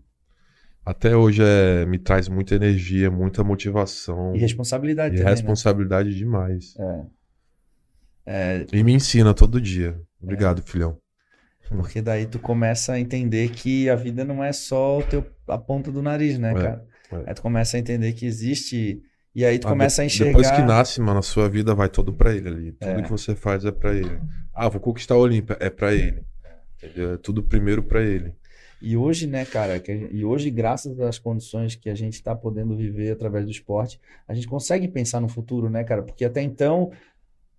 [0.84, 4.36] Até hoje é, me traz muita energia, muita motivação.
[4.36, 6.74] E responsabilidade E também, responsabilidade demais.
[6.76, 7.06] né?
[8.26, 9.98] É, E me ensina todo dia.
[10.22, 10.98] Obrigado, filhão.
[11.70, 15.56] porque daí tu começa a entender que a vida não é só o teu, a
[15.56, 16.86] ponta do nariz, né, É, cara?
[17.12, 17.16] é.
[17.28, 19.00] Aí tu começa a entender que existe...
[19.34, 20.30] E aí tu Ah, começa a enxergar...
[20.30, 22.72] Depois que nasce, mano, a sua vida vai todo pra ele ali.
[22.72, 23.02] Tudo É.
[23.02, 24.20] que você faz é pra ele.
[24.54, 26.22] Ah, vou conquistar a Olímpia, é pra ele.
[26.82, 27.14] Entendeu?
[27.14, 28.32] É tudo primeiro pra ele.
[28.80, 32.76] E hoje, né, cara, que e hoje, graças às condições que a gente está podendo
[32.76, 36.02] viver através do esporte, a gente consegue pensar no futuro, né, cara?
[36.02, 36.92] Porque até então,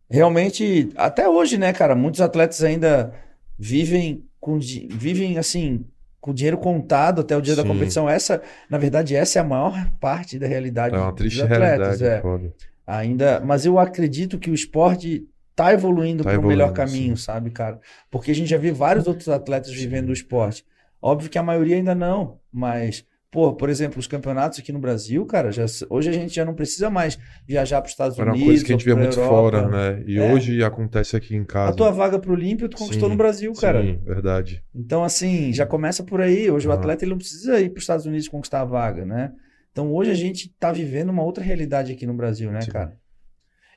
[0.09, 3.13] realmente, até hoje, né, cara, muitos atletas ainda
[3.57, 5.83] vivem com, vivem assim,
[6.25, 7.67] com dinheiro contado até o dia da Sim.
[7.67, 8.09] competição.
[8.09, 11.99] Essa, na verdade, essa é a maior parte da realidade É uma dos triste atletas,
[11.99, 12.03] realidade.
[12.03, 12.19] é.
[12.19, 12.51] foda.
[12.87, 15.23] Ainda, mas eu acredito que o esporte
[15.55, 17.79] tá evoluindo Tá para o melhor caminho, sabe, cara?
[18.09, 20.65] Porque a gente já vê vários outros atletas vivendo o esporte.
[20.99, 23.05] Óbvio que a maioria ainda não, mas,
[23.35, 26.53] pô, por exemplo, os campeonatos aqui no Brasil, cara, já, hoje a gente já não
[26.53, 28.47] precisa mais viajar para os Estados Era uma Unidos.
[28.47, 29.35] coisa que a gente vê pra muito Europa.
[29.35, 30.03] fora, né?
[30.07, 30.31] E É.
[30.33, 31.75] hoje acontece aqui em A casa.
[31.75, 33.81] tua vaga pro Olímpio tu conquistou Sim, no Brasil, cara.
[33.83, 34.63] Sim, verdade.
[34.73, 36.49] Então, assim, já começa por aí.
[36.49, 36.79] Hoje o Aham.
[36.79, 39.33] atleta ele não precisa ir para os Estados Unidos conquistar a vaga, né?
[39.73, 42.71] Então, hoje a gente tá vivendo uma outra realidade aqui no Brasil, né, Sim.
[42.71, 42.93] cara?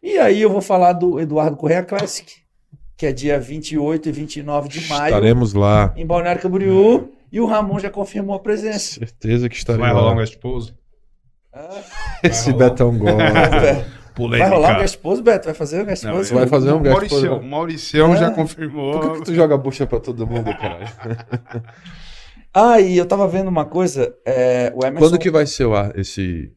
[0.00, 2.30] E aí eu vou falar do Eduardo Correia Classic,
[2.96, 5.92] que é dia 28 e 29 de maio, Estaremos lá.
[5.96, 8.98] em Balneário Camboriú, e o Ramon já confirmou a presença.
[9.00, 10.74] Certeza que estaremos Vai rolar um pose?
[11.52, 11.80] Ah,
[12.22, 12.70] Esse rolar.
[12.70, 13.16] Betão gosta.
[13.18, 14.48] vai Polêmica.
[14.50, 15.44] rolar um guest pose, Beto?
[15.44, 16.34] Vai fazer o guest Não, pose?
[16.34, 17.42] Vai fazer um guest Mauricião?
[17.42, 18.30] Mauricião já É.
[18.34, 18.92] confirmou.
[19.00, 20.84] Por que, que tu joga bucha pra todo mundo, cara?
[22.52, 25.74] Ah, e eu tava vendo uma coisa, é, o Emerson, Quando que vai ser o
[25.74, 26.50] ar, esse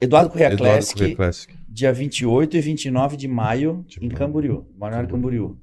[0.00, 1.54] Eduardo Correia Eduardo Classic, Classic?
[1.68, 4.08] dia 28 e 29 de maio, De em.
[4.08, 5.56] Camboriú, Balneário Camboriú.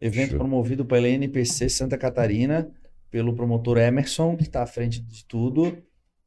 [0.00, 0.38] Evento Show.
[0.38, 2.68] promovido pela NPC Santa Catarina,
[3.10, 5.76] pelo promotor Emerson, que está à frente de tudo,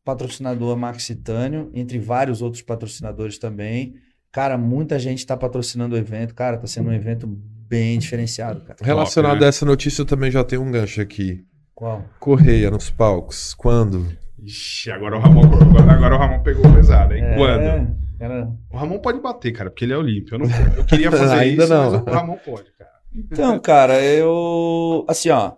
[0.04, 3.96] patrocinador Maxitânio, entre vários outros patrocinadores também.
[4.32, 6.34] Cara, muita gente está patrocinando o evento.
[6.36, 8.78] Cara, tá sendo um evento bem diferenciado, cara.
[8.82, 9.46] Relacionado Top, né?
[9.46, 11.46] a essa notícia, eu também já tenho um gancho aqui.
[11.76, 12.04] Qual?
[12.20, 13.54] Correia nos palcos.
[13.54, 14.12] Quando?
[14.42, 15.42] Ixi, agora o Ramon,
[15.90, 17.24] agora, o Ramon pegou pesado, hein?
[17.24, 17.98] É, Quando?
[18.18, 18.52] cara.
[18.72, 20.36] O Ramon pode bater, cara, porque ele é olímpio.
[20.36, 21.92] Eu, não, eu queria fazer Ainda isso, não.
[21.92, 22.92] mas o Ramon pode, cara.
[23.14, 25.06] Então, cara, eu.
[25.08, 25.54] Assim, ó.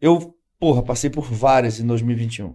[0.00, 2.54] Eu, porra, passei por várias em 2021.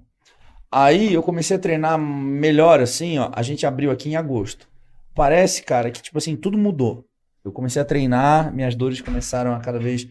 [0.72, 3.30] Aí eu comecei a treinar melhor, assim, ó.
[3.34, 4.68] A gente abriu aqui em agosto.
[5.14, 7.06] Parece, cara, que, tipo assim, tudo mudou.
[7.44, 10.08] Eu comecei a treinar, minhas dores começaram a cada vez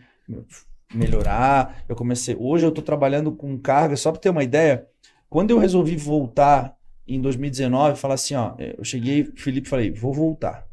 [0.93, 1.85] melhorar.
[1.89, 2.37] Eu comecei.
[2.39, 4.87] Hoje eu tô trabalhando com carga, só pra ter uma ideia.
[5.29, 6.77] Quando eu resolvi voltar
[7.07, 8.55] em 2019, falar assim, ó.
[8.59, 10.67] Eu cheguei, Felipe, falei, vou voltar.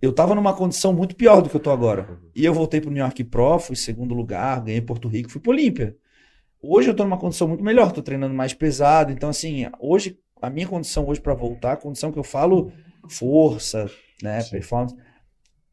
[0.00, 2.18] Eu tava numa condição muito pior do que eu tô agora.
[2.34, 5.50] E eu voltei pro New York Pro, fui segundo lugar, ganhei Porto Rico, fui pro
[5.50, 5.96] Olímpia.
[6.62, 9.10] Hoje eu tô numa condição muito melhor, tô treinando mais pesado.
[9.10, 12.70] Então, assim, hoje, a minha condição hoje para voltar, a condição que eu falo,
[13.08, 13.90] força,
[14.22, 14.50] né, Sim.
[14.50, 14.96] performance,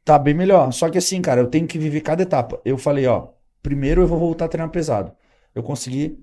[0.06, 0.72] tá bem melhor.
[0.72, 2.62] Só que assim, cara, eu tenho que viver cada etapa.
[2.64, 3.30] Eu falei, ó,
[3.62, 5.12] primeiro eu vou voltar a treinar pesado.
[5.54, 6.18] Eu consegui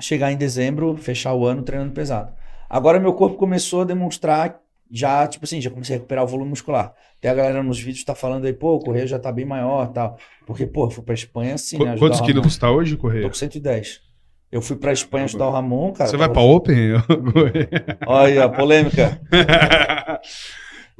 [0.00, 2.32] chegar em dezembro, fechar o ano treinando pesado.
[2.68, 4.59] Agora meu corpo começou a demonstrar
[4.90, 6.92] já, tipo assim, já comecei a recuperar o volume muscular.
[7.20, 9.88] Tem a galera nos vídeos tá falando aí, pô, o Correia já tá bem maior
[9.92, 10.18] tal.
[10.46, 11.96] Porque, pô, eu fui pra Espanha assim, Qu- né?
[11.98, 13.28] Quantos quilos você tá hoje, Tô Correia?
[13.28, 14.00] com 110.
[14.50, 16.10] Eu fui pra Espanha ajudar o Ramon, cara.
[16.10, 16.76] Você vai tava- pra Open?
[18.06, 19.20] Olha aí, a polêmica.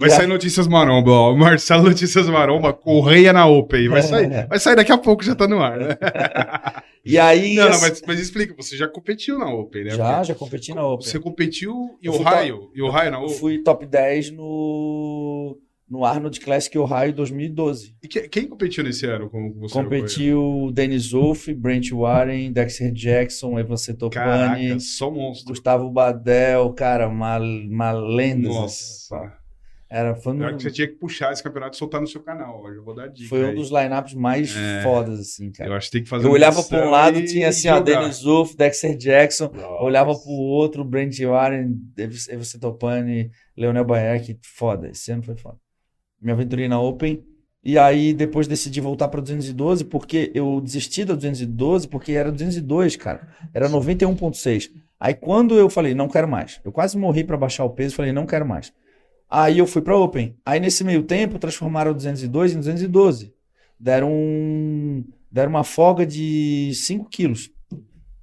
[0.00, 1.36] Vai sair notícias maromba, ó.
[1.36, 3.88] Marcelo Notícias Maromba, Correia na Open.
[3.88, 4.02] Vai É.
[4.02, 5.96] sair, vai sair daqui a pouco, já tá no ar, né?
[7.04, 7.54] E aí.
[7.54, 9.90] Não, não, assim- mas, mas explica, você já competiu na Open, né?
[9.90, 11.06] Já, Porque já competi na Open.
[11.06, 11.72] Você competiu
[12.02, 12.70] em Eu Ohio?
[12.76, 13.38] Em Ohio na Eu Open?
[13.38, 15.56] fui top 10 no,
[15.88, 17.94] no Arnold Classic Ohio 2012.
[18.02, 19.72] E que- quem competiu nesse ano com você?
[19.72, 25.48] Competiu Denis Wolff, Brent Warren, Dexter Jackson, Evan Topani, Caraca, só monstro.
[25.54, 28.48] Gustavo Badel, cara, uma, uma lenda.
[28.50, 29.39] Nossa.
[29.92, 32.62] Era, foi, um, que você tinha que puxar esse campeonato e soltar no seu canal.
[32.64, 32.68] ó.
[32.70, 33.28] Eu vou dar dica.
[33.28, 33.54] foi um aí.
[33.56, 34.82] dos lineups mais É.
[34.84, 35.68] fodas, assim, cara.
[35.68, 37.80] Eu acho que tem que fazer Eu olhava para um lado, e tinha assim, ó.
[37.80, 39.82] Denis Wolff, Dexter Jackson, Nossa.
[39.82, 45.56] olhava pro outro, Brent Warren, Evan Topani, Leonel Baek, foda, esse ano foi foda.
[46.22, 47.24] Me aventurei na Open,
[47.64, 52.94] e aí depois decidi voltar para 212, porque eu desisti da 212, porque era 202,
[52.94, 54.70] cara, era 91.6.
[55.00, 58.12] Aí quando eu falei, não quero mais, eu quase morri para baixar o peso, falei,
[58.12, 58.72] não quero mais.
[59.30, 60.34] Aí eu fui para Open.
[60.44, 63.32] Aí nesse meio tempo transformaram o 202 em 212.
[63.78, 67.50] Deram um, deram uma folga de 5 quilos.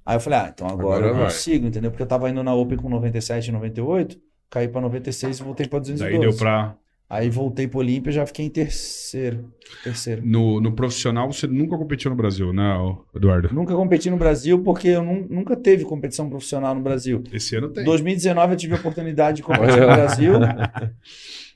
[0.04, 1.24] Aí eu falei, ah, então agora, Agora eu vai.
[1.24, 1.90] consigo, entendeu?
[1.90, 4.18] Porque eu tava indo na Open com 97 e 98,
[4.50, 6.18] caí pra 96 e voltei pra 212.
[6.18, 6.76] Daí deu pra.
[7.10, 9.50] Aí voltei pro Olímpia e já fiquei em terceiro.
[9.82, 10.20] Terceiro.
[10.24, 12.74] No, no profissional, você nunca competiu no Brasil, né,
[13.16, 13.48] Eduardo?
[13.54, 17.22] Nunca competi no Brasil porque eu nun- nunca teve competição profissional no Brasil.
[17.32, 17.84] Esse ano Em tem.
[17.84, 20.32] 2019 eu tive a oportunidade de competir no Brasil,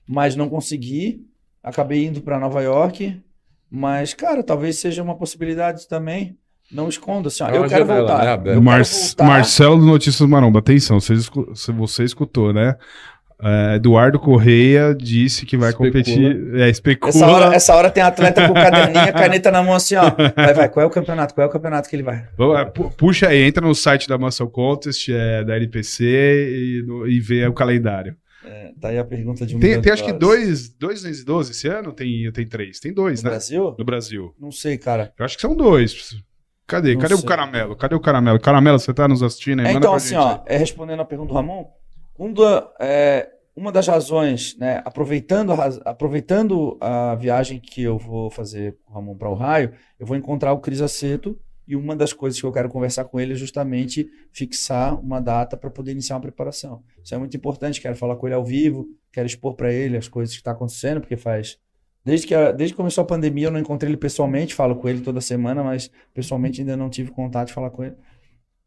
[0.09, 1.21] mas não consegui.
[1.63, 3.21] Acabei indo para Nova York.
[3.71, 6.37] Mas, cara, talvez seja uma possibilidade também.
[6.71, 8.25] Não escondo, assim, ó, É eu quero janela, voltar.
[8.25, 9.25] né, eu quero Mar voltar.
[9.27, 12.77] Marcelo do Notícias Maromba, atenção, você, escu- você escutou, né?
[13.45, 15.91] É, Eduardo Correia disse que vai Especula.
[15.91, 16.55] competir.
[16.55, 17.11] É, especula.
[17.11, 20.11] Essa hora, essa hora tem atleta com caderninha, caneta na mão assim, ó.
[20.37, 21.35] Vai, vai, qual é o campeonato?
[21.35, 22.25] Qual é o campeonato que ele vai?
[22.73, 27.19] Pu- Puxa aí, entra no site da Muscle Contest, é, da LPC e, no- e
[27.19, 28.15] vê o calendário.
[28.45, 31.69] É, tá aí a pergunta de um Tem, tem acho que dois, dois 212 esse
[31.69, 31.93] ano?
[31.93, 32.79] Tem, tem três.
[32.81, 33.31] Tem dois, No né?
[33.37, 33.75] Brasil?
[33.79, 34.35] No Brasil.
[34.41, 35.13] Não sei, cara.
[35.19, 36.15] Eu acho que são dois.
[36.67, 36.95] Cadê?
[36.95, 37.29] Não Cadê o sei.
[37.29, 37.77] caramelo?
[37.77, 38.41] Cadê o caramelo?
[38.41, 39.67] Caramelo, você tá nos assistindo aí?
[39.67, 41.67] É, então, pra assim, gente ó, é, respondendo a pergunta do Ramon,
[42.19, 42.33] um
[42.81, 48.93] é, uma das razões, né, aproveitando a, aproveitando a viagem que eu vou fazer com
[48.93, 52.41] o Ramon para o Raio, eu vou encontrar o Cris Aceto e uma das coisas
[52.41, 56.23] que eu quero conversar com ele é justamente fixar uma data para poder iniciar uma
[56.23, 56.83] preparação.
[57.03, 60.09] Isso é muito importante, quero falar com ele ao vivo, quero expor para ele as
[60.09, 61.59] coisas que estão acontecendo, porque faz
[62.05, 64.89] Desde que, a- desde que começou a pandemia, eu não encontrei ele pessoalmente, falo com
[64.89, 67.95] ele toda semana, mas pessoalmente ainda não tive contato de falar com ele.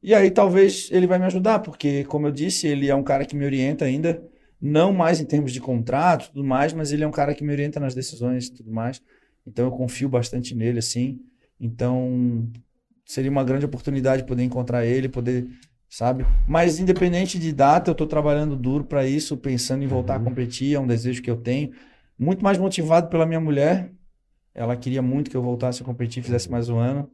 [0.05, 3.25] E aí talvez ele vai me ajudar, porque, como eu disse, ele é um cara
[3.25, 4.23] que me orienta ainda,
[4.61, 7.43] não mais em termos de contrato e tudo mais, mas ele é um cara que
[7.43, 9.01] me orienta nas decisões e tudo mais.
[9.47, 11.19] Então eu confio bastante nele, assim.
[11.59, 12.47] Então
[13.03, 15.47] seria uma grande oportunidade poder encontrar ele, poder,
[15.89, 16.23] sabe?
[16.47, 20.75] Mas independente de data, eu estou trabalhando duro para isso, pensando em voltar a competir,
[20.75, 21.71] é um desejo que eu tenho.
[22.15, 23.91] Muito mais motivado pela minha mulher.
[24.53, 27.09] Ela queria muito que eu voltasse a competir, fizesse mais um ano.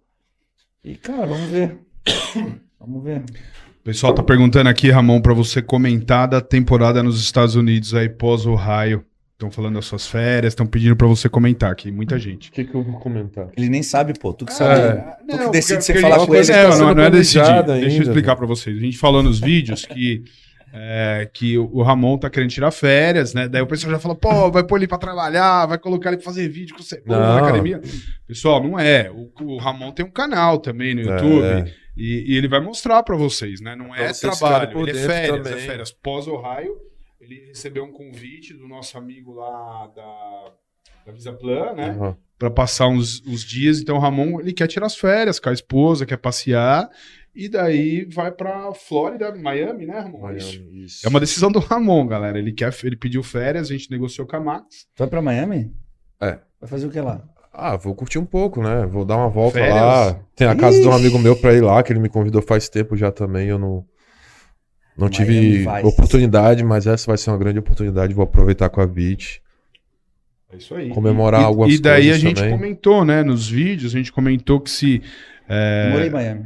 [0.84, 1.80] E, cara, vamos ver.
[2.82, 3.20] Vamos ver.
[3.20, 8.10] O pessoal tá perguntando aqui, Ramon, pra você comentar da temporada nos Estados Unidos aí
[8.10, 9.04] pós o raio.
[9.34, 12.50] Estão falando das suas férias, estão pedindo pra você comentar aqui, muita gente.
[12.50, 13.48] O que, que eu vou comentar?
[13.58, 14.32] Ele nem sabe, pô.
[14.34, 14.82] Tu que sabe.
[14.82, 15.16] É.
[15.36, 16.48] Tu que decide porque- você falar com ele.
[16.48, 17.40] Não, tá não, é decidir.
[17.40, 18.04] planejado Deixa eu ainda.
[18.04, 18.78] explicar pra vocês.
[18.78, 20.24] A gente falou nos vídeos que,
[20.72, 23.48] é, que o Ramon tá querendo tirar férias, né?
[23.48, 26.26] Daí o pessoal já fala, pô, vai pôr ele pra trabalhar, vai colocar ele pra
[26.26, 27.82] fazer vídeo com você pô, na academia.
[28.28, 29.10] Pessoal, não é.
[29.10, 31.44] O, o Ramon tem um canal também no YouTube.
[31.44, 31.81] É.
[31.96, 33.76] E, e ele vai mostrar pra vocês, né?
[33.76, 35.64] Não é vocês trabalho, ele é férias, também.
[35.64, 35.92] é férias.
[35.92, 36.78] Pós-Ohio,
[37.20, 40.54] ele recebeu um convite do nosso amigo lá da,
[41.06, 41.92] da Visaplan, né?
[41.92, 42.16] Uhum.
[42.38, 43.80] Pra passar uns, uns dias.
[43.80, 46.90] Então o Ramon, ele quer tirar as férias com a esposa, quer passear.
[47.34, 50.30] E daí vai pra Flórida, Miami, né, Ramon?
[50.32, 50.60] É isso.
[50.60, 51.06] Miami, isso.
[51.06, 52.40] É uma decisão do Ramon, galera.
[52.40, 54.88] Ele quer, ele pediu férias, a gente negociou com a Max.
[54.98, 55.74] Vai pra Miami?
[56.20, 56.40] É.
[56.60, 57.28] Vai fazer o que lá?
[57.54, 58.86] Ah, vou curtir um pouco, né?
[58.86, 59.76] Vou dar uma volta Férias?
[59.76, 60.20] lá.
[60.36, 62.70] Tem a casa de um amigo meu pra ir lá, que ele me convidou faz
[62.70, 63.48] tempo já também.
[63.50, 63.86] Eu não,
[64.98, 65.86] não Miami tive Vice.
[65.86, 68.14] oportunidade, mas essa vai ser uma grande oportunidade.
[68.14, 69.42] Vou aproveitar com a Beach.
[70.52, 70.90] É isso aí.
[70.90, 72.52] Comemorar e, algumas E daí a gente também.
[72.52, 75.02] comentou, né, nos vídeos, a gente comentou que se.
[75.48, 76.44] é, Morei em Miami.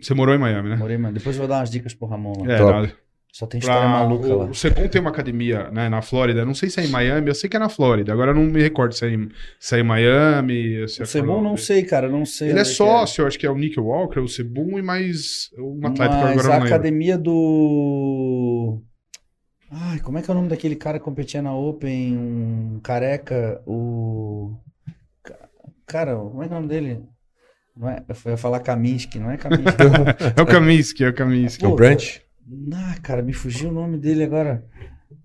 [0.00, 0.76] Você morou em Miami, né?
[0.76, 1.18] Morei em Miami.
[1.18, 2.52] Depois eu vou dar umas dicas pro Ramon lá.
[2.54, 2.92] É,
[3.38, 4.44] Só tem pra- história maluca o, lá.
[4.46, 6.42] o Secom tem uma academia né, na Flórida.
[6.42, 8.10] Não sei se é em Miami, eu sei que é na Flórida.
[8.10, 9.28] Agora eu não me recordo se é em,
[9.60, 10.88] se é em Miami.
[10.88, 12.08] Se é O Sebum não sei, cara.
[12.08, 12.48] Não sei.
[12.48, 14.82] Ele é onde que sócio, eu acho que é o Nick Walker, o Sebum e
[14.82, 16.66] mais um atleta que agora a não lembro.
[16.66, 18.80] academia do.
[19.70, 22.16] Ai, como é que é o nome daquele cara que competia na Open?
[22.16, 24.56] Um careca, o.
[25.22, 25.48] Ca-
[25.86, 27.02] Cara, como é que é o nome dele?
[27.76, 29.76] Não é, eu ia falar Kaminsky, não é Kaminsky.
[30.36, 31.64] É o Kaminsky, é o Kaminsky.
[31.64, 32.20] É o Brant?
[32.72, 34.64] Ah, cara, me fugiu o nome dele agora.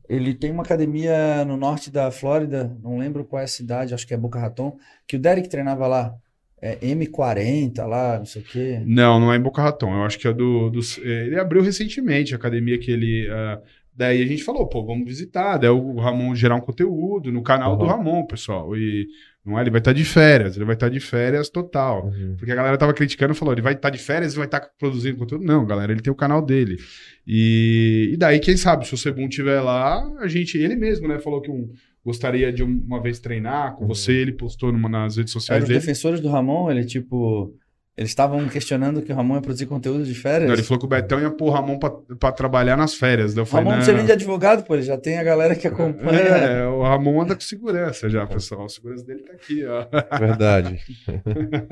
[0.09, 4.05] Ele tem uma academia no norte da Flórida, não lembro qual é a cidade, acho
[4.07, 4.77] que é Boca Raton,
[5.07, 6.15] que o Derek treinava lá.
[6.63, 8.81] É M40 lá, não sei o quê.
[8.85, 9.91] Não, não é em Boca Raton.
[9.95, 10.69] Eu acho que é do.
[10.69, 13.27] do- é, ele abriu recentemente a academia que ele.
[13.31, 13.59] ah,
[13.95, 15.57] daí a gente falou, pô, vamos visitar.
[15.57, 17.89] Daí o Ramon gerar um conteúdo no canal do Uhum.
[17.89, 18.77] Ramon, pessoal.
[18.77, 19.07] E
[19.45, 22.05] não é, ele vai estar de férias, ele vai estar de férias total.
[22.07, 22.35] Uhum.
[22.37, 24.61] Porque a galera tava criticando e falou, ele vai estar de férias e vai estar
[24.77, 25.43] produzindo conteúdo.
[25.43, 26.77] Não, galera, ele tem o canal dele.
[27.25, 31.19] E, e daí, quem sabe, se o Sebum estiver lá, a gente, ele mesmo, né,
[31.19, 31.69] falou que um,
[32.03, 33.87] gostaria de um- uma vez treinar com Uhum.
[33.87, 35.79] você, ele postou numa, nas redes sociais os dele.
[35.79, 37.55] defensores do Ramon, ele tipo.
[37.97, 40.47] Eles estavam questionando que o Ramon ia produzir conteúdo de férias.
[40.47, 43.33] Não, ele falou que o Betão ia pôr o Ramon pra, pra trabalhar nas férias.
[43.33, 45.55] Daí eu falei, Ramon não precisa nem de advogado, pô, ele já tem a galera
[45.55, 46.19] que acompanha.
[46.19, 48.65] É, o Ramon anda com segurança já, pessoal.
[48.65, 49.85] A segurança dele tá aqui, ó.
[50.17, 50.79] Verdade.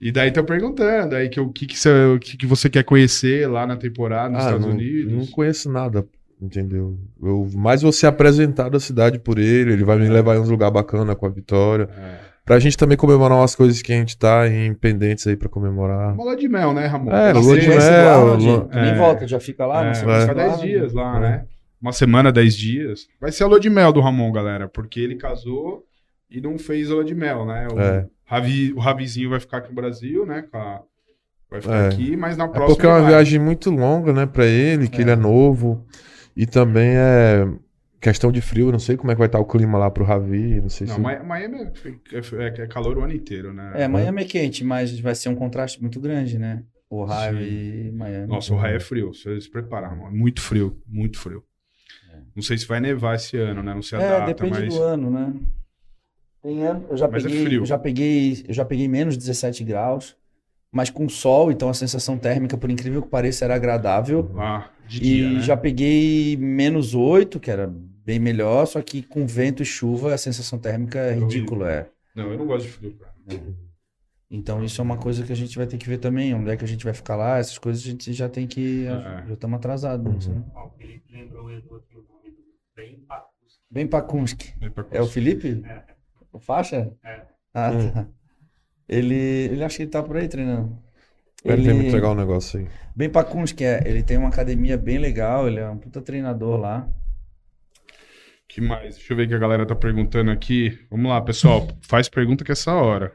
[0.00, 2.82] E daí estão perguntando aí que, o que, que, você, o que, que você quer
[2.82, 5.12] conhecer lá na temporada nos Ah, Estados não, Unidos.
[5.12, 6.04] não conheço nada,
[6.40, 6.98] entendeu?
[7.22, 10.48] Eu mais vou ser apresentado a cidade por ele, ele vai me levar em uns
[10.48, 11.88] lugares bacanas com a vitória.
[11.96, 12.31] É.
[12.44, 16.12] Pra gente também comemorar umas coisas que a gente tá em pendentes aí pra comemorar.
[16.14, 17.12] Uma lua de mel, né, Ramon?
[17.12, 18.94] É, lua de mel, tu nem é.
[18.96, 19.82] volta, já fica lá.
[19.84, 20.42] É, não sei vai ficar lá.
[20.48, 21.20] 10 dias lá, É.
[21.20, 21.44] né?
[21.80, 23.06] Uma semana, 10 dias.
[23.20, 25.84] Vai ser a lua de mel do Ramon, galera, porque ele casou
[26.30, 27.68] e não fez a lua de mel, né?
[27.72, 28.06] O, É.
[28.24, 30.44] Ravi, o Ravizinho vai ficar aqui no Brasil, né?
[30.50, 30.80] com a-
[31.50, 31.88] Vai ficar É.
[31.88, 32.74] aqui, mas na É próxima.
[32.74, 33.10] porque é uma vai.
[33.10, 35.00] viagem muito longa, né, pra ele, que É.
[35.02, 35.84] ele é novo.
[36.34, 37.46] E também é
[38.02, 40.60] questão de frio, não sei como é que vai estar o clima lá pro Ravi,
[40.60, 41.00] não sei Não, se...
[41.00, 41.56] Mi- Miami
[42.12, 43.72] é, é- é calor o ano inteiro, né?
[43.76, 46.64] É, Miami é quente, mas vai ser um contraste muito grande, né?
[46.90, 47.88] O Ohio Sim.
[47.88, 48.28] e Miami.
[48.28, 50.10] Nossa, o raio é frio, você se prepara, mano.
[50.14, 51.42] Muito frio, muito frio.
[52.34, 53.74] Não sei se vai nevar esse ano, né?
[53.74, 54.74] Não sei a É, data, depende mas.
[54.74, 55.32] do ano, né?
[56.42, 57.60] Tem ano, eu já Mas é peguei, frio.
[57.60, 60.16] eu já peguei, eu já peguei menos 17 graus,
[60.72, 64.30] mas com sol, então a sensação térmica, por incrível que pareça, era agradável.
[64.34, 65.40] Lá de E dia, né?
[65.42, 67.72] já peguei menos 8, que era
[68.04, 71.28] bem melhor, só que com vento e chuva a sensação térmica é Horrível.
[71.28, 71.88] ridícula, é.
[72.14, 73.12] Não, eu não gosto de frio, cara.
[74.30, 76.56] Então isso é uma coisa que a gente vai ter que ver também, onde é
[76.56, 79.26] que a gente vai ficar lá, essas coisas a gente já tem que, É.
[79.28, 80.42] já estamos atrasados nisso, né?
[80.54, 82.42] O Felipe lembrou do outro nome do
[82.74, 83.04] bem.
[83.70, 84.54] Bem Pakunski.
[84.74, 85.06] Pra É o.
[85.06, 85.62] Felipe?
[85.66, 85.82] É.
[86.32, 86.90] O faixa?
[87.04, 87.22] É.
[87.54, 88.06] Ah, tá.
[88.88, 90.78] Ele, ele acha que ele tá por aí treinando.
[91.44, 92.68] Ele veio me entregar um negócio aí.
[92.96, 93.82] Bem Pakunski, é.
[93.86, 96.88] Ele tem uma academia bem legal, ele é um puta treinador lá.
[98.54, 98.96] Que mais?
[98.96, 100.78] Deixa eu ver o que a galera tá perguntando aqui.
[100.90, 101.66] Vamos lá, pessoal.
[101.82, 103.12] Faz pergunta que é essa hora.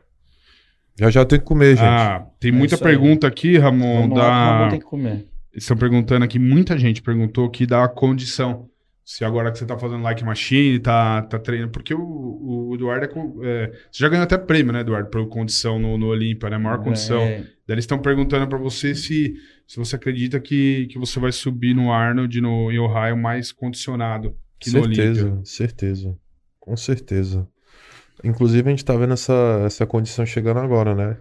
[1.00, 1.86] Já já tenho que comer, gente.
[1.86, 2.92] Ah, tem É muita isso aí.
[2.92, 4.58] pergunta aqui, Ramon, Vamos lá, da.
[4.58, 5.26] Ramon tem que comer.
[5.52, 8.68] Eles estão perguntando aqui, muita gente perguntou aqui da condição.
[9.06, 11.72] Se agora que você tá fazendo like machine, tá, tá treinando.
[11.72, 15.10] Porque o, o Eduardo é, com- é, Você já ganhou até prêmio, né, Eduardo?
[15.10, 16.58] Por condição no, no Olímpia, né?
[16.58, 17.22] Maior condição.
[17.22, 19.34] É, Daí eles estão perguntando pra você se,
[19.66, 24.36] se você acredita que, que você vai subir no Arnold no, em Ohio mais condicionado
[24.60, 25.14] que no Olímpia.
[25.14, 26.18] certeza, certeza.
[26.60, 27.48] Com certeza.
[28.24, 31.18] Inclusive, a gente tá vendo essa, essa condição chegando agora, né?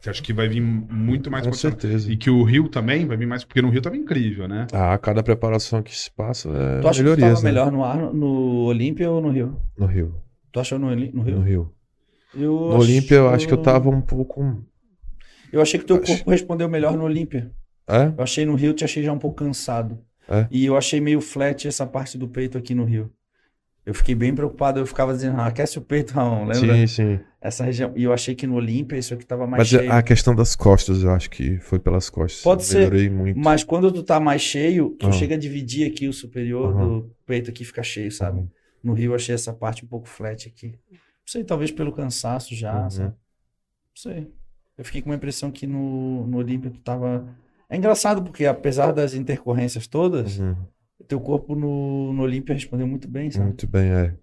[0.00, 2.10] Você acha que vai vir muito mais Com certeza.
[2.10, 4.66] E que o Rio também vai vir mais, porque no Rio tava incrível, né?
[4.72, 7.50] Ah, cada preparação que se passa é Tu acha que melhorias, tava né?
[7.50, 9.60] melhor no, Ar- no Olímpia ou no Rio?
[9.76, 10.14] No Rio.
[10.52, 11.36] Tu achou no, no Rio?
[11.36, 11.74] No Rio.
[12.34, 14.64] Eu No Olímpia, eu acho que eu tava um pouco...
[15.52, 17.50] Eu achei que teu Acho- corpo respondeu melhor no Olímpia.
[17.88, 18.06] É?
[18.16, 19.98] Eu achei no Rio, te achei já um pouco cansado.
[20.28, 20.46] É?
[20.50, 23.10] E eu achei meio flat essa parte do peito aqui no Rio.
[23.86, 26.74] Eu fiquei bem preocupado, eu ficava dizendo, ah, aquece o peito, Ramon, lembra?
[26.76, 27.20] Sim, sim.
[27.40, 27.90] Essa região.
[27.96, 29.90] E eu achei que no Olímpia isso aqui tava mais Mas cheio.
[29.90, 32.42] a questão das costas, eu acho que foi pelas costas.
[32.42, 33.38] Pode ser, Melhorei muito.
[33.38, 35.12] Mas quando tu tá mais cheio, tu Ah.
[35.12, 36.86] chega a dividir aqui o superior Aham.
[37.00, 38.40] do peito aqui fica cheio, sabe?
[38.40, 38.48] Uhum.
[38.84, 40.72] No Rio eu achei essa parte um pouco flat aqui.
[40.90, 42.90] Não sei, talvez pelo cansaço já, Uhum.
[42.90, 43.08] sabe?
[43.08, 43.16] Não
[43.94, 44.30] sei.
[44.76, 47.26] Eu fiquei com uma impressão que no, no Olímpia tu tava.
[47.70, 50.56] É engraçado porque apesar das intercorrências todas, Uhum.
[51.06, 53.46] teu corpo no, no Olímpia respondeu muito bem, sabe?
[53.46, 54.14] Muito bem, é.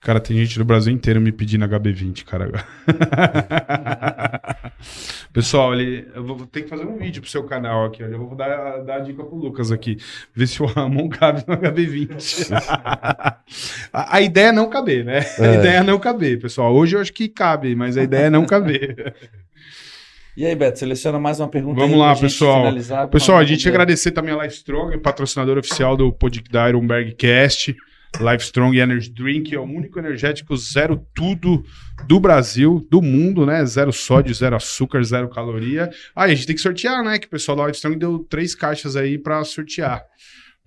[0.00, 2.50] Cara, tem gente do Brasil inteiro me pedindo HB20, cara.
[5.32, 8.02] Pessoal, ele, eu vou ter que fazer um vídeo pro seu canal aqui.
[8.02, 9.96] Eu vou dar, dar a dica pro Lucas aqui.
[10.34, 12.52] Ver se o Ramon cabe no HB20.
[13.92, 15.20] a, a ideia é não caber, né?
[15.38, 15.54] A É.
[15.58, 16.74] ideia é não caber, pessoal.
[16.74, 19.14] Hoje eu acho que cabe, mas a ideia é não caber.
[20.36, 22.58] E aí, Beto, seleciona mais uma pergunta Vamos aí lá, pessoal.
[22.58, 23.08] finalizar.
[23.08, 23.70] Pessoal, a gente ver.
[23.70, 27.74] agradecer também a La Strong, patrocinador oficial do podcast da Ironberg Cast.
[28.20, 31.62] Life Strong Energy Drink, é o único energético zero tudo
[32.06, 33.64] do Brasil, do mundo, né?
[33.66, 35.90] Zero sódio, zero açúcar, zero caloria.
[36.14, 37.18] Ah, e a gente tem que sortear, né?
[37.18, 40.02] Que o pessoal da Life Strong deu três caixas aí pra sortear.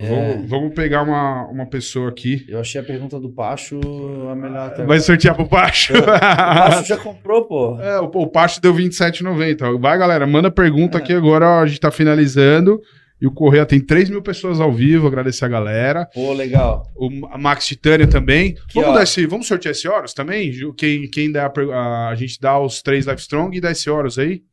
[0.01, 0.07] É.
[0.07, 2.45] Vamos, vamos pegar uma, uma pessoa aqui.
[2.47, 3.77] Eu achei a pergunta do Pacho
[4.31, 5.91] a melhor até Vai sortear pro Pacho.
[5.99, 7.77] O Pacho já comprou, pô.
[7.81, 9.77] É, o, o Pacho deu 27,90.
[9.79, 11.01] Vai, galera, manda pergunta É.
[11.01, 11.45] aqui agora.
[11.45, 12.79] ó, a gente tá finalizando.
[13.21, 15.05] E o Correia tem 3 mil pessoas ao vivo.
[15.05, 16.05] Agradecer a galera.
[16.13, 16.83] Pô, legal.
[16.95, 18.55] O Max Titânia também.
[18.73, 18.93] vamos, ó.
[18.93, 20.49] dar esse, vamos sortear esse Horus também?
[20.77, 24.17] Quem, quem dá a, a, gente dá os três Life Strong e dá esse Horus
[24.17, 24.43] aí?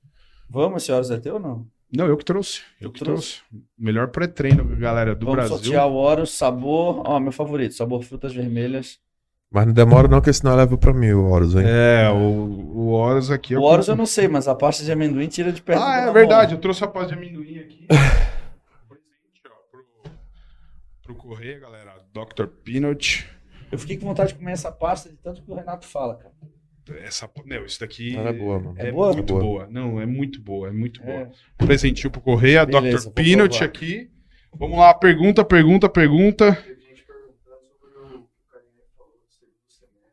[0.51, 1.67] Vamos, senhoras, é teu ou não?
[1.97, 2.61] Não, eu que trouxe.
[2.81, 3.41] Eu Tu que trouxe?
[3.49, 3.65] trouxe.
[3.79, 5.57] Melhor pré-treino, galera, do Vamos Brasil.
[5.57, 7.03] sortear o Horus, sabor.
[7.07, 8.99] Ó, meu favorito, sabor frutas vermelhas.
[9.51, 11.63] Mas não demora não, que senão leva pra mim o Horus, hein?
[11.65, 13.57] É, o, o Horus aqui.
[13.57, 15.81] O Horus eu não sei, mas a pasta de amendoim tira de perto.
[15.83, 16.55] Ah, é verdade.
[16.55, 17.87] Eu trouxe a pasta de amendoim aqui.
[18.89, 19.85] Presente, ó, pro,
[21.03, 21.95] pro Correia, galera.
[22.13, 22.47] Dr.
[22.65, 23.27] Peanut.
[23.73, 26.35] Eu fiquei com vontade de comer essa pasta de tanto que o Renato fala, cara.
[26.95, 28.75] Essa, meu, isso daqui é boa, mano.
[28.79, 29.13] é, É boa?
[29.13, 29.43] muito Boa.
[29.43, 29.69] boa.
[29.71, 31.13] Não, é muito boa, é muito boa.
[31.15, 31.31] É.
[31.59, 33.15] Presentinho pro Correia, Beleza, Dr.
[33.15, 33.65] Peanut provar.
[33.67, 34.11] aqui.
[34.59, 36.53] Vamos lá, pergunta, pergunta, pergunta.
[36.55, 40.13] Teve gente perguntando sobre o que o Carinha falou do segundo semestre.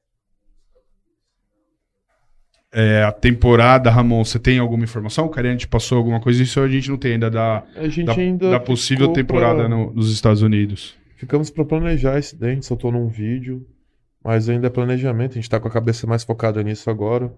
[2.72, 5.26] É, a temporada, Ramon, você tem alguma informação?
[5.26, 6.42] O Carinha te passou alguma coisa?
[6.42, 9.70] Isso a gente não tem ainda da, A gente da, ainda da possível temporada pra-
[9.70, 10.98] no- nos Estados Unidos.
[11.18, 13.66] Ficamos pra planejar isso daí, soltou num vídeo,
[14.24, 17.32] mas ainda é planejamento, a gente tá com a cabeça mais focada nisso agora,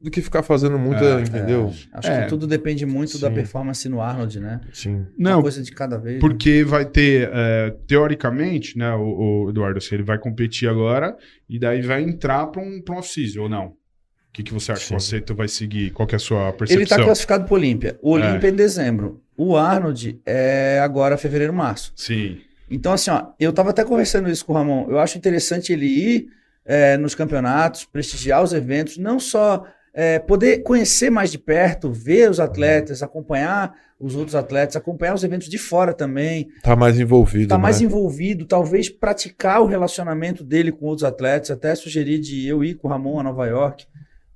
[0.00, 1.70] do que ficar fazendo muita, É, entendeu?
[1.92, 2.22] É, acho É.
[2.22, 3.34] que tudo depende muito da Sim.
[3.34, 4.60] performance no Arnold, né?
[4.72, 4.94] Sim.
[4.96, 6.14] Uma Não, coisa de cada vez.
[6.14, 6.20] né?
[6.20, 11.14] Porque vai ter, é, teoricamente, né, o, o Eduardo, assim, ele vai competir agora
[11.48, 13.66] e daí vai entrar para um, pra um off-season, ou não?
[13.66, 14.94] O que, que você acha Sim.
[14.94, 15.90] você tu vai seguir?
[15.90, 16.96] Qual que é a sua Ele percepção?
[16.98, 17.98] tá classificado pro Olímpia.
[18.00, 19.20] O Olímpia é em dezembro.
[19.36, 21.92] O Arnold é agora fevereiro, março.
[21.96, 22.38] Sim.
[22.70, 24.86] Então, assim, ó, eu tava até conversando isso com o Ramon.
[24.88, 26.26] Eu acho interessante ele ir
[26.64, 32.30] é, nos campeonatos, prestigiar os eventos, não só é, poder conhecer mais de perto, ver
[32.30, 37.48] os atletas, acompanhar os outros atletas, acompanhar os eventos de fora também, Tá mais envolvido,
[37.48, 37.62] tá né?
[37.62, 42.76] mais envolvido, talvez praticar o relacionamento dele com outros atletas, até sugerir de eu ir
[42.76, 43.86] com o Ramon a Nova York,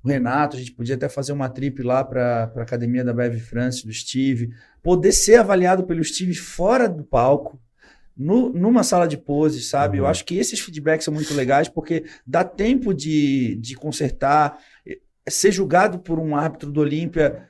[0.03, 3.39] o Renato, a gente podia até fazer uma trip lá para a academia da Bev
[3.39, 4.51] France, do Steve,
[4.83, 7.59] poder ser avaliado pelo Steve fora do palco,
[8.17, 9.97] no- numa sala de poses, sabe?
[9.97, 10.09] Eu Uhum.
[10.09, 14.57] acho que esses feedbacks são muito legais porque dá tempo de, de consertar,
[15.27, 17.47] ser julgado por um árbitro do Olímpia,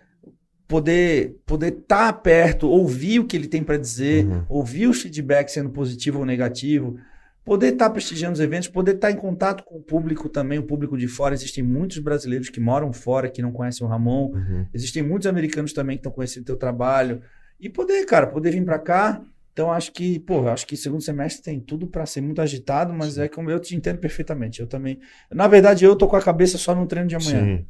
[0.68, 4.44] poder poder estar perto, ouvir o que ele tem para dizer, Uhum.
[4.50, 6.98] ouvir os feedbacks sendo positivo ou negativo,
[7.44, 10.98] poder estar prestigiando os eventos, poder estar em contato com o público também, o público
[10.98, 11.36] de fora.
[11.36, 14.32] Existem muitos brasileiros que moram fora, que não conhecem o Ramon.
[14.34, 14.66] Uhum.
[14.74, 17.22] Existem muitos americanos também que estão conhecendo o teu trabalho.
[17.60, 19.22] E poder, cara, poder vir para cá.
[19.56, 23.18] Então, acho que, pô, acho que segundo semestre tem tudo para ser muito agitado, mas
[23.18, 24.60] é como eu te entendo perfeitamente.
[24.60, 25.00] Eu também.
[25.32, 27.58] Na verdade, eu tô com a cabeça só no treino de amanhã.
[27.60, 27.66] Sim.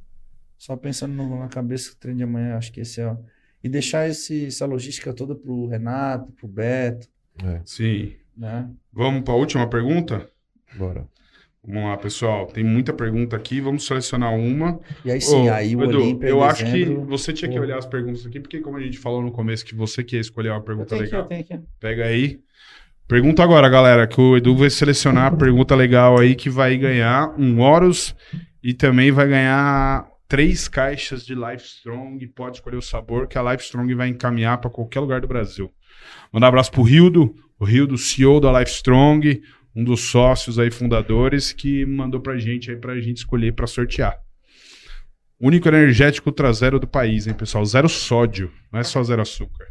[0.58, 3.16] Só pensando no- na cabeça do treino de amanhã, acho que esse é.
[3.64, 7.08] E deixar esse, essa logística toda pro Renato, pro Beto,
[7.44, 8.16] É, Sim.
[8.36, 8.68] né?
[8.92, 10.28] Vamos para a última pergunta?
[10.76, 11.08] bora.
[11.68, 12.46] Vamos lá, pessoal.
[12.48, 13.60] Tem muita pergunta aqui.
[13.60, 14.80] Vamos selecionar uma.
[15.04, 16.28] E aí sim, Ô, aí o Edu, Olímpia.
[16.28, 18.98] eu acho que dezembro- você tinha que olhar as perguntas aqui, porque como a gente
[19.00, 21.22] falou no começo que você quer escolher uma Eu pergunta legal.
[21.22, 21.60] eu tenho aqui.
[21.80, 22.40] Pega aí.
[23.08, 27.34] Pergunta agora, galera, que o Edu vai selecionar a pergunta legal aí que vai ganhar
[27.40, 28.16] um Horus
[28.64, 32.26] e também vai ganhar três caixas de Life Strong.
[32.30, 35.72] Pode escolher o sabor que a Life Strong vai encaminhar para qualquer lugar do Brasil.
[36.34, 39.40] Mandar um abraço pro Rildo, o Rildo, CEO da Life Strong,
[39.76, 44.18] um dos sócios aí fundadores que mandou pra gente aí pra gente escolher pra sortear.
[45.40, 47.66] Único energético ultra zero do país, hein, pessoal?
[47.66, 49.66] Zero sódio, não é só zero açúcar.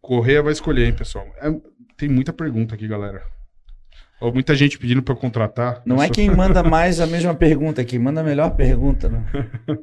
[0.00, 1.26] Correia vai escolher, hein, pessoal?
[1.40, 1.50] É-
[1.96, 3.22] tem muita pergunta aqui, galera.
[4.20, 5.82] Ó, muita gente pedindo pra eu contratar.
[5.84, 9.24] Não é quem manda mais a mesma pergunta, quem manda a melhor pergunta, né?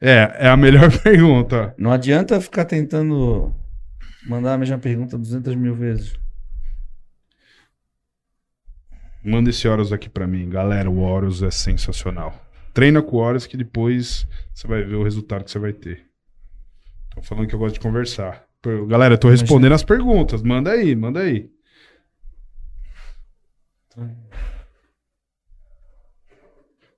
[0.00, 1.72] É, é a melhor pergunta.
[1.78, 3.54] Não adianta ficar tentando
[4.26, 6.14] mandar a mesma pergunta 200 mil vezes.
[9.24, 10.50] Manda esse Horus aqui pra mim.
[10.50, 12.38] Galera, o Horus é sensacional.
[12.74, 16.04] Treina com o Horus que depois você vai ver o resultado que você vai ter.
[17.14, 18.44] Tô falando que eu gosto de conversar.
[18.88, 20.42] Galera, eu tô respondendo as perguntas.
[20.42, 21.48] Manda aí, manda aí.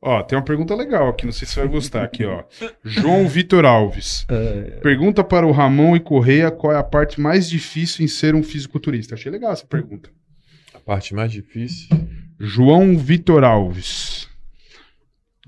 [0.00, 2.44] Ó, tem uma pergunta legal aqui, não sei se você vai gostar aqui, ó.
[2.84, 4.24] João Vitor Alves.
[4.80, 8.42] Pergunta para o Ramon e Correia qual é a parte mais difícil em ser um
[8.42, 9.14] fisiculturista.
[9.14, 10.10] Achei legal essa pergunta.
[10.72, 11.88] A parte mais difícil.
[12.38, 14.28] João Vitor Alves.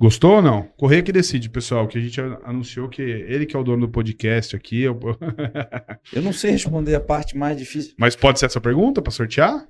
[0.00, 0.62] Gostou ou não?
[0.76, 3.92] Correia que decide, pessoal, que a gente anunciou que ele que é o dono do
[3.92, 4.82] podcast aqui.
[4.82, 4.98] eu-
[6.12, 7.94] Eu não sei responder a parte mais difícil.
[7.98, 9.66] Mas pode ser essa pergunta para sortear?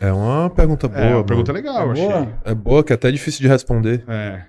[0.00, 1.00] É uma pergunta boa.
[1.00, 1.24] é uma mano.
[1.26, 2.04] pergunta legal, eu achei.
[2.08, 2.42] Boa.
[2.44, 4.02] É boa, que é até difícil de responder.
[4.08, 4.44] É.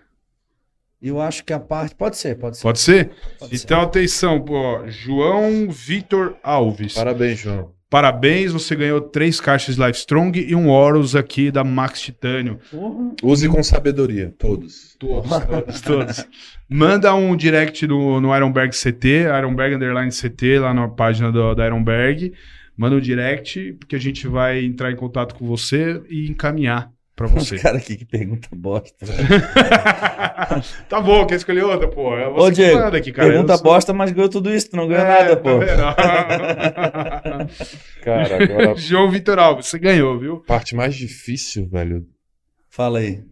[1.00, 1.94] Eu acho que a parte.
[1.94, 2.64] Pode ser, pode ser.
[2.64, 3.12] Pode ser?
[3.38, 3.64] Pode ser.
[3.66, 4.88] Então, atenção, pô.
[4.88, 6.96] João Vitor Alves.
[6.96, 7.72] Parabéns, João.
[7.96, 12.60] Parabéns, você ganhou três caixas Life Strong e um Horus aqui da Max Titânio.
[12.70, 13.16] Porra.
[13.24, 14.98] Use com sabedoria, todos.
[15.00, 16.28] Todos, todos, todos.
[16.68, 21.66] Manda um direct do, no Ironberg CT, Ironberg Underline CT, lá na página do, da
[21.66, 22.34] Ironberg.
[22.76, 27.28] Manda um direct, porque a gente vai entrar em contato com você e encaminhar pra
[27.28, 27.58] você.
[27.58, 29.06] Cara, aqui que pergunta bosta.
[30.90, 32.16] tá bom, quer escolher outra, pô?
[32.18, 33.30] É Ô, Diego, manda aqui, cara.
[33.30, 35.60] pergunta sou- bosta, mas ganhou tudo isso, tu não ganhou É, nada, tá pô.
[35.60, 35.82] vendo?
[38.04, 40.40] Cara, agora João Vitor Alves, você ganhou, viu?
[40.42, 42.06] parte mais difícil, velho,
[42.70, 43.24] Fala aí.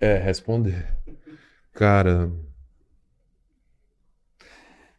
[0.00, 0.86] é responder.
[1.74, 2.30] Cara,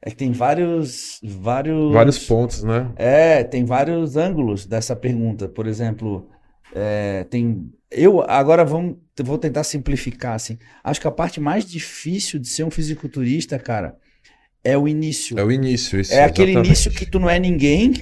[0.01, 1.19] É que tem vários.
[1.23, 1.93] Vários.
[1.93, 2.91] vários pontos, né?
[2.97, 5.47] É, tem vários ângulos dessa pergunta.
[5.47, 6.29] Por exemplo,
[6.73, 7.71] é, tem.
[7.91, 10.57] Eu agora vamos, vou tentar simplificar assim.
[10.83, 13.95] Acho que a parte mais difícil de ser um fisiculturista, cara,
[14.63, 15.37] é o início.
[15.37, 16.13] É o início, isso.
[16.13, 16.67] É aquele exatamente.
[16.67, 17.93] início que tu não é ninguém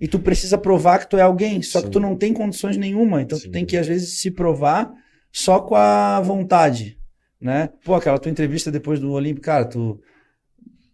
[0.00, 1.92] e tu precisa provar que tu é alguém, só que Sim.
[1.92, 3.22] tu não tem condições nenhuma.
[3.22, 3.48] Então Sim.
[3.48, 4.92] tu tem que às vezes se provar
[5.32, 6.98] só com a vontade,
[7.40, 7.70] né?
[7.84, 10.00] Pô, aquela tua entrevista depois do Olímpico, cara, tu,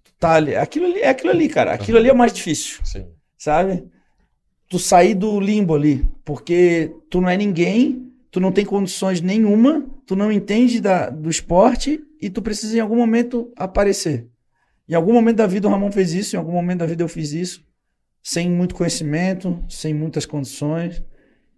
[0.05, 1.73] tu tá ali, aquilo ali é aquilo ali, cara.
[1.73, 3.06] Aquilo ali é o mais difícil, Sim.
[3.36, 3.85] sabe?
[4.69, 9.86] Tu sair do limbo ali, porque tu não é ninguém, tu não tem condições nenhuma,
[10.07, 14.28] tu não entende da, do esporte e tu precisa em algum momento aparecer.
[14.89, 17.09] Em algum momento da vida o Ramon fez isso, em algum momento da vida eu
[17.09, 17.65] fiz isso,
[18.23, 21.03] sem muito conhecimento, sem muitas condições.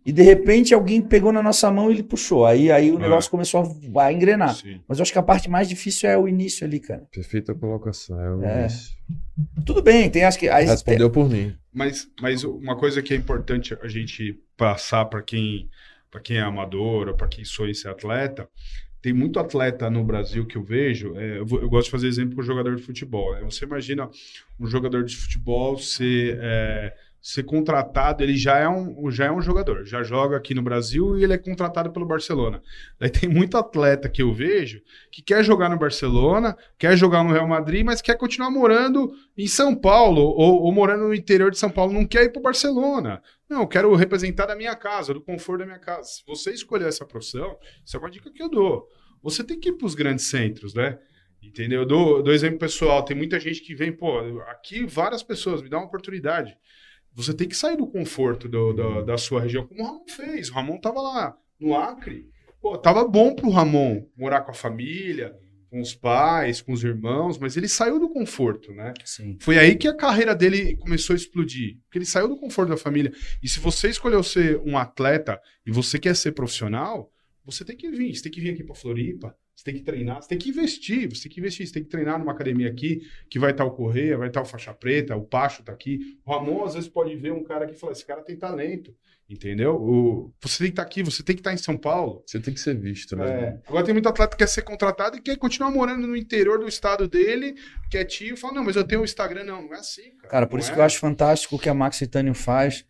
[0.06, 2.46] E de repente alguém pegou na nossa mão e ele puxou.
[2.46, 3.02] Aí, aí o É.
[3.02, 4.54] negócio começou a, a engrenar.
[4.54, 4.80] Sim.
[4.86, 7.02] Mas eu acho que a parte mais difícil é o início ali, cara.
[7.12, 8.60] Perfeita colocação, é o É.
[8.60, 8.94] início.
[9.66, 10.48] Tudo bem, tem acho que.
[10.48, 11.54] Aí, Respondeu por mim.
[11.74, 15.68] Mas, mas uma coisa que é importante a gente passar para quem,
[16.10, 18.48] para quem é amador ou para quem sonha em ser atleta,
[19.02, 21.16] tem muito atleta no Brasil que eu vejo.
[21.16, 23.34] é, eu, vou- eu gosto de fazer exemplo com jogador de futebol.
[23.34, 23.40] né?
[23.42, 24.08] Você imagina
[24.58, 26.94] um jogador de futebol ser, é,
[27.26, 31.18] ser contratado, ele já é, um, já é um jogador, já joga aqui no Brasil
[31.18, 32.62] e ele é contratado pelo Barcelona.
[33.00, 34.80] Daí tem muito atleta que eu vejo
[35.10, 39.48] que quer jogar no Barcelona, quer jogar no Real Madrid, mas quer continuar morando em
[39.48, 43.20] São Paulo ou, ou morando no interior de São Paulo, não quer ir para Barcelona.
[43.50, 46.08] Não, eu quero representar da minha casa, do conforto da minha casa.
[46.08, 48.86] Se você escolher essa profissão, isso é uma dica que eu dou.
[49.20, 50.96] Você tem que ir para os grandes centros, né?
[51.42, 51.80] Entendeu?
[51.80, 53.04] Eu dou, dou exemplo pessoal.
[53.04, 56.56] Tem muita gente que vem, pô, aqui várias pessoas, me dá uma oportunidade.
[57.16, 60.50] Você tem que sair do conforto do- do- da sua região, como o Ramon fez.
[60.50, 62.28] O Ramon tava lá no Acre.
[62.60, 65.34] Pô, tava bom pro Ramon morar com a família,
[65.70, 68.92] com os pais, com os irmãos, mas ele saiu do conforto, né?
[69.04, 69.36] Sim.
[69.40, 71.78] Foi aí que a carreira dele começou a explodir.
[71.84, 73.12] Porque ele saiu do conforto da família.
[73.42, 77.10] E se você escolheu ser um atleta e você quer ser profissional,
[77.44, 78.14] você tem que vir.
[78.14, 79.34] Você tem que vir aqui para Floripa.
[79.56, 80.22] Você tem que treinar.
[80.22, 81.08] Você tem que investir.
[81.08, 81.66] Você tem que investir.
[81.66, 83.00] Você tem que treinar numa academia aqui,
[83.30, 86.18] que vai estar o Correia, vai estar o Faixa Preta, o Pacho tá aqui.
[86.26, 88.94] O Ramon, às vezes, pode ver um cara aqui e falar: esse cara tem talento.
[89.28, 89.74] Entendeu?
[89.74, 90.32] O...
[90.40, 92.22] Você tem que estar aqui, você tem que estar em São Paulo.
[92.24, 93.28] Você tem que ser visto, né?
[93.28, 93.60] É.
[93.66, 96.68] Agora tem muito atleta que quer ser contratado e quer continuar morando no interior do
[96.68, 97.56] estado dele,
[97.90, 99.42] quietinho, e fala, não, mas eu tenho o Instagram.
[99.42, 100.28] Não, não é assim, cara.
[100.28, 100.74] Cara, por Não isso é.
[100.74, 102.84] que eu acho fantástico o que a Max Titânio faz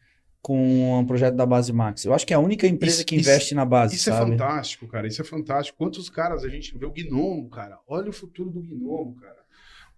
[0.47, 2.05] com o projeto da Base Max.
[2.05, 4.13] Eu acho que é a única empresa Isso- que isso- investe na base, Isso é
[4.13, 4.31] sabe?
[4.31, 5.09] fantástico, cara.
[5.09, 5.77] Isso é fantástico.
[5.77, 6.87] Quantos caras a gente vê?
[6.87, 7.77] O Gnomo, cara.
[7.89, 9.35] Olha o futuro do Gnomo, cara.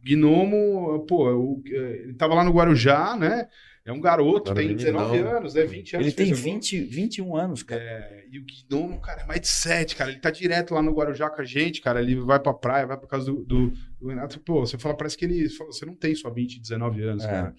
[0.01, 3.47] O Gnomo, pô, o- ele tava lá no Guarujá, né?
[3.85, 5.37] É um garoto, tem 19 meninão.
[5.39, 5.65] anos, né?
[5.67, 6.07] 20 anos.
[6.07, 6.55] Ele tem fez agora.
[6.55, 7.83] 20, 21 anos, cara.
[7.83, 10.11] É, e o Gnomo, cara, é mais de 7, cara.
[10.11, 12.01] Ele tá direto lá no Guarujá com a gente, cara.
[12.01, 13.71] Ele vai pra praia, vai por causa do, do,
[14.01, 14.41] do Renato.
[14.41, 15.47] Pô, você fala, parece que ele.
[15.51, 17.29] fala, Você não tem só 20, 19 anos, É.
[17.29, 17.55] cara.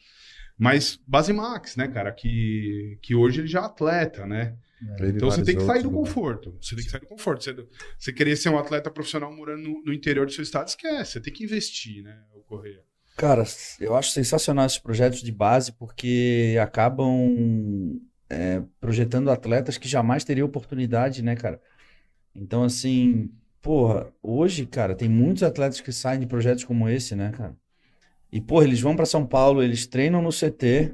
[0.60, 2.12] Mas Base Max, né, cara?
[2.12, 4.58] Que, que hoje ele já é atleta, né?
[4.82, 5.96] E Então você tem que sair do né?
[5.96, 6.58] conforto.
[6.62, 7.44] Você tem que sair do conforto.
[7.44, 7.56] Você,
[7.98, 11.14] você querer ser um atleta profissional morando no, no interior do seu estado, esquece.
[11.14, 12.22] Você tem que investir, né?
[12.36, 12.84] O Correia.
[13.16, 13.44] Cara,
[13.80, 18.00] eu acho sensacional esses projetos de base porque acabam
[18.30, 21.62] é, projetando atletas que jamais teriam oportunidade, né, cara?
[22.36, 23.32] Então, assim,
[23.62, 27.56] porra, hoje, cara, tem muitos atletas que saem de projetos como esse, né, cara?
[28.32, 30.94] E, porra, eles vão pra São Paulo, eles treinam no CT,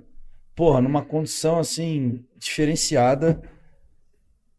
[0.56, 3.42] porra, numa condição, assim, diferenciada.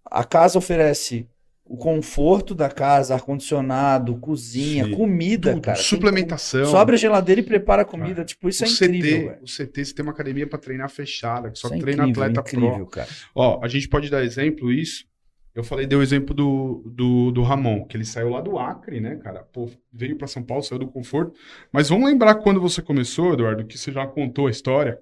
[0.04, 1.28] A casa oferece
[1.68, 4.92] o conforto da casa, ar-condicionado, cozinha, Sim.
[4.92, 5.76] comida, Tudo, cara.
[5.76, 6.66] Tem suplementação.
[6.66, 8.24] Só abre a geladeira e prepara a comida.
[8.24, 11.68] Tipo, isso é incrível, o CT, você tem uma academia pra treinar fechada, que só
[11.68, 12.64] é treina incrível, atleta pro.
[12.64, 13.08] incrível, cara.
[13.34, 15.04] Ó, a gente pode dar exemplo isso.
[15.56, 19.00] Eu falei, dei o exemplo do, do, do Ramon, que ele saiu lá do Acre,
[19.00, 19.42] né, cara?
[19.42, 21.32] Pô, veio pra São Paulo, saiu do conforto.
[21.72, 25.00] Mas vamos lembrar quando você começou, Eduardo, que você já contou a história.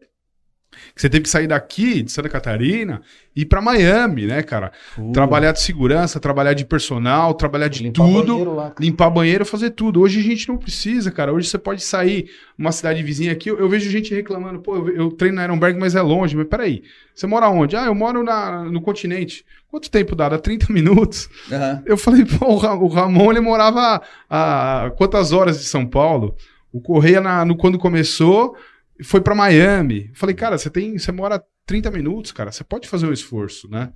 [0.95, 3.01] Que você teve que sair daqui, de Santa Catarina,
[3.37, 4.71] e ir pra Miami, né, cara?
[5.13, 8.27] Trabalhar de segurança, trabalhar de personal, trabalhar de Limpar tudo.
[8.33, 10.01] banheiro lá, limpar banheiro, fazer tudo.
[10.01, 11.33] Hoje a gente não precisa, cara.
[11.33, 13.51] Hoje você pode sair uma cidade vizinha aqui.
[13.51, 16.37] Eu, eu vejo gente reclamando, pô, eu, eu treino na Ironberg, mas é longe.
[16.37, 16.83] Mas peraí,
[17.15, 17.75] você mora onde?
[17.77, 19.45] Ah, eu moro na, no continente.
[19.69, 20.29] Quanto tempo dá?
[20.29, 21.29] Dá 30 minutos.
[21.51, 21.83] Aham.
[21.85, 26.37] Eu falei, pô, o Ramon, ele morava a, a quantas horas de São Paulo?
[26.73, 28.57] O Correia, na- no, quando começou,
[29.03, 30.11] foi pra Miami.
[30.15, 32.53] Falei, cara, você tem, você mora 30 minutos, cara.
[32.53, 33.93] Você pode fazer um esforço, né?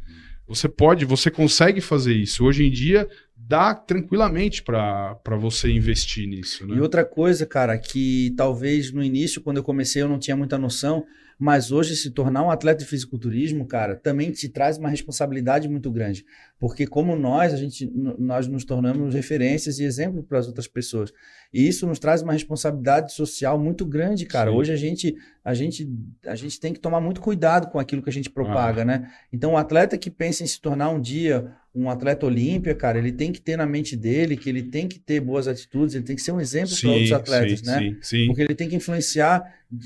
[0.46, 2.44] Você pode, você consegue fazer isso.
[2.44, 3.06] Hoje em dia,
[3.36, 6.76] dá tranquilamente pra você investir nisso, né?
[6.76, 10.56] E outra coisa, cara, que talvez no início, quando eu comecei, eu não tinha muita
[10.56, 11.04] noção,
[11.38, 15.88] mas hoje se tornar um atleta de fisiculturismo, cara, também te traz uma responsabilidade muito
[15.90, 16.24] grande.
[16.58, 17.88] Porque como nós, a gente,
[18.18, 21.12] nós nos tornamos referências e exemplos para as outras pessoas.
[21.52, 24.50] E isso nos traz uma responsabilidade social muito grande, cara.
[24.50, 24.56] Sim.
[24.56, 25.88] Hoje a gente, a gente,
[26.26, 29.08] a gente tem que tomar muito cuidado com aquilo que a gente propaga, né?
[29.32, 33.12] Então, o atleta que pensa em se tornar um dia um atleta olímpia, cara, ele
[33.12, 36.16] tem que ter na mente dele que ele tem que ter boas atitudes, ele tem
[36.16, 37.78] que ser um exemplo para outros atletas, sim, né?
[37.78, 38.26] Sim, sim.
[38.26, 39.42] Porque ele tem que influenciar,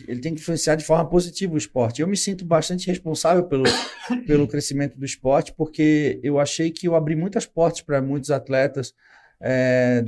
[0.06, 2.00] ele tem que influenciar de forma positiva o esporte.
[2.00, 3.64] Eu me sinto bastante responsável pelo,
[4.26, 8.94] pelo crescimento do esporte, porque eu achei que eu abri muitas portas para muitos atletas,
[9.40, 10.04] é,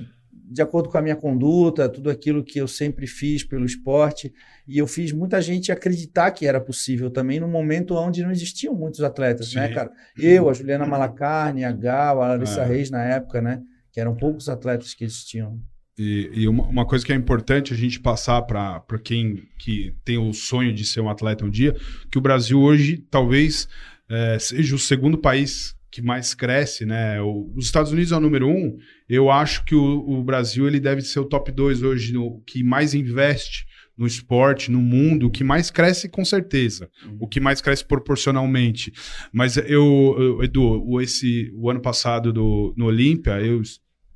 [0.51, 4.33] de acordo com a minha conduta, tudo aquilo que eu sempre fiz pelo esporte,
[4.69, 8.75] e eu fiz muita gente acreditar que era possível também no momento onde não existiam
[8.75, 9.75] muitos atletas, né, Sim.
[9.75, 9.91] cara?
[10.17, 12.67] Eu, a Juliana Malacarne, a Gal, a Larissa É.
[12.67, 13.63] Reis na época, né?
[13.93, 15.59] Que eram poucos atletas que existiam.
[15.97, 20.19] E, e uma, uma coisa que é importante a gente passar para quem que tem
[20.19, 21.75] o sonho de ser um atleta um dia,
[22.11, 23.69] que o Brasil hoje talvez
[24.11, 27.21] é, seja o segundo país que mais cresce, né?
[27.23, 28.77] O- os Estados Unidos é o número um.
[29.09, 32.65] Eu acho que o, o Brasil ele deve ser o top dois hoje, no, que
[32.65, 33.65] mais investe
[33.97, 36.91] no esporte, no mundo, o que mais cresce com certeza,
[37.21, 38.93] o que mais cresce proporcionalmente.
[39.33, 43.63] Mas eu, eu Edu, esse, o ano passado do, no Olímpia, eu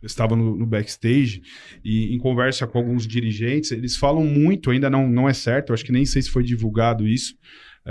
[0.02, 1.42] estava no, no backstage
[1.84, 5.74] e em conversa com alguns dirigentes, eles falam muito, ainda não, não é certo, eu
[5.74, 7.36] acho que nem sei se foi divulgado isso,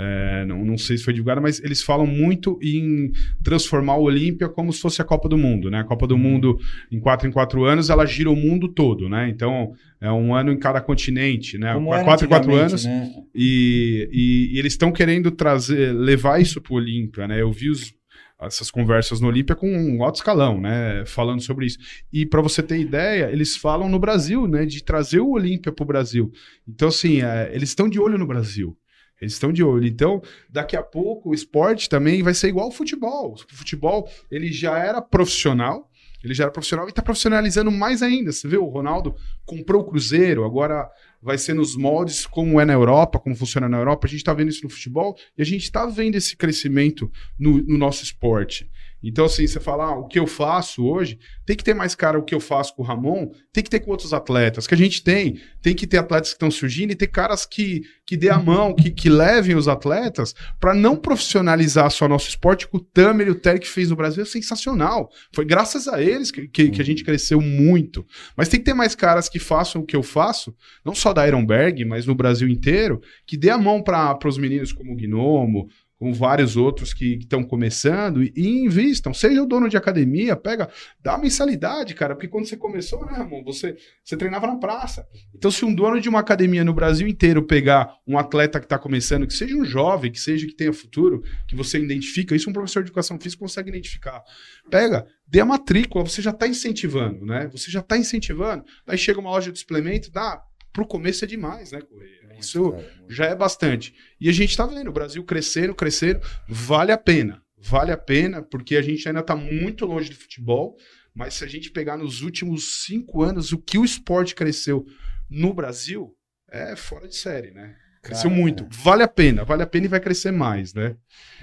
[0.00, 3.10] é, não, não sei se foi divulgado, mas eles falam muito em
[3.42, 5.80] transformar o Olímpia como se fosse a Copa do Mundo, né?
[5.80, 6.56] A Copa do Mundo,
[6.92, 9.28] em quatro em quatro anos, ela gira o mundo todo, né?
[9.28, 11.74] Então, é um ano em cada continente, né?
[11.74, 13.10] Como quatro em quatro anos, né?
[13.34, 17.40] e, e- e eles estão querendo trazer, levar isso para o Olímpia, né?
[17.42, 17.92] Eu vi os-
[18.40, 21.02] essas conversas no Olímpia com um alto escalão, né?
[21.06, 21.78] Falando sobre isso.
[22.12, 24.64] E para você ter ideia, eles falam no Brasil, né?
[24.64, 26.30] De trazer o Olímpia para o Brasil.
[26.68, 28.76] Então, assim, é, eles estão de olho no Brasil.
[29.20, 29.86] Eles estão de olho.
[29.86, 33.34] Então, daqui a pouco, o esporte também vai ser igual ao futebol.
[33.34, 35.90] O futebol, ele já era profissional,
[36.22, 38.32] ele já era profissional e está profissionalizando mais ainda.
[38.32, 39.14] Você vê, o Ronaldo
[39.44, 40.88] comprou o Cruzeiro, agora
[41.22, 44.06] vai ser nos moldes como é na Europa, como funciona na Europa.
[44.06, 47.62] A gente está vendo isso no futebol e a gente está vendo esse crescimento no,
[47.62, 48.68] no nosso esporte.
[49.02, 52.18] Então, assim, você fala, ah, o que eu faço hoje, tem que ter mais cara
[52.18, 54.76] o que eu faço com o Ramon, tem que ter com outros atletas, que a
[54.76, 55.40] gente tem.
[55.62, 58.74] Tem que ter atletas que estão surgindo e ter caras que, que dê a mão,
[58.74, 63.30] que, que levem os atletas para não profissionalizar só nosso esporte, que o Tamer e
[63.30, 65.10] o Terry que fez no Brasil é sensacional.
[65.32, 68.04] Foi graças a eles que, que, que a gente cresceu muito.
[68.36, 70.54] Mas tem que ter mais caras que façam o que eu faço,
[70.84, 74.72] não só da Ironberg, mas no Brasil inteiro, que dê a mão para os meninos
[74.72, 75.68] como o Gnomo,
[75.98, 79.12] como vários outros que estão começando e, e invistam.
[79.12, 80.70] Seja o dono de academia, pega,
[81.02, 85.06] dá mensalidade, cara, porque quando você começou, né, Ramon, você, você treinava na praça.
[85.34, 88.78] Então, se um dono de uma academia no Brasil inteiro pegar um atleta que está
[88.78, 92.52] começando, que seja um jovem, que seja que tenha futuro, que você identifica, isso um
[92.52, 94.22] professor de educação física consegue identificar.
[94.70, 97.48] Pega, dê a matrícula, você já está incentivando, né?
[97.48, 98.64] Você já está incentivando.
[98.86, 100.42] Aí chega uma loja de suplemento, dá.
[100.72, 102.27] Pro começo é demais, né, Correia?
[102.38, 102.74] Isso
[103.08, 103.94] já é bastante.
[104.20, 106.20] E a gente tá vendo o Brasil crescendo, crescendo.
[106.48, 107.42] Vale a pena.
[107.56, 110.76] Vale a pena, porque a gente ainda tá muito longe do futebol.
[111.14, 114.86] Mas se a gente pegar nos últimos cinco anos o que o esporte cresceu
[115.28, 116.14] no Brasil,
[116.50, 117.74] é fora de série, né?
[118.02, 118.66] Cresceu Cara, muito.
[118.70, 120.96] Vale a pena, vale a pena e vai crescer mais, né?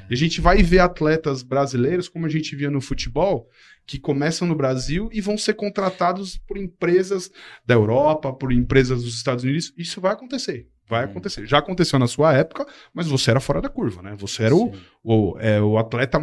[0.09, 3.49] E a gente vai ver atletas brasileiros, como a gente via no futebol,
[3.85, 7.29] que começam no Brasil e vão ser contratados por empresas
[7.65, 9.73] da Europa, por empresas dos Estados Unidos.
[9.77, 10.67] Isso vai acontecer.
[10.87, 11.09] Vai Hum.
[11.09, 11.45] acontecer.
[11.47, 14.15] Já aconteceu na sua época, mas você era fora da curva, né?
[14.17, 14.71] Você era o,
[15.03, 16.19] o, é, o atleta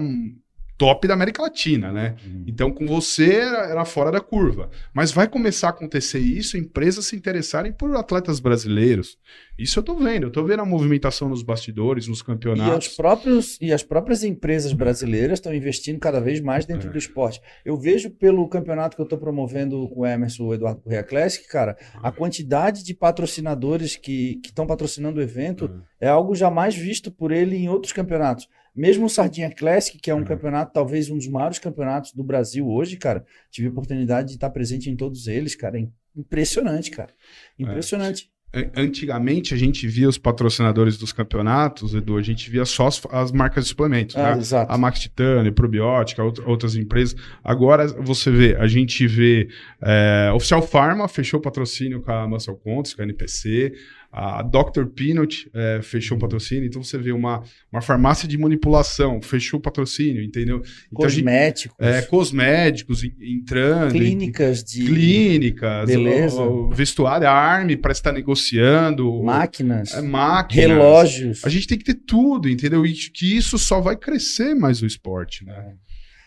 [0.79, 2.17] top da América Latina, né?
[2.27, 2.45] Uhum.
[2.47, 4.69] Então, com você era, fora da curva.
[4.93, 9.17] Mas vai começar a acontecer isso, empresas se interessarem por atletas brasileiros.
[9.59, 10.25] Isso eu tô vendo.
[10.25, 12.89] Eu tô vendo a movimentação nos bastidores, nos E, os campeonatos.
[12.89, 16.93] próprios, e as próprias empresas brasileiras estão investindo cada vez mais dentro É.
[16.93, 17.41] do esporte.
[17.65, 21.47] Eu vejo pelo campeonato que eu estou promovendo com o Emerson, o Eduardo Correia Classic,
[21.47, 25.71] cara, a quantidade de patrocinadores que estão patrocinando o evento
[26.01, 28.49] é algo jamais visto por ele em outros campeonatos.
[28.75, 30.25] Mesmo o Sardinha Classic, que é um Uhum.
[30.25, 34.51] campeonato, talvez um dos maiores campeonatos do Brasil hoje, cara, tive a oportunidade de estar
[34.51, 35.79] presente em todos eles, cara.
[35.79, 35.87] É
[36.17, 37.11] impressionante, cara.
[37.59, 38.31] Impressionante.
[38.55, 43.01] An- Antigamente, a gente via os patrocinadores dos campeonatos, Edu, a gente via só as,
[43.11, 44.41] as marcas de suplementos, Ah, né?
[44.43, 44.71] exato.
[44.71, 47.17] a Max Titânio, Probiótica, out- outras empresas.
[47.43, 49.49] Agora você vê, a gente vê
[49.83, 53.73] é, Oficial Pharma fechou o patrocínio com a Muscle Contes, com a NPC,
[54.13, 54.85] a Dr.
[54.95, 59.63] Peanut é, fechou o patrocínio, então você vê uma, uma farmácia de manipulação, fechou o
[59.63, 60.61] patrocínio, entendeu?
[60.93, 66.43] Então a gente- Cosméticos, é, cosméticos en- entrando, clínicas de clínicas, Beleza.
[66.43, 70.67] o, o vestuário, a Arme para estar negociando, máquinas, é, máquinas.
[70.69, 71.45] relógios.
[71.45, 72.85] A gente tem que ter tudo, entendeu?
[72.85, 75.73] E que isso só vai crescer mais o esporte, né?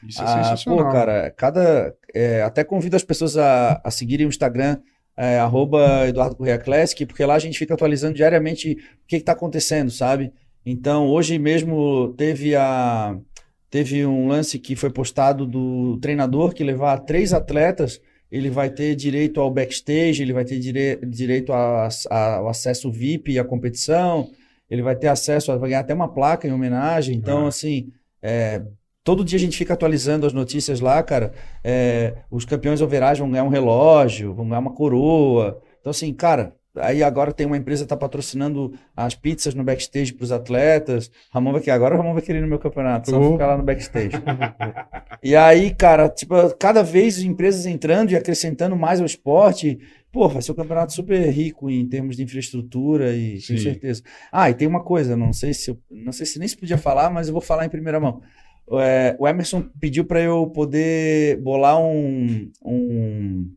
[0.07, 0.85] Isso é Ah, sensacional.
[0.85, 1.93] pô, cara, cada.
[2.13, 4.77] é, até convido as pessoas a, a seguirem o Instagram,
[5.17, 9.31] é, arroba Eduardo Correia Classic, porque lá a gente fica atualizando diariamente o que está
[9.31, 10.31] acontecendo, sabe?
[10.65, 13.17] Então, hoje mesmo teve a.
[13.69, 17.99] Teve um lance que foi postado do treinador que levar três atletas,
[18.31, 22.89] ele vai ter direito ao backstage, ele vai ter dire, direito a- a- ao acesso
[22.91, 24.29] VIP à competição,
[24.69, 27.15] ele vai ter acesso, a, vai ganhar até uma placa em homenagem.
[27.17, 27.47] Então, É.
[27.49, 27.89] assim,
[28.21, 28.61] é,
[29.05, 31.31] todo dia a gente fica atualizando as notícias lá, cara.
[31.63, 35.61] É, os campeões overage vão ganhar um relógio, vão ganhar uma coroa.
[35.79, 40.11] Então, assim, cara, aí agora tem uma empresa que tá patrocinando as pizzas no backstage
[40.11, 41.11] para os atletas.
[41.31, 43.33] Ramon vai querer, agora o Ramon vai querer ir no meu campeonato, só Oh.
[43.33, 44.15] ficar lá no backstage.
[45.23, 49.77] e aí, cara, tipo, cada vez empresas entrando e acrescentando mais ao esporte.
[50.11, 53.47] Pô, vai ser um campeonato super rico em termos de infraestrutura e Sim.
[53.47, 54.01] tenho certeza.
[54.31, 56.77] Ah, e tem uma coisa, não sei se eu, não sei se nem se podia
[56.77, 58.21] falar, mas eu vou falar em primeira mão.
[58.73, 63.53] É, o Emerson pediu para eu poder bolar um, um,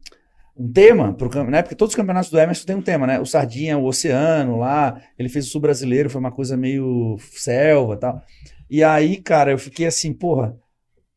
[0.56, 1.62] um tema pro né?
[1.62, 3.18] Porque todos os campeonatos do Emerson tem um tema, né?
[3.20, 7.94] O Sardinha, o Oceano lá, ele fez o Sul Brasileiro, foi uma coisa meio selva
[7.94, 8.22] e tal.
[8.70, 10.55] E aí, cara, eu fiquei assim, porra,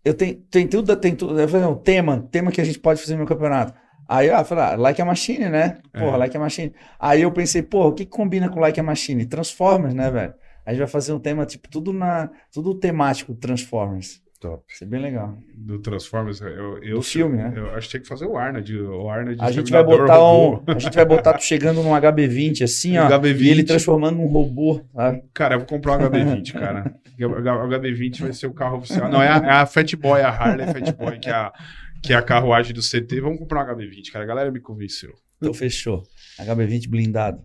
[0.05, 3.01] eu tenho, tem tudo, tem tudo, eu falei, não, tema, tema que a gente pode
[3.01, 3.73] fazer no meu campeonato.
[4.07, 5.77] Aí eu ah, falei, ah, Like a Machine, né?
[5.93, 6.18] Porra, É.
[6.18, 6.73] Like a Machine.
[6.99, 9.26] Aí eu pensei, porra, o que que combina com Like a Machine?
[9.26, 10.34] Transformers, né, velho?
[10.65, 14.21] A gente vai fazer um tema, tipo, tudo na, tudo temático Transformers.
[14.41, 14.63] Top.
[14.67, 15.38] Isso é bem legal.
[15.55, 17.53] Do Transformers, eu, eu, Do filme, né?
[17.55, 18.75] Eu acho que tem que fazer o Arnold.
[18.75, 20.71] O Arnold A gente vai botar um, robô.
[20.71, 23.39] a gente vai botar tu chegando num HB20 assim, ó, HB20.
[23.39, 25.23] e ele transformando num robô, sabe?
[25.31, 26.95] Cara, eu vou comprar um HB20, cara.
[27.19, 29.11] O HB20 vai ser o carro oficial.
[29.11, 31.53] Não, é a, é a Fat Boy, a Harley Fat Boy, que é a,
[32.01, 33.21] que é a carruagem do CT.
[33.21, 34.25] Vamos comprar um HB20, cara.
[34.25, 35.13] A galera me convenceu.
[35.38, 36.01] Então fechou.
[36.39, 37.43] HB20 blindado.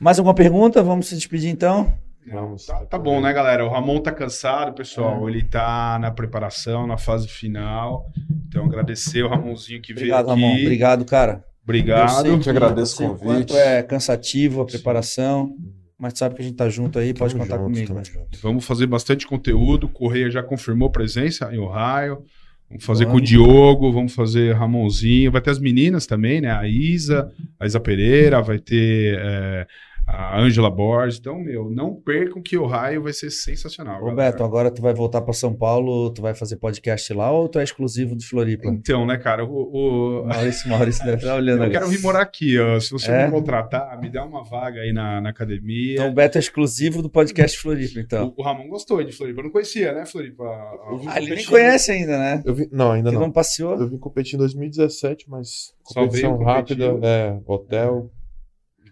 [0.00, 0.82] Mais alguma pergunta?
[0.82, 1.92] Vamos se despedir então?
[2.32, 2.66] Vamos.
[2.66, 3.64] Tá, tá bom, né, galera?
[3.64, 5.26] O Ramon tá cansado, pessoal.
[5.28, 5.30] É.
[5.30, 8.06] Ele tá na preparação, na fase final.
[8.48, 10.42] Então, agradecer o Ramonzinho que Obrigado, veio aqui.
[10.46, 10.62] Ramon.
[10.62, 11.32] Obrigado, cara.
[11.32, 12.22] Eu Obrigado.
[12.22, 13.52] sei te que- agradeço eu o convite.
[13.52, 15.54] Quanto é cansativo a preparação,
[15.98, 18.04] mas tu sabe que a gente tá junto aí, pode Tamo contar junto, comigo.
[18.04, 18.38] junto.
[18.42, 19.84] Vamos fazer bastante conteúdo.
[19.84, 22.22] O Correia já confirmou presença em Ohio.
[22.70, 23.20] Vamos fazer Vamos.
[23.20, 25.32] com o Diogo, vamos fazer Ramonzinho.
[25.32, 26.50] Vai ter as meninas também, né?
[26.52, 29.66] A Isa, a Isa Pereira, vai ter é,
[30.10, 31.18] a Ângela Borges.
[31.18, 34.00] Então, meu, não percam que Ohio vai ser sensacional.
[34.00, 34.44] Roberto, galera.
[34.44, 37.62] agora tu vai voltar para São Paulo, tu vai fazer podcast lá ou tu é
[37.64, 38.68] exclusivo de Floripa?
[38.68, 39.44] Então, né, cara?
[39.44, 41.72] O, o- Maurício, Maurício deve estar olhando Eu ali.
[41.72, 42.80] quero vir morar aqui, ó.
[42.80, 43.26] Se você É?
[43.26, 45.94] me contratar, me dá uma vaga aí na, na academia.
[45.94, 48.34] Então o Beto é exclusivo do podcast Floripa, então.
[48.36, 49.40] o, o Ramon gostou de Floripa.
[49.40, 50.44] Eu não conhecia, né, Floripa?
[51.06, 52.42] Ah, ele nem conhece ainda, né?
[52.46, 53.22] Eu vim, não, ainda Que não.
[53.24, 53.78] não passeou.
[53.78, 58.10] Eu vim competir em 2017, mas competição rápida, é, hotel,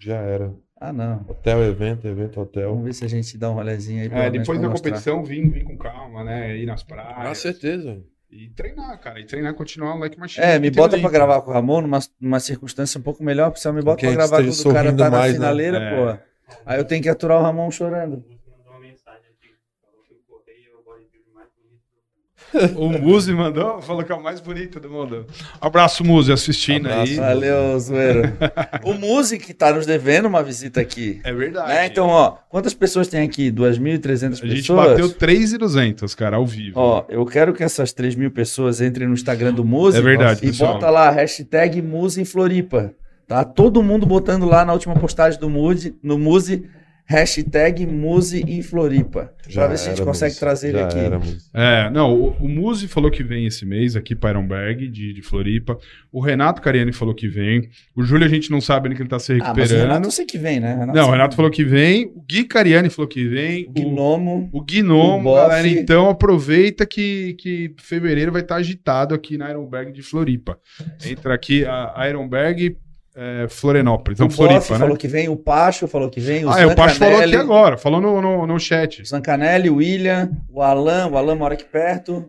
[0.00, 0.52] já era.
[0.78, 1.24] Ah, não.
[1.28, 2.68] Hotel, evento, evento, hotel.
[2.70, 4.10] Vamos ver se a gente dá um rolezinho aí.
[4.26, 6.56] É, depois da competição, vim, vim com calma, né?
[6.56, 7.38] Ir nas Com praias.
[7.38, 8.02] certeza.
[8.30, 9.18] E treinar, cara.
[9.18, 10.44] E treinar, continuar o like machine.
[10.44, 13.60] É, me bota pra gravar com o Ramon numa, numa circunstância um pouco melhor, porque
[13.60, 15.38] se eu me bota pra gravar esteja quando o cara tá na mais, né?
[15.38, 15.96] finaleira, É.
[16.14, 16.18] pô.
[16.66, 18.14] Aí eu tenho que aturar o Ramon chorando.
[18.14, 19.54] O Muzi mandou uma mensagem aqui.
[19.80, 22.35] Falou que o Correia é o bodybuilder mais bonito do mundo.
[22.76, 25.26] O Muzi mandou, falou que é o mais bonito do mundo.
[25.60, 27.12] Abraço, Muzi, assistindo Abraço.
[27.12, 27.16] aí.
[27.16, 28.36] Valeu, zoeira.
[28.84, 31.20] o Music tá nos devendo uma visita aqui.
[31.24, 31.68] É verdade.
[31.68, 31.86] Né?
[31.86, 33.50] Então, ó, quantas pessoas tem aqui?
[33.50, 34.42] 2.300 pessoas?
[34.42, 36.78] a gente bateu 3,200, cara, ao vivo.
[36.78, 40.40] Ó, eu quero que essas 3 mil pessoas entrem no Instagram do Muse É verdade,
[40.44, 40.74] e pessoal.
[40.74, 42.94] bota lá, hashtag Muse em Floripa.
[43.26, 43.42] Tá?
[43.44, 46.64] Todo mundo botando lá na última postagem do Muse, no Muse,
[47.08, 49.32] Hashtag Muse em Floripa.
[49.54, 50.40] pra ver se a gente consegue Muzi.
[50.40, 50.98] trazer ele Já aqui.
[50.98, 51.38] era, Muzi.
[51.54, 55.22] É, não, o, o Muzi falou que vem esse mês aqui para Ironberg, de, de
[55.22, 55.78] Floripa.
[56.10, 57.68] O Renato Cariani falou que vem.
[57.94, 59.82] O Júlio a gente não sabe ainda que ele tá se Ah, mas o recuperando.
[59.88, 60.84] Renato eu sei que vem, né?
[60.92, 62.06] não, o Renato que falou que vem.
[62.06, 63.66] O Gui Cariani falou que vem.
[63.68, 64.50] O, Gnomo.
[64.52, 65.68] o Gnomo, o galera.
[65.68, 70.58] Então aproveita que, que fevereiro vai estar agitado aqui na Ironberg de Floripa.
[71.04, 72.76] Entra aqui a Ironberg
[73.16, 74.18] é, Florianópolis.
[74.18, 74.78] Não, o Boff Floripa, né?
[74.80, 77.34] falou que vem, o Pacho falou que vem, o Ah, é, o Pacho falou aqui
[77.34, 79.00] agora, falou no, no, no chat.
[79.02, 82.28] O Zancanelli, o William, o Alan, o Alan mora aqui perto,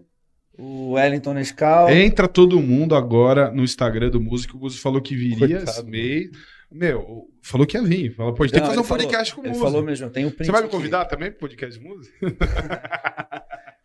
[0.58, 1.90] o Wellington Nescau.
[1.90, 4.58] Entra todo mundo agora no Instagram do Músico.
[4.58, 5.70] O Músico falou que viria Coitado.
[5.70, 6.30] esse mês.
[6.72, 8.14] Meu, falou que ia vir.
[8.16, 9.66] Falou, pô, a gente tem que fazer um falou- podcast com o Ele Músico.
[9.68, 10.76] falou mesmo, tem o print Você vai me aqui.
[10.76, 12.14] convidar também pro podcast de música?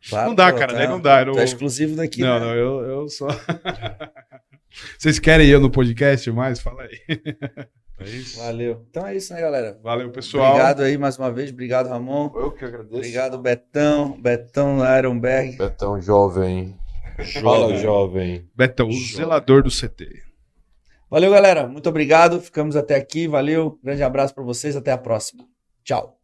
[0.09, 1.21] Claro, não dá, pô, cara, tá- daí não dá.
[1.21, 2.21] eu não- Tá exclusivo daqui.
[2.21, 2.47] Não, né?
[2.47, 3.29] não, eu, eu só.
[4.99, 6.61] Vocês querem eu no podcast mais?
[6.61, 6.99] Fala aí.
[8.01, 8.39] É isso.
[8.41, 8.85] Valeu.
[8.91, 9.79] Então é isso, né, galera?
[9.83, 10.51] Valeu, pessoal.
[10.53, 11.51] Obrigado aí mais uma vez.
[11.51, 12.31] Obrigado, Ramon.
[12.35, 12.97] Eu que agradeço.
[12.97, 14.21] Obrigado, Betão.
[14.21, 15.57] Betão Ironberg.
[15.57, 16.77] Betão jovem.
[17.41, 18.49] Fala, jovem.
[18.57, 20.23] Betão, o zelador do CT.
[21.11, 21.69] Valeu, galera.
[21.69, 22.41] Muito obrigado.
[22.41, 23.29] Ficamos até aqui.
[23.29, 23.79] Valeu.
[23.83, 24.75] Grande abraço pra vocês.
[24.75, 25.45] Até a próxima.
[25.85, 26.22] Tchau.